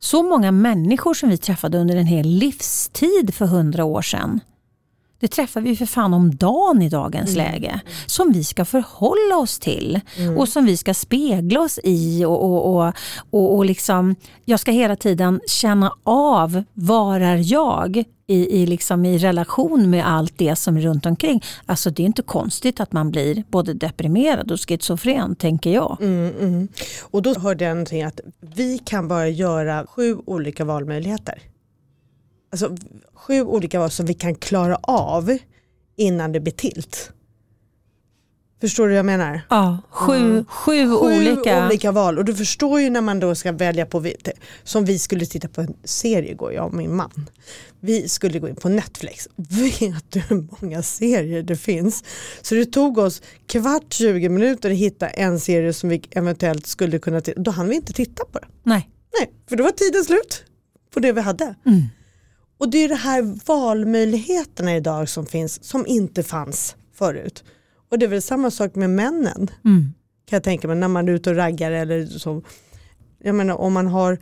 Så 0.00 0.22
många 0.22 0.52
människor 0.52 1.14
som 1.14 1.28
vi 1.28 1.36
träffade 1.38 1.78
under 1.78 1.96
en 1.96 2.06
hel 2.06 2.26
livstid 2.28 3.34
för 3.34 3.46
hundra 3.46 3.84
år 3.84 4.02
sedan. 4.02 4.40
Det 5.20 5.28
träffar 5.28 5.60
vi 5.60 5.76
för 5.76 5.86
fan 5.86 6.14
om 6.14 6.36
dagen 6.36 6.82
i 6.82 6.88
dagens 6.88 7.36
läge. 7.36 7.80
Som 8.06 8.32
vi 8.32 8.44
ska 8.44 8.64
förhålla 8.64 9.36
oss 9.36 9.58
till 9.58 10.00
och 10.36 10.48
som 10.48 10.64
vi 10.64 10.76
ska 10.76 10.94
spegla 10.94 11.60
oss 11.60 11.78
i. 11.84 12.24
Och, 12.24 12.44
och, 12.44 12.76
och, 12.76 12.94
och, 13.30 13.56
och 13.56 13.64
liksom, 13.64 14.14
jag 14.44 14.60
ska 14.60 14.70
hela 14.70 14.96
tiden 14.96 15.40
känna 15.46 15.92
av, 16.04 16.62
var 16.74 17.20
är 17.20 17.52
jag 17.52 18.04
i, 18.26 18.62
i, 18.62 18.66
liksom 18.66 19.04
i 19.04 19.18
relation 19.18 19.90
med 19.90 20.08
allt 20.08 20.38
det 20.38 20.56
som 20.56 20.76
är 20.76 20.80
runt 20.80 21.06
omkring. 21.06 21.42
Alltså 21.66 21.90
det 21.90 22.02
är 22.02 22.06
inte 22.06 22.22
konstigt 22.22 22.80
att 22.80 22.92
man 22.92 23.10
blir 23.10 23.44
både 23.48 23.74
deprimerad 23.74 24.52
och 24.52 24.60
schizofren 24.68 25.36
tänker 25.36 25.70
jag. 25.70 25.96
Mm, 26.00 26.34
mm. 26.40 26.68
Och 27.02 27.22
då 27.22 27.34
hörde 27.34 27.64
jag 27.64 27.70
någonting 27.70 28.02
att 28.02 28.20
vi 28.40 28.78
kan 28.78 29.08
bara 29.08 29.28
göra 29.28 29.86
sju 29.86 30.18
olika 30.26 30.64
valmöjligheter. 30.64 31.42
Alltså 32.50 32.76
sju 33.14 33.42
olika 33.42 33.78
val 33.78 33.90
som 33.90 34.06
vi 34.06 34.14
kan 34.14 34.34
klara 34.34 34.76
av 34.82 35.38
innan 35.96 36.32
det 36.32 36.40
blir 36.40 36.52
tilt. 36.52 37.10
Förstår 38.60 38.84
du 38.84 38.88
vad 38.92 38.98
jag 38.98 39.06
menar? 39.06 39.40
Ja, 39.50 39.78
sju, 39.90 40.14
Mm. 40.16 40.44
sju, 40.44 40.86
Sju 40.86 40.94
olika. 40.94 41.66
olika 41.66 41.92
val 41.92 42.18
och 42.18 42.24
du 42.24 42.34
förstår 42.34 42.80
ju 42.80 42.90
när 42.90 43.00
man 43.00 43.20
då 43.20 43.34
ska 43.34 43.52
välja 43.52 43.86
på, 43.86 44.06
som 44.64 44.84
vi 44.84 44.98
skulle 44.98 45.26
titta 45.26 45.48
på 45.48 45.60
en 45.60 45.74
serie 45.84 46.30
igår, 46.30 46.52
jag 46.52 46.66
och 46.66 46.74
min 46.74 46.96
man. 46.96 47.30
Vi 47.80 48.08
skulle 48.08 48.38
gå 48.38 48.48
in 48.48 48.56
på 48.56 48.68
Netflix, 48.68 49.28
vet 49.36 50.10
du 50.12 50.20
hur 50.20 50.46
många 50.60 50.82
serier 50.82 51.42
det 51.42 51.56
finns? 51.56 52.04
Så 52.42 52.54
det 52.54 52.64
tog 52.66 52.98
oss 52.98 53.22
kvart 53.46 53.92
20 53.92 54.28
minuter 54.28 54.70
att 54.70 54.76
hitta 54.76 55.08
en 55.08 55.40
serie 55.40 55.72
som 55.72 55.88
vi 55.88 56.02
eventuellt 56.10 56.66
skulle 56.66 56.98
kunna 56.98 57.20
titta 57.20 57.40
då 57.40 57.50
hann 57.50 57.68
vi 57.68 57.74
inte 57.76 57.92
titta 57.92 58.24
på 58.24 58.38
den. 58.38 58.48
Nej. 58.62 58.90
Nej, 59.18 59.30
för 59.48 59.56
då 59.56 59.64
var 59.64 59.70
tiden 59.70 60.04
slut 60.04 60.44
på 60.94 61.00
det 61.00 61.12
vi 61.12 61.20
hade. 61.20 61.54
Mm. 61.66 61.82
Och 62.58 62.70
det 62.70 62.78
är 62.78 62.88
det 62.88 62.94
här 62.94 63.38
valmöjligheterna 63.46 64.76
idag 64.76 65.08
som 65.08 65.26
finns 65.26 65.64
som 65.64 65.86
inte 65.86 66.22
fanns 66.22 66.76
förut. 66.94 67.44
Och 67.90 67.98
det 67.98 68.06
är 68.06 68.10
väl 68.10 68.22
samma 68.22 68.50
sak 68.50 68.74
med 68.74 68.90
männen 68.90 69.50
Mm. 69.64 69.92
kan 70.28 70.36
jag 70.36 70.42
tänka 70.42 70.68
mig 70.68 70.76
när 70.76 70.88
man 70.88 71.08
är 71.08 71.12
ute 71.12 71.30
och 71.30 71.36
raggar 71.36 71.70
eller 71.72 72.06
så. 72.06 72.42
Jag 73.22 73.34
menar 73.34 73.54
om 73.54 73.72
man 73.72 73.86
har 73.86 74.18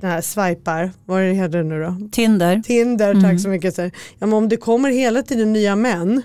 den 0.00 0.10
här 0.10 0.20
swipar, 0.20 0.90
vad 1.04 1.22
är 1.22 1.48
det 1.48 1.62
nu 1.62 1.82
då? 1.82 2.08
Tinder. 2.12 2.62
Tinder, 2.64 3.10
Mm. 3.10 3.22
tack 3.22 3.40
så 3.40 3.48
mycket. 3.48 3.74
Så 3.74 3.82
här, 3.82 3.90
Ja, 4.18 4.26
men 4.26 4.32
om 4.32 4.48
det 4.48 4.56
kommer 4.56 4.90
hela 4.90 5.22
tiden 5.22 5.52
nya 5.52 5.76
män, 5.76 6.22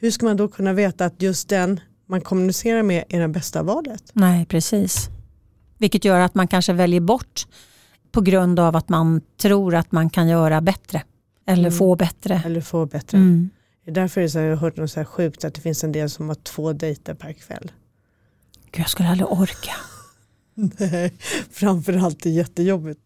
hur 0.00 0.10
ska 0.10 0.26
man 0.26 0.36
då 0.36 0.48
kunna 0.48 0.72
veta 0.72 1.04
att 1.04 1.22
just 1.22 1.48
den 1.48 1.80
man 2.08 2.20
kommunicerar 2.20 2.82
med 2.82 3.04
är 3.08 3.20
det 3.20 3.28
bästa 3.28 3.62
valet? 3.62 4.02
Nej, 4.12 4.46
precis. 4.46 5.08
Vilket 5.78 6.04
gör 6.04 6.20
att 6.20 6.34
man 6.34 6.48
kanske 6.48 6.72
väljer 6.72 7.00
bort 7.00 7.46
på 8.18 8.22
grund 8.22 8.60
av 8.60 8.76
att 8.76 8.88
man 8.88 9.20
tror 9.36 9.74
att 9.74 9.92
man 9.92 10.10
kan 10.10 10.28
göra 10.28 10.60
bättre. 10.60 11.02
Eller 11.46 11.62
Mm. 11.68 11.72
få 11.78 11.96
bättre. 11.96 12.42
Eller 12.46 12.60
få 12.60 12.86
bättre. 12.86 13.18
Mm. 13.18 13.50
Är 13.86 13.92
därför 13.92 14.20
är 14.20 14.22
det 14.22 14.30
så, 14.30 14.38
jag 14.38 14.48
har 14.48 14.56
hört 14.56 14.76
något 14.76 14.90
så 14.90 15.00
här 15.00 15.04
sjukt 15.04 15.44
att 15.44 15.54
det 15.54 15.60
finns 15.60 15.84
en 15.84 15.92
del 15.92 16.10
som 16.10 16.28
har 16.28 16.34
två 16.34 16.72
dejter 16.72 17.14
per 17.14 17.32
kväll. 17.32 17.72
Gud, 18.72 18.80
jag 18.80 18.90
skulle 18.90 19.08
aldrig 19.08 19.28
orka. 19.32 19.72
Nej, 20.54 21.12
framförallt 21.50 22.26
är 22.26 22.30
det 22.30 22.36
jättejobbigt 22.36 23.00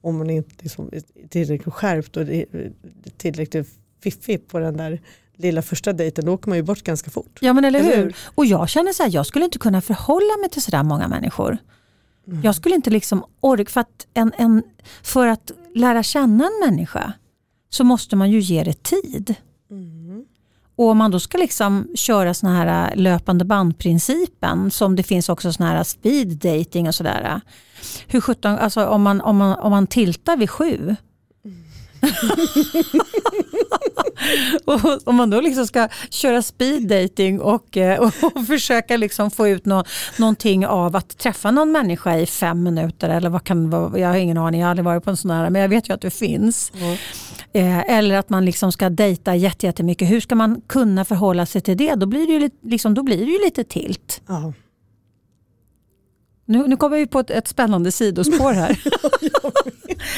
om 0.00 0.18
man 0.18 0.30
inte 0.30 0.54
liksom 0.58 0.88
är 0.92 1.28
tillräckligt 1.28 1.74
skärpt 1.74 2.16
och 2.16 2.22
är 2.22 2.72
tillräckligt 3.16 3.68
fiffig 4.02 4.48
på 4.48 4.58
den 4.58 4.76
där 4.76 5.00
lilla 5.36 5.62
första 5.62 5.92
dejten. 5.92 6.24
Då 6.24 6.32
åker 6.32 6.48
man 6.48 6.58
ju 6.58 6.62
bort 6.62 6.82
ganska 6.82 7.10
fort. 7.10 7.38
Ja 7.40 7.52
men 7.52 7.64
eller 7.64 7.82
hur? 7.82 7.96
hur? 7.96 8.16
Och 8.34 8.46
jag 8.46 8.68
känner 8.68 8.92
så 8.92 9.02
här, 9.02 9.10
jag 9.14 9.26
skulle 9.26 9.44
inte 9.44 9.58
kunna 9.58 9.80
förhålla 9.80 10.36
mig 10.40 10.50
till 10.50 10.62
sådär 10.62 10.82
många 10.82 11.08
människor. 11.08 11.58
Jag 12.42 12.54
skulle 12.54 12.74
inte 12.74 12.90
liksom 12.90 13.24
orka, 13.40 13.70
för 13.70 13.80
att, 13.80 14.06
en, 14.14 14.32
en, 14.38 14.62
för 15.02 15.26
att 15.26 15.50
lära 15.74 16.02
känna 16.02 16.44
en 16.44 16.70
människa 16.70 17.12
så 17.70 17.84
måste 17.84 18.16
man 18.16 18.30
ju 18.30 18.40
ge 18.40 18.64
det 18.64 18.82
tid. 18.82 19.34
Och 20.76 20.86
om 20.88 20.98
man 20.98 21.10
då 21.10 21.20
ska 21.20 21.38
liksom 21.38 21.88
köra 21.94 22.34
såna 22.34 22.56
här 22.56 22.90
äh, 22.90 22.96
löpande 22.96 23.44
bandprincipen 23.44 24.70
som 24.70 24.96
det 24.96 25.02
finns 25.02 25.28
också 25.28 25.52
såna 25.52 25.68
här 25.70 25.82
speed 25.84 26.28
dating 26.28 26.88
och 26.88 26.94
sådär. 26.94 27.22
äh, 27.34 27.40
Hur 28.06 28.20
sjutton, 28.20 28.52
alltså 28.58 28.86
om 28.86 29.02
man, 29.02 29.20
om, 29.20 29.36
man, 29.36 29.58
om 29.58 29.70
man 29.70 29.86
tiltar 29.86 30.36
vid 30.36 30.50
sju. 30.50 30.96
Och 34.64 34.80
om 35.08 35.16
man 35.16 35.30
då 35.30 35.40
liksom 35.40 35.66
ska 35.66 35.88
köra 36.10 36.42
speed 36.42 36.88
dating 36.88 37.40
och, 37.40 37.76
eh, 37.76 38.00
och 38.00 38.12
försöka 38.46 38.96
liksom 38.96 39.30
få 39.30 39.48
ut 39.48 39.64
nå, 39.66 39.84
någonting 40.18 40.66
av 40.66 40.96
att 40.96 41.18
träffa 41.18 41.50
någon 41.50 41.72
människa 41.72 42.16
i 42.16 42.26
fem 42.26 42.62
minuter 42.62 43.08
eller 43.08 43.30
vad 43.30 43.44
kan 43.44 43.70
vara, 43.70 43.98
jag 43.98 44.08
har 44.08 44.16
ingen 44.16 44.38
aning, 44.38 44.60
jag 44.60 44.66
har 44.66 44.70
aldrig 44.70 44.84
varit 44.84 45.04
på 45.04 45.10
en 45.10 45.16
sån 45.16 45.30
här 45.30 45.50
men 45.50 45.62
jag 45.62 45.68
vet 45.68 45.88
ju 45.88 45.94
att 45.94 46.00
det 46.00 46.10
finns. 46.10 46.72
Eh, 47.52 47.78
eller 47.96 48.14
att 48.18 48.28
man 48.30 48.44
liksom 48.44 48.72
ska 48.72 48.90
dejta 48.90 49.34
jätte- 49.34 49.66
jättemycket. 49.66 50.10
Hur 50.10 50.20
ska 50.20 50.34
man 50.34 50.60
kunna 50.66 51.04
förhålla 51.04 51.46
sig 51.46 51.60
till 51.60 51.76
det? 51.76 51.94
Då 51.94 52.06
blir 52.06 52.26
det 52.26 52.32
ju, 52.32 52.50
liksom, 52.62 52.94
då 52.94 53.02
blir 53.02 53.16
det 53.26 53.32
ju 53.32 53.44
lite 53.44 53.64
tilt. 53.64 54.20
Ja. 54.26 54.52
Nu, 56.44 56.66
nu 56.68 56.76
kommer 56.76 56.96
vi 56.96 57.06
på 57.06 57.18
ett, 57.20 57.30
ett 57.30 57.48
spännande 57.48 57.92
sidospår 57.92 58.52
här. 58.52 58.80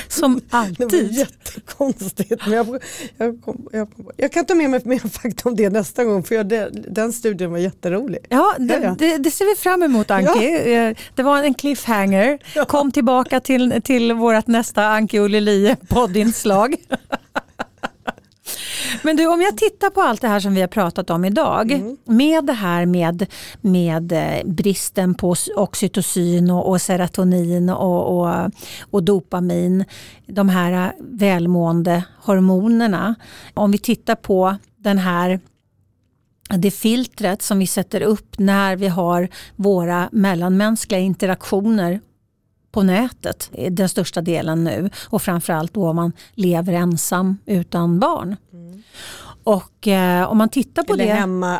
Som 0.09 0.35
Det 0.51 0.53
var 0.53 0.59
alltid. 0.61 1.13
jättekonstigt. 1.13 2.47
Men 2.47 2.53
jag, 2.57 2.83
jag, 3.19 3.41
kom, 3.45 3.69
jag, 3.73 3.89
kom, 3.97 4.07
jag 4.17 4.33
kan 4.33 4.45
ta 4.47 4.55
med 4.55 4.71
mig 4.71 4.81
mer 4.85 4.99
fakta 4.99 5.49
om 5.49 5.57
det 5.57 5.71
nästa 5.71 6.05
gång 6.05 6.23
för 6.23 6.45
det, 6.45 6.71
den 6.89 7.13
studien 7.13 7.51
var 7.51 7.59
jätterolig. 7.59 8.19
Ja, 8.29 8.55
det, 8.59 8.75
Ja, 8.75 8.81
ja. 8.83 8.97
Det, 8.99 9.19
det 9.19 9.31
ser 9.31 9.45
vi 9.45 9.61
fram 9.61 9.83
emot 9.83 10.11
Anki. 10.11 10.75
Eh, 10.75 10.97
Det 11.15 11.23
var 11.23 11.43
en 11.43 11.55
cliffhanger. 11.55 12.39
Kom 12.67 12.93
tillbaka 12.93 13.41
till, 13.41 13.81
till 13.85 14.13
vårt 14.13 14.47
nästa 14.47 14.87
Anki 14.87 15.19
och 15.19 15.31
Lili 15.31 15.77
poddinslag. 15.89 16.75
Men 19.03 19.17
du, 19.17 19.27
om 19.27 19.41
jag 19.41 19.57
tittar 19.57 19.91
på 19.91 20.01
allt 20.01 20.21
det 20.21 20.29
här 20.29 20.41
som 20.41 20.55
vi 20.55 20.61
har 20.61 20.69
pratat 20.69 21.11
om 21.11 21.25
idag. 21.25 21.97
Med 22.05 22.45
det 22.45 22.53
här 22.53 22.87
med, 22.87 23.27
med 23.61 24.13
eh, 24.13 24.45
bristen 24.45 25.15
på 25.15 25.35
oxytocin 25.57 26.51
och, 26.51 26.69
och 26.69 26.81
serotonin 26.83 27.71
och, 27.71 28.19
och, 28.19 28.51
och 28.91 29.03
dopamin. 29.03 29.85
De 30.27 30.49
här 30.49 30.87
eh, 30.87 30.93
välmående 31.01 32.05
hormonerna. 32.23 33.15
Om 33.55 33.71
vi 33.71 33.79
tittar 33.79 34.15
på 34.15 34.57
den 34.77 34.99
här 34.99 35.41
det 36.59 36.71
filtret 36.71 37.43
som 37.43 37.59
vi 37.59 37.67
sätter 37.67 38.01
upp 38.01 38.39
när 38.39 38.77
vi 38.77 38.89
har 38.89 39.29
våra 39.57 40.09
mellanmänskliga 40.13 41.01
interaktioner 41.01 42.01
på 42.73 42.83
nätet, 42.83 43.51
är 43.53 43.71
den 43.71 43.89
största 43.89 44.21
delen 44.21 44.65
nu 44.65 44.91
och 45.09 45.23
framförallt 45.23 45.75
då 45.75 45.89
om 45.89 45.97
man 45.97 46.13
lever 46.35 46.73
ensam 46.73 47.39
utan 47.47 47.99
barn. 48.01 48.37
Och 49.45 49.89
eh, 49.89 50.31
om 50.31 50.39
man 50.39 50.49
tittar 50.49 50.83
på 50.83 50.93
Eller 50.95 51.05
det 51.07 51.13
hemma, 51.13 51.59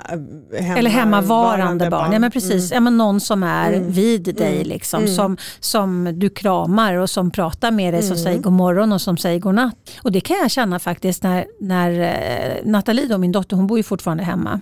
hemma, 0.61 0.79
eller 0.79 0.91
hemmavarande 0.91 1.91
barn. 1.91 2.13
Ja, 2.13 2.19
men 2.19 2.31
precis. 2.31 2.73
Ja, 2.73 2.81
men 2.81 2.97
någon 2.97 3.21
som 3.21 3.43
är 3.43 3.73
Mm. 3.73 3.91
vid 3.91 4.35
dig, 4.35 4.65
liksom, 4.65 5.03
Mm. 5.03 5.15
som, 5.15 5.37
som 5.61 6.19
du 6.19 6.31
kramar 6.31 6.95
och 6.95 7.11
som 7.11 7.31
pratar 7.31 7.71
med 7.71 7.95
dig, 7.95 8.03
som 8.03 8.13
Mm. 8.13 8.25
säger 8.25 8.39
god 8.39 8.53
morgon 8.53 8.93
och 8.93 9.01
som 9.01 9.17
säger 9.17 9.39
god 9.41 9.55
natt. 9.55 9.91
Och 10.03 10.13
det 10.13 10.21
kan 10.21 10.37
jag 10.37 10.51
känna 10.51 10.79
faktiskt 10.79 11.23
när, 11.23 11.47
när 11.61 12.01
eh, 12.01 12.71
Nathalie, 12.71 13.07
då, 13.07 13.19
min 13.19 13.33
dotter, 13.33 13.57
hon 13.57 13.67
bor 13.67 13.79
ju 13.79 13.83
fortfarande 13.83 14.25
hemma. 14.25 14.61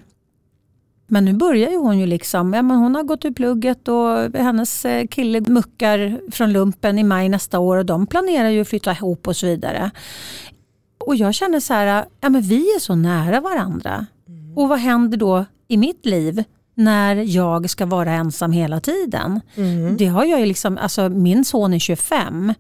Men 1.11 1.25
nu 1.25 1.33
börjar 1.33 1.71
ju 1.71 1.77
hon 1.77 1.99
ju 1.99 2.07
liksom, 2.07 2.53
ja, 2.53 2.63
men 2.63 2.77
hon 2.77 2.95
har 2.95 3.03
gått 3.03 3.25
ur 3.25 3.31
plugget 3.31 3.89
och 3.89 4.41
hennes 4.41 4.85
eh, 4.85 5.07
kille 5.07 5.41
muckar 5.41 6.21
från 6.31 6.53
lumpen 6.53 6.99
i 6.99 7.03
maj 7.03 7.29
nästa 7.29 7.59
år 7.59 7.77
och 7.77 7.87
de 7.87 8.07
planerar 8.07 8.49
ju 8.49 8.61
att 8.61 8.69
flytta 8.69 8.93
ihop 8.93 9.29
och 9.29 9.37
så 9.37 9.47
vidare. 9.47 9.91
Och 11.07 11.17
jag 11.17 11.35
känner 11.35 11.61
så 11.61 11.75
här, 11.75 12.05
ja 12.21 12.29
men 12.29 12.43
vi 12.43 12.75
är 12.75 12.81
så 12.81 12.95
nära 12.95 13.41
varandra. 13.41 14.07
Och 14.57 14.69
vad 14.69 14.79
händer 14.79 15.19
då 15.19 15.45
i 15.69 15.77
mitt 15.77 16.07
liv 16.07 16.45
när 16.75 17.17
jag 17.17 17.71
ska 17.71 17.87
vara 17.87 18.13
ensam 18.13 18.53
hela 18.53 18.81
tiden? 18.81 19.41
Mm. 19.55 19.97
Det 19.97 20.07
har 20.07 20.25
jag 20.25 20.41
ju 20.41 20.47
liksom, 20.47 20.79
alltså 20.79 21.09
min 21.09 21.45
son 21.45 21.75
är 21.75 21.79
25. 21.79 22.55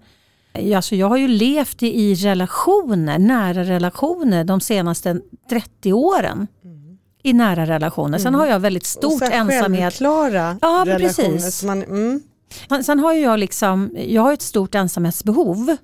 Alltså 0.76 0.94
jag 0.94 1.08
har 1.08 1.16
ju 1.16 1.28
levt 1.28 1.82
i 1.82 2.14
relationer, 2.14 3.18
nära 3.18 3.64
relationer 3.64 4.44
de 4.44 4.60
senaste 4.60 5.20
30 5.50 5.92
åren. 5.92 6.46
I 7.22 7.32
nära 7.32 7.66
relationer. 7.66 8.18
Sen 8.18 8.34
har 8.34 8.46
jag 8.46 8.60
väldigt 8.60 8.96
Mm. 8.96 9.08
Och 9.08 9.12
stort 9.18 9.30
här 9.30 9.38
ensamhet. 9.40 9.82
Självklara 9.82 10.58
Ja, 10.60 10.82
relationer. 10.86 11.32
precis. 11.38 11.62
Man, 11.64 11.82
mm. 11.82 12.20
Sen- 12.84 12.98
har 12.98 13.12
jag, 13.12 13.38
liksom, 13.38 13.90
jag 14.08 14.22
har 14.22 14.32
ett 14.32 14.42
stort 14.42 14.74
ensamhetsbehov. 14.74 15.76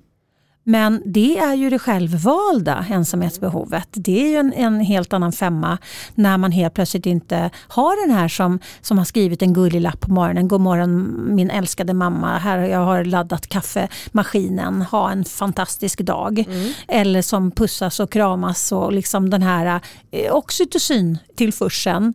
Men 0.69 1.01
det 1.05 1.37
är 1.37 1.53
ju 1.53 1.69
det 1.69 1.79
självvalda 1.79 2.85
ensamhetsbehovet. 2.89 3.87
Det 3.91 4.23
är 4.23 4.29
ju 4.29 4.35
en, 4.35 4.53
en 4.53 4.79
helt 4.79 5.13
annan 5.13 5.31
femma 5.31 5.77
när 6.15 6.37
man 6.37 6.51
helt 6.51 6.73
plötsligt 6.73 7.05
inte 7.05 7.49
har 7.67 8.07
den 8.07 8.15
här 8.15 8.27
som, 8.27 8.59
som 8.81 8.97
har 8.97 9.05
skrivit 9.05 9.41
en 9.41 9.53
gullig 9.53 9.81
lapp 9.81 9.99
på 9.99 10.11
morgonen. 10.11 10.47
God 10.47 10.61
morgon 10.61 11.17
min 11.35 11.49
älskade 11.49 11.93
mamma, 11.93 12.37
här 12.37 12.57
jag 12.57 12.79
har 12.79 13.03
laddat 13.03 13.47
kaffemaskinen, 13.47 14.81
ha 14.81 15.11
en 15.11 15.25
fantastisk 15.25 16.01
dag. 16.01 16.45
Eller 16.87 17.21
som 17.21 17.51
pussas 17.51 17.99
och 17.99 18.11
kramas 18.11 18.71
och 18.71 18.93
liksom 18.93 19.29
den 19.29 19.41
här 19.41 19.81
eh, 20.11 20.35
oxytocin-tillförseln. 20.35 22.13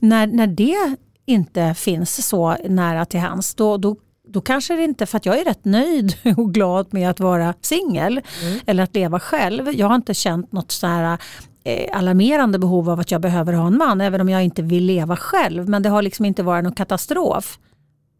När, 0.00 0.26
när 0.26 0.46
det 0.46 0.96
inte 1.26 1.74
finns 1.74 2.26
så 2.26 2.56
nära 2.68 3.04
till 3.04 3.20
hands, 3.20 3.54
då, 3.54 3.76
då 3.76 3.96
då 4.32 4.40
kanske 4.40 4.76
det 4.76 4.84
inte, 4.84 5.06
för 5.06 5.16
att 5.16 5.26
jag 5.26 5.40
är 5.40 5.44
rätt 5.44 5.64
nöjd 5.64 6.14
och 6.36 6.54
glad 6.54 6.86
med 6.90 7.10
att 7.10 7.20
vara 7.20 7.54
singel 7.60 8.20
eller 8.66 8.82
att 8.82 8.94
leva 8.94 9.20
själv. 9.20 9.68
Jag 9.74 9.86
har 9.86 9.94
inte 9.94 10.14
känt 10.14 10.52
något 10.52 10.70
så 10.70 10.86
här 10.86 11.18
eh, 11.64 11.98
alarmerande 11.98 12.58
behov 12.58 12.90
av 12.90 13.00
att 13.00 13.10
jag 13.10 13.20
behöver 13.20 13.52
ha 13.52 13.66
en 13.66 13.78
man, 13.78 14.00
även 14.00 14.20
om 14.20 14.28
jag 14.28 14.44
inte 14.44 14.62
vill 14.62 14.84
leva 14.84 15.16
själv. 15.16 15.68
Men 15.68 15.82
det 15.82 15.88
har 15.88 16.02
liksom 16.02 16.24
inte 16.24 16.42
varit 16.42 16.64
någon 16.64 16.72
katastrof. 16.74 17.58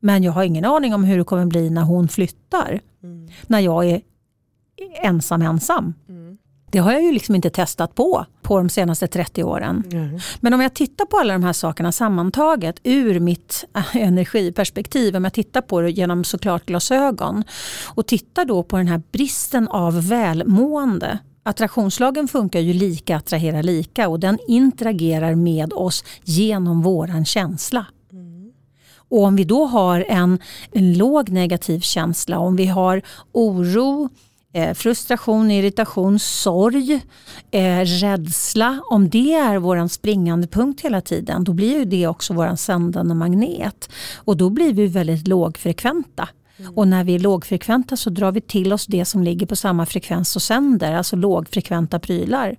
Men 0.01 0.23
jag 0.23 0.33
har 0.33 0.45
ingen 0.45 0.65
aning 0.65 0.95
om 0.95 1.05
hur 1.05 1.19
det 1.19 1.25
kommer 1.25 1.47
bli 1.47 1.71
när 1.71 1.83
hon 1.83 2.09
flyttar. 2.09 2.81
När 3.47 3.61
jag 3.61 3.87
är 3.87 4.01
ensam 5.03 5.43
ensam. 5.43 5.95
Det 6.73 6.79
har 6.79 6.93
jag 6.93 7.03
ju 7.03 7.13
liksom 7.13 7.35
inte 7.35 7.51
testat 7.51 7.95
på 7.95 8.27
på 8.43 8.59
de 8.59 8.69
senaste 8.69 9.07
30 9.07 9.45
åren. 9.45 9.85
Ja. 9.91 10.21
Men 10.41 10.55
om 10.55 10.61
jag 10.61 10.75
tittar 10.75 11.07
på 11.07 11.17
alla 11.17 11.33
de 11.33 11.45
här 11.45 11.53
sakerna 11.53 11.93
sammantaget 11.93 12.81
ur 12.83 13.21
mitt 13.21 13.65
äh, 13.77 13.97
energiperspektiv, 13.97 15.17
om 15.17 15.25
jag 15.25 15.33
tittar 15.33 15.61
på 15.61 15.81
det 15.81 15.91
genom 15.91 16.25
såklart 16.25 16.67
glasögon 16.67 17.45
och 17.95 18.07
tittar 18.07 18.45
då 18.45 18.63
på 18.63 18.77
den 18.77 18.89
här 18.89 19.03
bristen 19.13 19.69
av 19.69 20.09
välmående. 20.09 21.19
Attraktionslagen 21.43 22.29
funkar 22.29 22.61
ju 22.61 22.73
lika, 22.73 23.17
attraherar 23.17 23.63
lika 23.63 24.09
och 24.09 24.21
den 24.21 24.39
interagerer 24.49 25.35
med 25.35 25.73
oss 25.73 26.05
genom 26.25 26.83
våran 26.83 27.25
känsla. 27.25 27.87
Och 28.97 29.25
om 29.25 29.37
vi 29.37 29.45
då 29.45 29.65
har 29.65 30.05
en, 30.09 30.39
en 30.73 30.99
låg 30.99 31.31
negativ 31.31 31.81
känsla, 31.81 32.39
om 32.39 32.57
vi 32.57 32.67
har 32.67 33.03
oro, 33.33 34.09
eh, 34.53 34.75
frustration, 34.75 35.51
irritation, 35.51 36.19
sorg, 36.19 37.01
eh, 37.51 37.81
rädsla. 37.81 38.81
Om 38.91 39.09
det 39.09 39.33
är 39.35 39.59
vår 39.59 39.89
springande 39.89 40.47
punkt 40.47 40.81
hela 40.81 41.01
tiden, 41.01 41.45
då 41.45 41.53
blir 41.53 41.79
ju 41.79 41.85
det 41.85 42.07
också 42.07 42.35
vår 42.35 42.57
sändande 42.57 43.15
magnet. 43.15 43.91
Och 44.17 44.37
då 44.37 44.51
blir 44.51 44.73
vi 44.73 44.87
väldigt 44.87 45.29
lågfrekventa. 45.29 46.29
Och 46.75 46.89
när 46.89 47.05
vi 47.05 47.15
är 47.15 47.19
lågfrekventa 47.19 47.97
så 47.97 48.11
drar 48.11 48.33
vi 48.33 48.41
till 48.41 48.73
oss 48.73 48.87
det 48.87 49.05
som 49.05 49.23
ligger 49.23 49.47
på 49.47 49.57
samma 49.57 49.87
frekvens 49.87 50.37
och 50.37 50.43
sänder, 50.43 50.93
alltså 50.93 51.17
lågfrekventa 51.17 51.99
prylar. 51.99 52.57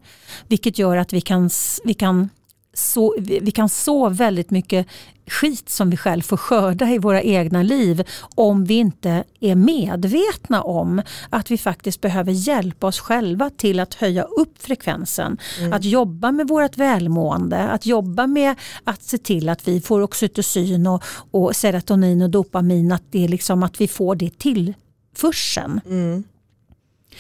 Vilket 0.48 0.78
gör 0.78 0.98
att 0.98 1.14
vi 1.14 1.22
kan, 1.22 1.50
vi 1.84 1.94
kan 1.94 2.30
så, 2.74 3.16
vi 3.18 3.52
kan 3.52 3.70
så 3.70 4.10
väldigt 4.10 4.52
mycket 4.52 4.88
skit 5.28 5.70
som 5.70 5.90
vi 5.90 5.98
själv 5.98 6.22
får 6.22 6.38
skörda 6.38 6.90
i 6.90 6.98
våra 6.98 7.22
egna 7.22 7.64
liv 7.64 8.04
om 8.36 8.66
vi 8.66 8.74
inte 8.74 9.24
är 9.40 9.56
medvetna 9.56 10.62
om 10.62 11.02
att 11.30 11.52
vi 11.52 11.58
faktiskt 11.58 12.02
behöver 12.02 12.32
hjälpa 12.32 12.88
oss 12.88 13.00
själva 13.00 13.50
till 13.50 13.80
att 13.80 13.94
höja 13.94 14.24
upp 14.24 14.62
frekvensen. 14.62 15.38
Att 15.72 15.84
jobba 15.84 16.32
med 16.32 16.48
vårt 16.48 16.78
välmående, 16.78 17.70
att 17.70 17.86
jobba 17.86 18.28
med 18.28 18.56
att 18.84 19.04
se 19.04 19.18
till 19.18 19.50
att 19.50 19.68
vi 19.68 19.82
får 19.82 20.02
oxytocin 20.02 20.88
och, 20.88 21.04
och 21.32 21.56
serotonin 21.56 22.22
och 22.22 22.30
dopamin, 22.30 22.92
att, 22.92 23.04
det 23.12 23.28
liksom 23.28 23.64
att 23.64 23.82
vi 23.82 23.88
får 23.88 24.16
det 24.16 24.38
till 24.38 24.74
försen. 25.16 25.82
Mm. 25.86 26.24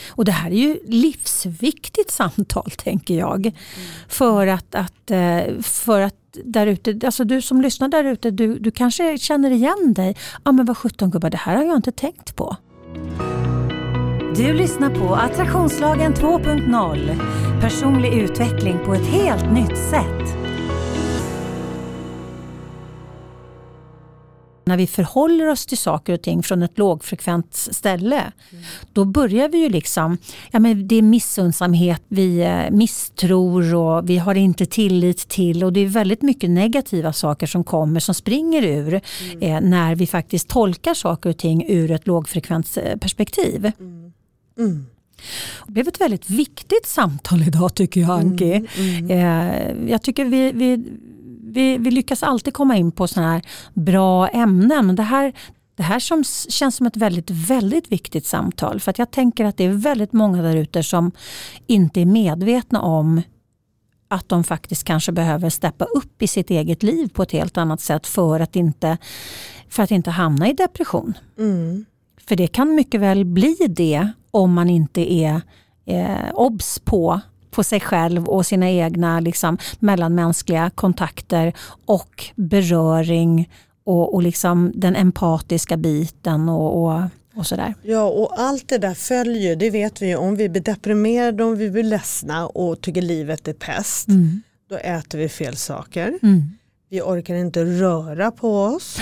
Och 0.09 0.25
det 0.25 0.31
här 0.31 0.51
är 0.51 0.55
ju 0.55 0.79
livsviktigt 0.87 2.11
samtal 2.11 2.71
tänker 2.77 3.17
jag. 3.17 3.51
För 4.07 4.47
att, 4.47 4.75
att, 4.75 5.11
eh, 5.11 5.61
för 5.61 6.01
att 6.01 6.15
där 6.45 6.67
ute, 6.67 6.99
alltså 7.05 7.23
du 7.23 7.41
som 7.41 7.61
lyssnar 7.61 7.87
där 7.87 8.03
ute, 8.03 8.31
du, 8.31 8.59
du 8.59 8.71
kanske 8.71 9.17
känner 9.17 9.51
igen 9.51 9.93
dig. 9.95 10.15
Ja 10.43 10.51
men 10.51 10.65
vad 10.65 10.77
sjutton 10.77 11.11
gubbar, 11.11 11.29
det 11.29 11.37
här 11.37 11.55
har 11.55 11.63
jag 11.63 11.75
inte 11.75 11.91
tänkt 11.91 12.35
på. 12.35 12.57
Du 14.35 14.53
lyssnar 14.53 14.89
på 14.89 15.15
Attraktionslagen 15.15 16.13
2.0. 16.13 17.61
Personlig 17.61 18.13
utveckling 18.13 18.79
på 18.85 18.93
ett 18.93 19.07
helt 19.07 19.51
nytt 19.53 19.77
sätt. 19.77 20.42
När 24.65 24.77
vi 24.77 24.87
förhåller 24.87 25.47
oss 25.47 25.65
till 25.65 25.77
saker 25.77 26.13
och 26.13 26.21
ting 26.21 26.43
från 26.43 26.63
ett 26.63 26.77
lågfrekvent 26.77 27.53
ställe, 27.53 28.31
mm. 28.51 28.63
då 28.93 29.05
börjar 29.05 29.49
vi 29.49 29.57
ju 29.57 29.69
liksom, 29.69 30.17
ja 30.51 30.59
men 30.59 30.87
det 30.87 30.95
är 30.95 31.01
missunnsamhet, 31.01 32.03
vi 32.07 32.41
eh, 32.41 32.71
misstror 32.71 33.75
och 33.75 34.09
vi 34.09 34.17
har 34.17 34.35
inte 34.35 34.65
tillit 34.65 35.27
till 35.27 35.63
och 35.63 35.73
det 35.73 35.79
är 35.79 35.87
väldigt 35.87 36.21
mycket 36.21 36.49
negativa 36.49 37.13
saker 37.13 37.47
som 37.47 37.63
kommer 37.63 37.99
som 37.99 38.15
springer 38.15 38.63
ur 38.63 39.01
mm. 39.31 39.41
eh, 39.41 39.69
när 39.69 39.95
vi 39.95 40.07
faktiskt 40.07 40.47
tolkar 40.47 40.93
saker 40.93 41.29
och 41.29 41.37
ting 41.37 41.65
ur 41.67 41.91
ett 41.91 42.07
lågfrekvent 42.07 42.77
eh, 42.77 42.97
perspektiv. 42.97 43.71
Mm. 43.79 44.13
Mm. 44.57 44.85
Det 45.65 45.71
blev 45.71 45.87
ett 45.87 46.01
väldigt 46.01 46.29
viktigt 46.29 46.85
samtal 46.85 47.41
idag 47.41 47.73
tycker 47.75 48.01
jag 48.01 48.09
Anki. 48.09 48.53
Mm, 48.53 48.67
mm. 48.77 49.09
Eh, 49.09 49.91
jag 49.91 50.01
tycker 50.01 50.25
vi, 50.25 50.51
vi 50.51 50.83
vi, 51.53 51.77
vi 51.77 51.91
lyckas 51.91 52.23
alltid 52.23 52.53
komma 52.53 52.77
in 52.77 52.91
på 52.91 53.07
sådana 53.07 53.31
här 53.31 53.41
bra 53.73 54.27
ämnen. 54.27 54.87
Men 54.87 54.95
det 54.95 55.03
här, 55.03 55.33
det 55.75 55.83
här 55.83 55.99
som 55.99 56.23
känns 56.49 56.75
som 56.75 56.87
ett 56.87 56.97
väldigt, 56.97 57.29
väldigt 57.29 57.91
viktigt 57.91 58.25
samtal. 58.25 58.79
För 58.79 58.89
att 58.89 58.99
jag 58.99 59.11
tänker 59.11 59.45
att 59.45 59.57
det 59.57 59.63
är 59.63 59.69
väldigt 59.69 60.13
många 60.13 60.41
där 60.41 60.55
ute 60.55 60.83
som 60.83 61.11
inte 61.67 62.01
är 62.01 62.05
medvetna 62.05 62.81
om 62.81 63.21
att 64.07 64.29
de 64.29 64.43
faktiskt 64.43 64.83
kanske 64.83 65.11
behöver 65.11 65.49
steppa 65.49 65.85
upp 65.85 66.21
i 66.21 66.27
sitt 66.27 66.49
eget 66.49 66.83
liv 66.83 67.07
på 67.13 67.23
ett 67.23 67.31
helt 67.31 67.57
annat 67.57 67.81
sätt 67.81 68.07
för 68.07 68.39
att 68.39 68.55
inte, 68.55 68.97
för 69.69 69.83
att 69.83 69.91
inte 69.91 70.11
hamna 70.11 70.49
i 70.49 70.53
depression. 70.53 71.13
Mm. 71.37 71.85
För 72.27 72.35
det 72.35 72.47
kan 72.47 72.75
mycket 72.75 73.01
väl 73.01 73.25
bli 73.25 73.57
det 73.69 74.09
om 74.31 74.53
man 74.53 74.69
inte 74.69 75.13
är 75.13 75.41
eh, 75.85 76.33
obs 76.33 76.79
på 76.79 77.21
på 77.53 77.63
sig 77.63 77.79
själv 77.79 78.25
och 78.25 78.45
sina 78.45 78.69
egna 78.69 79.19
liksom, 79.19 79.57
mellanmänskliga 79.79 80.71
kontakter 80.75 81.53
och 81.85 82.25
beröring 82.35 83.49
och, 83.83 84.13
och 84.13 84.23
liksom 84.23 84.71
den 84.75 84.95
empatiska 84.95 85.77
biten 85.77 86.49
och, 86.49 86.83
och, 86.83 87.01
och 87.35 87.47
sådär. 87.47 87.73
Ja 87.81 88.03
och 88.03 88.39
allt 88.39 88.67
det 88.67 88.77
där 88.77 88.93
följer, 88.93 89.55
det 89.55 89.69
vet 89.69 90.01
vi 90.01 90.07
ju, 90.07 90.15
om 90.15 90.35
vi 90.35 90.49
blir 90.49 90.61
deprimerade, 90.61 91.43
om 91.43 91.57
vi 91.57 91.69
blir 91.69 91.83
ledsna 91.83 92.47
och 92.47 92.81
tycker 92.81 93.01
livet 93.01 93.47
är 93.47 93.53
pest, 93.53 94.07
mm. 94.07 94.41
då 94.69 94.77
äter 94.77 95.19
vi 95.19 95.29
fel 95.29 95.55
saker. 95.55 96.19
Mm. 96.21 96.41
Vi 96.89 97.01
orkar 97.01 97.35
inte 97.35 97.65
röra 97.65 98.31
på 98.31 98.59
oss. 98.63 98.97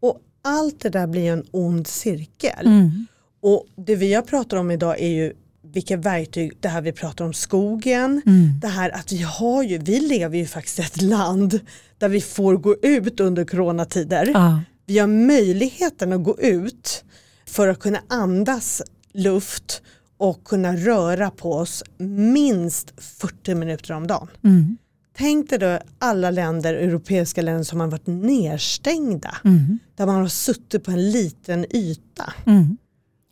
Och 0.00 0.20
allt 0.42 0.80
det 0.80 0.88
där 0.88 1.06
blir 1.06 1.32
en 1.32 1.44
ond 1.50 1.86
cirkel. 1.86 2.66
Mm. 2.66 3.06
Och 3.42 3.66
det 3.76 3.96
vi 3.96 4.14
har 4.14 4.22
pratat 4.22 4.58
om 4.58 4.70
idag 4.70 5.00
är 5.00 5.08
ju 5.08 5.32
vilka 5.72 5.96
verktyg, 5.96 6.52
det 6.60 6.68
här 6.68 6.80
vi 6.80 6.92
pratar 6.92 7.24
om 7.24 7.32
skogen, 7.32 8.22
mm. 8.26 8.60
det 8.60 8.68
här 8.68 8.90
att 8.90 9.12
vi 9.12 9.22
har 9.22 9.62
ju, 9.62 9.78
vi 9.78 10.00
lever 10.00 10.38
ju 10.38 10.46
faktiskt 10.46 10.78
i 10.78 10.82
ett 10.82 11.02
land 11.02 11.60
där 11.98 12.08
vi 12.08 12.20
får 12.20 12.56
gå 12.56 12.76
ut 12.82 13.20
under 13.20 13.44
coronatider. 13.44 14.32
Ah. 14.34 14.60
Vi 14.86 14.98
har 14.98 15.06
möjligheten 15.06 16.12
att 16.12 16.24
gå 16.24 16.40
ut 16.40 17.04
för 17.46 17.68
att 17.68 17.78
kunna 17.78 17.98
andas 18.08 18.82
luft 19.12 19.82
och 20.18 20.44
kunna 20.44 20.76
röra 20.76 21.30
på 21.30 21.52
oss 21.52 21.84
minst 21.98 22.94
40 22.98 23.54
minuter 23.54 23.94
om 23.94 24.06
dagen. 24.06 24.28
Mm. 24.44 24.76
Tänk 25.18 25.50
dig 25.50 25.58
då 25.58 25.78
alla 25.98 26.30
länder, 26.30 26.74
europeiska 26.74 27.42
länder 27.42 27.64
som 27.64 27.80
har 27.80 27.86
varit 27.86 28.06
nedstängda. 28.06 29.36
Mm. 29.44 29.78
Där 29.96 30.06
man 30.06 30.14
har 30.14 30.28
suttit 30.28 30.84
på 30.84 30.90
en 30.90 31.10
liten 31.10 31.76
yta. 31.76 32.32
Mm. 32.46 32.76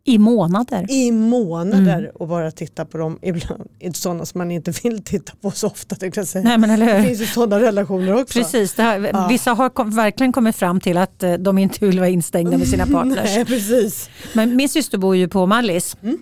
I 0.07 0.19
månader. 0.19 0.87
I 0.91 1.13
månader 1.13 1.99
mm. 1.99 2.11
och 2.15 2.29
bara 2.29 2.51
titta 2.51 2.85
på 2.85 2.99
dem 2.99 3.19
ibland. 3.23 3.69
Sådana 3.95 4.27
som 4.27 4.39
man 4.39 4.51
inte 4.51 4.71
vill 4.83 5.05
titta 5.05 5.33
på 5.41 5.51
så 5.51 5.67
ofta. 5.67 5.97
Jag 6.01 6.27
säga. 6.27 6.45
Nej, 6.45 6.59
men 6.59 6.71
eller 6.71 6.95
Det 6.95 7.03
finns 7.03 7.21
ju 7.21 7.27
sådana 7.27 7.61
relationer 7.65 8.21
också. 8.21 8.39
Precis, 8.39 8.79
här, 8.79 9.11
ja. 9.13 9.27
vissa 9.29 9.53
har 9.53 9.71
kom, 9.71 9.91
verkligen 9.91 10.33
kommit 10.33 10.57
fram 10.57 10.81
till 10.81 10.99
att 10.99 11.23
eh, 11.23 11.33
de 11.33 11.59
inte 11.59 11.87
vill 11.87 11.99
vara 11.99 12.09
instängda 12.09 12.59
med 12.59 12.69
sina 12.69 12.87
partners. 12.93 13.31
Nej, 13.37 13.45
precis. 13.45 14.11
Men 14.33 14.57
min 14.57 14.69
syster 14.69 14.99
bor 14.99 15.17
ju 15.17 15.29
på 15.29 15.47
Mallis. 15.47 15.97
Mm. 16.03 16.19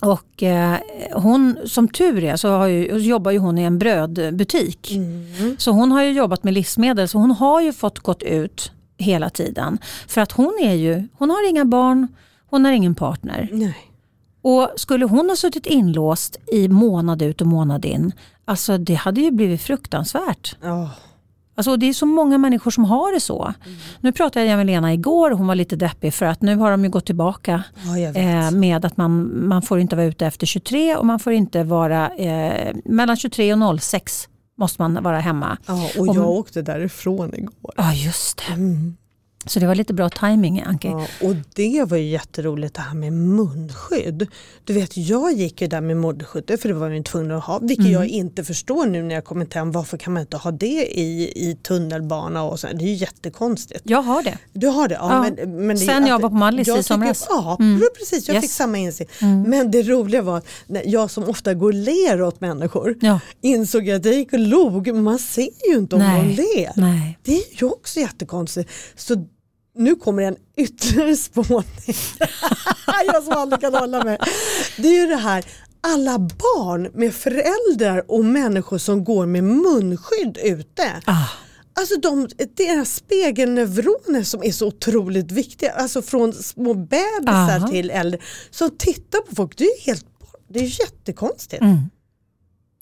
Och 0.00 0.42
eh, 0.42 0.76
hon, 1.12 1.58
som 1.64 1.88
tur 1.88 2.24
är 2.24 2.36
så 2.36 2.48
har 2.48 2.66
ju, 2.66 2.98
jobbar 2.98 3.30
ju 3.30 3.38
hon 3.38 3.58
i 3.58 3.62
en 3.62 3.78
brödbutik. 3.78 4.92
Mm. 4.92 5.56
Så 5.58 5.70
hon 5.70 5.92
har 5.92 6.02
ju 6.02 6.12
jobbat 6.12 6.44
med 6.44 6.54
livsmedel 6.54 7.08
så 7.08 7.18
hon 7.18 7.30
har 7.30 7.60
ju 7.60 7.72
fått 7.72 7.98
gått 7.98 8.22
ut 8.22 8.72
hela 8.98 9.30
tiden. 9.30 9.78
För 10.08 10.20
att 10.20 10.32
hon 10.32 10.58
är 10.62 10.74
ju, 10.74 11.08
hon 11.12 11.30
har 11.30 11.50
inga 11.50 11.64
barn, 11.64 12.08
hon 12.50 12.64
har 12.64 12.72
ingen 12.72 12.94
partner. 12.94 13.48
Nej. 13.52 13.76
Och 14.42 14.70
skulle 14.76 15.04
hon 15.04 15.28
ha 15.28 15.36
suttit 15.36 15.66
inlåst 15.66 16.36
i 16.52 16.68
månad 16.68 17.22
ut 17.22 17.40
och 17.40 17.46
månad 17.46 17.84
in, 17.84 18.12
alltså 18.44 18.78
det 18.78 18.94
hade 18.94 19.20
ju 19.20 19.30
blivit 19.30 19.62
fruktansvärt. 19.62 20.56
Oh. 20.62 20.90
Alltså 21.56 21.76
det 21.76 21.88
är 21.88 21.92
så 21.92 22.06
många 22.06 22.38
människor 22.38 22.70
som 22.70 22.84
har 22.84 23.14
det 23.14 23.20
så. 23.20 23.44
Mm. 23.44 23.78
Nu 24.00 24.12
pratade 24.12 24.46
jag 24.46 24.56
med 24.56 24.66
Lena 24.66 24.94
igår 24.94 25.30
och 25.30 25.38
hon 25.38 25.46
var 25.46 25.54
lite 25.54 25.76
deppig 25.76 26.14
för 26.14 26.26
att 26.26 26.42
nu 26.42 26.56
har 26.56 26.70
de 26.70 26.84
ju 26.84 26.90
gått 26.90 27.06
tillbaka 27.06 27.62
oh, 27.86 28.02
eh, 28.02 28.50
med 28.50 28.84
att 28.84 28.96
man, 28.96 29.46
man 29.48 29.62
får 29.62 29.80
inte 29.80 29.96
vara 29.96 30.06
ute 30.06 30.26
efter 30.26 30.46
23 30.46 30.96
och 30.96 31.06
man 31.06 31.18
får 31.18 31.32
inte 31.32 31.64
vara 31.64 32.08
eh, 32.08 32.74
mellan 32.84 33.16
23 33.16 33.54
och 33.54 33.80
06 33.80 34.28
måste 34.58 34.82
man 34.82 35.02
vara 35.02 35.20
hemma. 35.20 35.58
Ja, 35.66 35.90
och 35.98 36.06
jag 36.06 36.18
och, 36.18 36.38
åkte 36.38 36.62
därifrån 36.62 37.34
igår. 37.34 37.74
Ja, 37.76 37.92
just 37.92 38.42
det. 38.48 38.54
Mm. 38.54 38.96
Så 39.46 39.60
det 39.60 39.66
var 39.66 39.74
lite 39.74 39.94
bra 39.94 40.08
timing 40.08 40.62
Anke. 40.66 40.88
Ja, 40.88 41.06
och 41.22 41.34
det 41.54 41.84
var 41.88 41.96
ju 41.96 42.08
jätteroligt 42.08 42.74
det 42.74 42.80
här 42.80 42.94
med 42.94 43.12
munskydd. 43.12 44.26
Du 44.64 44.72
vet 44.72 44.96
jag 44.96 45.32
gick 45.32 45.60
ju 45.60 45.66
där 45.68 45.80
med 45.80 45.96
munskydd 45.96 46.60
för 46.60 46.68
det 46.68 46.74
var 46.74 46.88
vi 46.88 47.02
tvungna 47.02 47.36
att 47.36 47.44
ha. 47.44 47.58
Vilket 47.58 47.86
mm. 47.86 47.92
jag 47.92 48.06
inte 48.06 48.44
förstår 48.44 48.86
nu 48.86 49.02
när 49.02 49.14
jag 49.14 49.24
kommit 49.24 49.54
hem. 49.54 49.72
Varför 49.72 49.96
kan 49.96 50.12
man 50.12 50.20
inte 50.20 50.36
ha 50.36 50.50
det 50.50 50.98
i, 50.98 51.32
i 51.50 51.58
tunnelbana 51.62 52.42
och 52.42 52.60
så. 52.60 52.66
Det 52.66 52.84
är 52.84 52.88
ju 52.88 52.94
jättekonstigt. 52.94 53.80
Jag 53.84 54.02
har 54.02 54.22
det. 54.22 54.38
Du 54.52 54.66
har 54.66 54.88
det? 54.88 54.94
Ja, 54.94 55.08
ja. 55.10 55.46
Men, 55.46 55.66
men 55.66 55.78
Sen 55.78 56.06
jag 56.06 56.18
var 56.18 56.28
på 56.28 56.34
Mallis 56.34 56.68
i 56.68 56.82
somras. 56.82 57.26
Ja 57.28 57.56
mm. 57.60 57.82
precis, 57.98 58.28
jag 58.28 58.34
yes. 58.34 58.44
fick 58.44 58.50
samma 58.52 58.78
insikt. 58.78 59.22
Mm. 59.22 59.42
Men 59.42 59.70
det 59.70 59.82
roliga 59.82 60.22
var 60.22 60.38
att 60.38 60.46
jag 60.84 61.10
som 61.10 61.24
ofta 61.24 61.54
går 61.54 61.68
och 61.68 61.74
ler 61.74 62.22
åt 62.22 62.40
människor 62.40 62.96
ja. 63.00 63.20
insåg 63.40 63.90
att 63.90 64.04
jag 64.04 64.14
gick 64.14 64.32
och 64.32 64.38
log. 64.38 64.94
Man 64.94 65.18
ser 65.18 65.70
ju 65.70 65.78
inte 65.78 65.96
om 65.96 66.02
Nej. 66.02 66.36
de 66.36 66.42
ler. 66.42 66.72
Nej. 66.76 67.18
Det 67.22 67.32
är 67.36 67.60
ju 67.60 67.66
också 67.66 68.00
jättekonstigt. 68.00 68.70
Så 68.96 69.26
nu 69.76 69.94
kommer 69.94 70.22
en 70.22 70.36
ytterligare 70.56 71.16
spåning. 71.16 71.64
jag 73.06 73.22
som 73.24 73.32
aldrig 73.32 73.60
kan 73.60 73.74
hålla 73.74 74.04
mig. 74.04 74.18
Det 74.76 74.88
är 74.88 75.00
ju 75.00 75.06
det 75.06 75.16
här, 75.16 75.44
alla 75.80 76.18
barn 76.18 76.90
med 76.94 77.14
föräldrar 77.14 78.10
och 78.10 78.24
människor 78.24 78.78
som 78.78 79.04
går 79.04 79.26
med 79.26 79.44
munskydd 79.44 80.38
ute. 80.42 80.92
Ah. 81.04 81.28
Alltså 81.74 82.00
de, 82.00 82.28
deras 82.56 82.94
spegelneuroner 82.94 84.22
som 84.22 84.42
är 84.42 84.52
så 84.52 84.66
otroligt 84.66 85.32
viktiga, 85.32 85.72
alltså 85.72 86.02
från 86.02 86.32
små 86.32 86.74
bebisar 86.74 87.62
ah. 87.64 87.68
till 87.68 87.90
äldre, 87.90 88.20
som 88.50 88.70
tittar 88.70 89.20
på 89.20 89.34
folk, 89.34 89.58
det 89.58 89.64
är, 89.64 89.86
helt, 89.86 90.06
det 90.48 90.58
är 90.58 90.80
jättekonstigt. 90.80 91.62
Mm. 91.62 91.78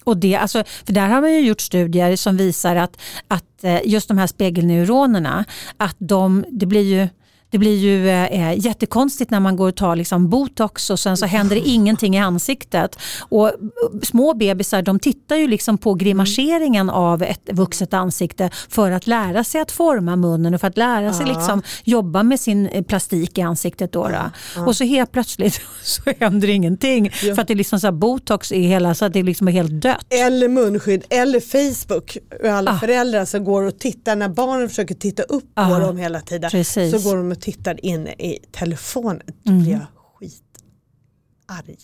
Och 0.04 0.16
det, 0.16 0.36
alltså, 0.36 0.64
för 0.86 0.92
där 0.92 1.08
har 1.08 1.20
man 1.20 1.32
ju 1.32 1.40
gjort 1.40 1.60
studier 1.60 2.16
som 2.16 2.36
visar 2.36 2.76
att, 2.76 3.00
att 3.28 3.64
eh, 3.64 3.80
just 3.84 4.08
de 4.08 4.18
här 4.18 4.26
spegelneuronerna, 4.26 5.44
att 5.76 5.96
de, 5.98 6.44
det 6.48 6.66
blir 6.66 6.82
ju 6.82 7.08
det 7.54 7.58
blir 7.58 7.76
ju 7.76 8.08
eh, 8.08 8.58
jättekonstigt 8.58 9.30
när 9.30 9.40
man 9.40 9.56
går 9.56 9.68
och 9.68 9.76
tar 9.76 9.96
liksom 9.96 10.28
botox 10.28 10.90
och 10.90 11.00
sen 11.00 11.16
så 11.16 11.26
händer 11.26 11.56
det 11.56 11.68
ingenting 11.68 12.16
i 12.16 12.18
ansiktet. 12.18 12.98
Och 13.18 13.48
eh, 13.48 13.54
små 14.02 14.34
bebisar 14.34 14.82
de 14.82 14.98
tittar 14.98 15.36
ju 15.36 15.48
liksom 15.48 15.78
på 15.78 15.94
grimaseringen 15.94 16.90
av 16.90 17.22
ett 17.22 17.48
vuxet 17.52 17.94
ansikte 17.94 18.50
för 18.68 18.90
att 18.90 19.06
lära 19.06 19.44
sig 19.44 19.60
att 19.60 19.72
forma 19.72 20.16
munnen 20.16 20.54
och 20.54 20.60
för 20.60 20.68
att 20.68 20.76
lära 20.76 21.12
sig 21.12 21.26
ja. 21.28 21.34
liksom 21.34 21.62
jobba 21.84 22.22
med 22.22 22.40
sin 22.40 22.66
eh, 22.66 22.82
plastik 22.82 23.38
i 23.38 23.42
ansiktet. 23.42 23.92
Då, 23.92 24.08
då. 24.08 24.30
Ja. 24.56 24.66
Och 24.66 24.76
så 24.76 24.84
helt 24.84 25.12
plötsligt 25.12 25.60
så 25.82 26.02
händer 26.20 26.50
ingenting 26.50 27.10
ja. 27.22 27.34
för 27.34 27.42
att 27.42 27.48
det 27.48 27.54
är 27.54 27.56
liksom 27.56 27.80
så 27.80 27.92
botox 27.92 28.52
i 28.52 28.62
hela 28.62 28.94
så 28.94 29.04
att 29.04 29.12
det 29.12 29.22
liksom 29.22 29.48
är 29.48 29.52
helt 29.52 29.82
dött. 29.82 30.06
Eller 30.10 30.48
munskydd 30.48 31.04
eller 31.10 31.40
Facebook. 31.40 32.16
Alla 32.44 32.70
ah. 32.70 32.78
föräldrar 32.78 33.24
som 33.24 33.44
går 33.44 33.62
och 33.62 33.78
tittar 33.78 34.16
när 34.16 34.28
barnen 34.28 34.68
försöker 34.68 34.94
titta 34.94 35.22
upp 35.22 35.50
ah. 35.54 35.68
på 35.68 35.78
dem 35.78 35.96
hela 35.96 36.20
tiden. 36.20 36.50
Precis. 36.50 37.02
Så 37.02 37.10
går 37.10 37.16
de 37.16 37.32
och 37.32 37.43
tittar 37.44 37.84
in 37.84 38.08
i 38.08 38.38
telefonen, 38.52 39.22
då 39.42 39.52
blir 39.52 39.72
jag 39.72 39.86
skitarg. 40.18 41.76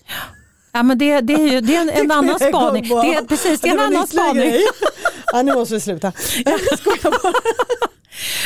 Ja, 0.73 0.83
men 0.83 0.99
det, 0.99 1.21
det 1.21 1.33
är 1.33 1.49
ju 1.53 1.61
det 1.61 1.77
är 1.77 1.81
en, 1.81 1.89
en 1.91 2.11
annan 2.19 2.39
spaning. 2.39 2.83
Det 2.89 3.15
är, 3.15 3.25
precis, 3.25 3.61
det 3.61 3.69
är 3.69 3.73
en 3.73 3.81
annan 3.81 4.07
spaning. 4.07 4.53
ja, 5.33 5.43
nu 5.43 5.55
måste 5.55 5.75
vi 5.75 5.81
sluta. 5.81 6.13
Jag 6.45 6.61
skojar 6.79 7.23
bara. 7.23 7.33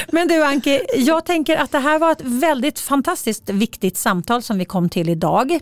Men 0.09 0.29
du 0.29 0.45
Anki, 0.45 0.81
jag 0.97 1.25
tänker 1.25 1.57
att 1.57 1.73
det 1.73 1.79
här 1.79 1.99
var 1.99 2.13
ett 2.13 2.21
väldigt 2.21 2.79
fantastiskt 2.79 3.51
viktigt 3.51 3.97
samtal 3.97 4.43
som 4.43 4.59
vi 4.59 4.65
kom 4.65 4.89
till 4.89 5.09
idag. 5.09 5.59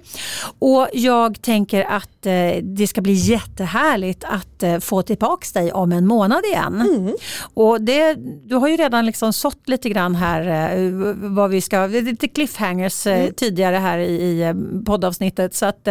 Och 0.58 0.88
jag 0.92 1.42
tänker 1.42 1.84
att 1.84 2.26
eh, 2.26 2.62
det 2.62 2.86
ska 2.86 3.00
bli 3.00 3.12
jättehärligt 3.12 4.24
att 4.24 4.62
eh, 4.62 4.78
få 4.78 5.02
tillbaka 5.02 5.46
dig 5.60 5.72
om 5.72 5.92
en 5.92 6.06
månad 6.06 6.44
igen. 6.44 6.80
Mm. 6.80 7.14
Och 7.54 7.80
det, 7.80 8.14
du 8.44 8.54
har 8.54 8.68
ju 8.68 8.76
redan 8.76 9.06
liksom 9.06 9.32
sått 9.32 9.68
lite 9.68 9.88
grann 9.88 10.14
här 10.14 10.72
eh, 10.76 10.90
vad 11.14 11.50
vi 11.50 11.60
ska, 11.60 11.86
lite 11.86 12.28
cliffhangers 12.28 13.06
mm. 13.06 13.34
tidigare 13.34 13.76
här 13.76 13.98
i, 13.98 14.12
i 14.12 14.54
poddavsnittet. 14.86 15.54
Så 15.54 15.66
att, 15.66 15.88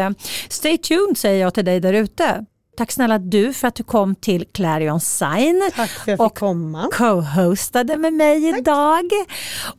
stay 0.50 0.78
tuned 0.78 1.18
säger 1.18 1.42
jag 1.42 1.54
till 1.54 1.66
dig 1.66 1.80
där 1.80 1.94
ute. 1.94 2.46
Tack 2.78 2.92
snälla 2.92 3.18
du 3.18 3.54
för 3.54 3.68
att 3.68 3.76
du 3.76 3.84
kom 3.84 4.16
till 4.16 4.46
Clarion 4.52 5.00
Sign 5.00 5.72
tack 5.76 5.90
för 5.90 6.12
att 6.12 6.20
jag 6.20 6.86
och 6.86 6.94
co-hostade 6.94 7.98
med 7.98 8.14
mig 8.14 8.52
tack. 8.52 8.60
idag. 8.60 9.06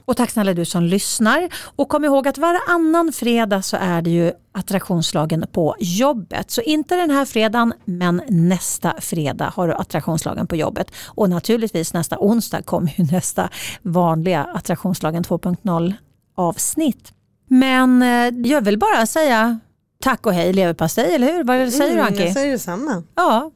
Och 0.05 0.17
tack 0.17 0.31
snälla 0.31 0.55
du 0.55 0.65
som 0.65 0.83
lyssnar. 0.83 1.49
Och 1.77 1.89
kom 1.89 2.05
ihåg 2.05 2.29
att 2.29 2.39
varannan 2.39 3.13
fredag 3.13 3.63
så 3.63 3.77
är 3.77 4.03
det 4.03 4.11
ju 4.11 4.33
attraktionslagen 4.53 5.45
på 5.53 5.77
jobbet. 5.81 6.51
Så 6.51 6.61
inte 6.61 6.97
den 6.97 7.11
här 7.11 7.25
fredagen 7.25 7.73
men 7.85 8.23
nästa 8.29 8.95
fredag 9.01 9.53
har 9.55 9.69
du 9.69 9.75
attraktionslagen 9.75 10.47
på 10.47 10.57
jobbet. 10.57 10.91
Och 11.07 11.31
naturligtvis 11.31 11.93
nästa 11.93 12.17
onsdag 12.19 12.63
kommer 12.63 12.95
ju 12.97 13.05
nästa 13.05 13.49
vanliga 13.83 14.45
attraktionslagen 14.45 15.25
2.0 15.25 15.95
avsnitt. 16.35 17.13
Men 17.49 18.03
eh, 18.03 18.49
jag 18.51 18.63
vill 18.63 18.79
bara 18.79 19.07
säga 19.07 19.61
tack 20.03 20.27
och 20.27 20.35
hej 20.35 20.53
leverpastej, 20.53 21.15
eller 21.15 21.33
hur? 21.33 21.45
Vad 21.45 21.73
säger 21.73 21.93
mm, 21.93 21.97
du 21.97 22.03
Anki? 22.03 22.23
Jag 22.23 22.33
säger 22.33 22.53
detsamma. 22.53 23.03
Ja. 23.15 23.51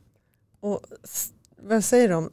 Och 0.60 0.80
vad 1.62 1.84
säger 1.84 2.08
de? 2.08 2.30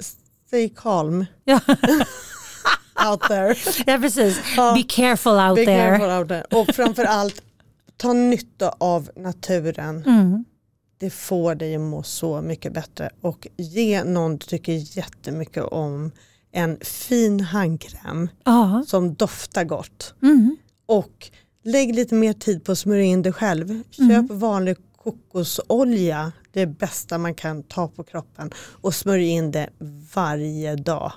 Stay 0.47 0.69
calm. 0.69 1.25
Ja. 1.43 1.59
out 3.09 3.21
there. 3.21 3.55
Ja 3.85 3.97
precis. 3.97 4.41
Ja. 4.57 4.73
Be 4.73 4.83
careful 4.83 5.31
out 5.31 5.55
Be 5.55 5.65
there. 5.65 5.97
Careful 5.97 6.09
out 6.19 6.27
there. 6.27 6.61
Och 6.61 6.75
framförallt 6.75 7.41
ta 7.97 8.13
nytta 8.13 8.69
av 8.77 9.09
naturen. 9.15 10.03
Mm. 10.05 10.45
Det 10.97 11.09
får 11.09 11.55
dig 11.55 11.75
att 11.75 11.81
må 11.81 12.03
så 12.03 12.41
mycket 12.41 12.73
bättre 12.73 13.09
och 13.21 13.47
ge 13.57 14.03
någon 14.03 14.37
du 14.37 14.45
tycker 14.45 14.97
jättemycket 14.97 15.63
om 15.63 16.11
en 16.51 16.77
fin 16.81 17.39
handkräm 17.39 18.29
Aha. 18.45 18.83
som 18.87 19.13
doftar 19.13 19.63
gott. 19.63 20.13
Mm. 20.21 20.57
Och 20.85 21.31
Lägg 21.63 21.95
lite 21.95 22.15
mer 22.15 22.33
tid 22.33 22.63
på 22.63 22.71
att 22.71 22.79
smörja 22.79 23.03
in 23.03 23.21
dig 23.21 23.33
själv. 23.33 23.83
Köp 23.91 24.09
mm. 24.09 24.39
vanlig 24.39 24.77
kokosolja, 25.03 26.31
det 26.51 26.65
bästa 26.65 27.17
man 27.17 27.35
kan 27.35 27.63
ta 27.63 27.87
på 27.87 28.03
kroppen 28.03 28.51
och 28.81 28.95
smörj 28.95 29.27
in 29.27 29.51
det 29.51 29.69
varje 30.13 30.75
dag 30.75 31.11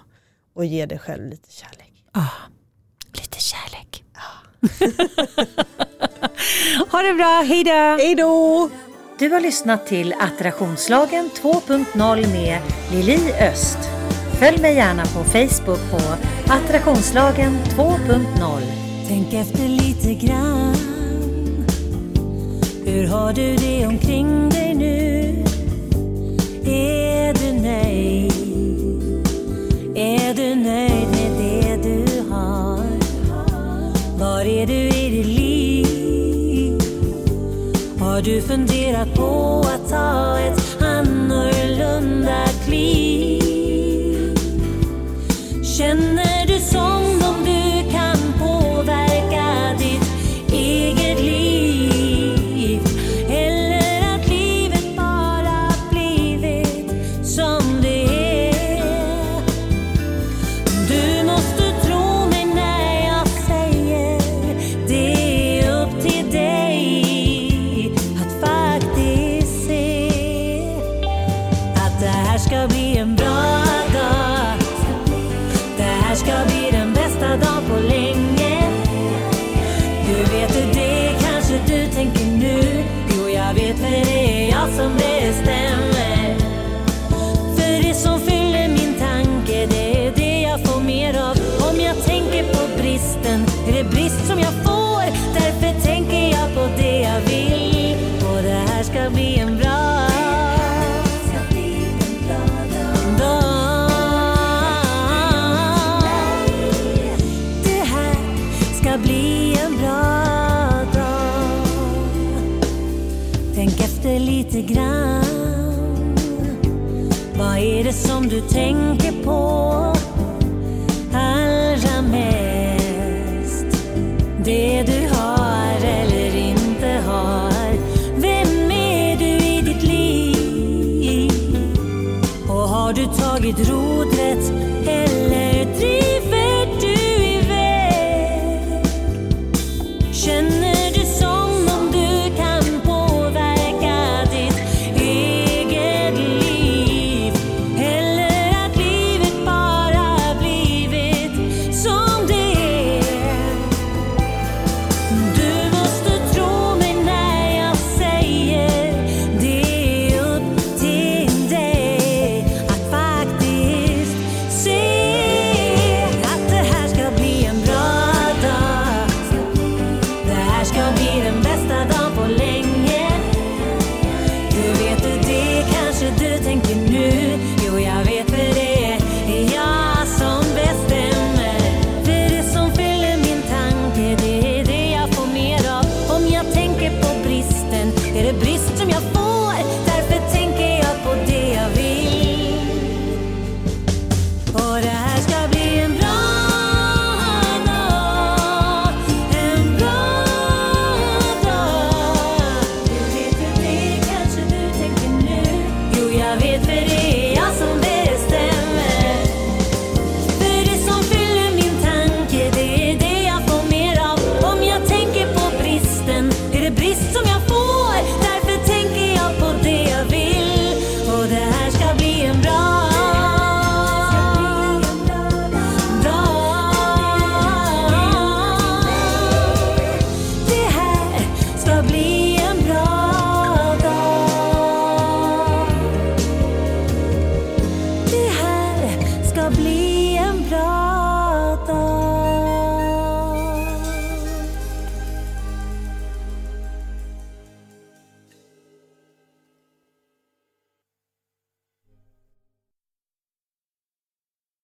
och 0.55 0.65
ge 0.65 0.87
dig 0.87 0.99
själv 0.99 1.31
lite 1.31 1.53
kärlek. 1.53 1.93
Ah, 2.13 2.29
lite 3.13 3.39
kärlek. 3.41 4.05
Ah. 4.15 4.47
ha 6.93 7.03
det 7.03 7.15
bra, 7.15 7.43
hejdå! 7.47 8.03
Hejdå! 8.03 8.71
Du 9.19 9.29
har 9.29 9.41
lyssnat 9.41 9.87
till 9.87 10.15
Attraktionslagen 10.21 11.31
2.0 11.43 12.33
med 12.33 12.61
Lili 12.93 13.33
Öst. 13.33 13.79
Följ 14.39 14.59
mig 14.59 14.75
gärna 14.75 15.03
på 15.03 15.25
Facebook 15.25 15.91
på 15.91 16.01
Attraktionslagen 16.53 17.59
2.0. 17.77 18.86
Tänk 19.09 19.35
efter 19.35 19.69
lite 19.69 20.15
grann. 20.27 20.77
Hur 22.85 23.07
har 23.07 23.33
du 23.33 23.57
det 23.57 23.87
omkring 23.87 24.49
dig 24.49 24.75
nu? 24.75 25.45
Är 26.65 27.35
du 27.35 27.53
nöjd? 27.63 28.33
Är 29.95 30.35
du 30.35 30.55
nöjd 30.55 31.09
med 31.11 31.31
det 31.39 31.77
du 31.83 32.21
har? 32.31 32.85
Var 34.19 34.41
är 34.41 34.67
du 34.67 34.75
i 34.75 35.11
ditt 35.11 35.27
liv? 35.27 36.81
Har 38.01 38.23
du 38.23 38.43
funderat 38.43 39.15
på 39.15 39.65
att 39.75 39.91
ta 39.91 40.39
ett 40.39 40.83
annorlunda 40.83 42.47
kliv? 42.67 44.35
Känner 45.79 46.47
du 46.47 46.61
som 46.61 47.23
om 47.29 47.45
du 47.45 47.66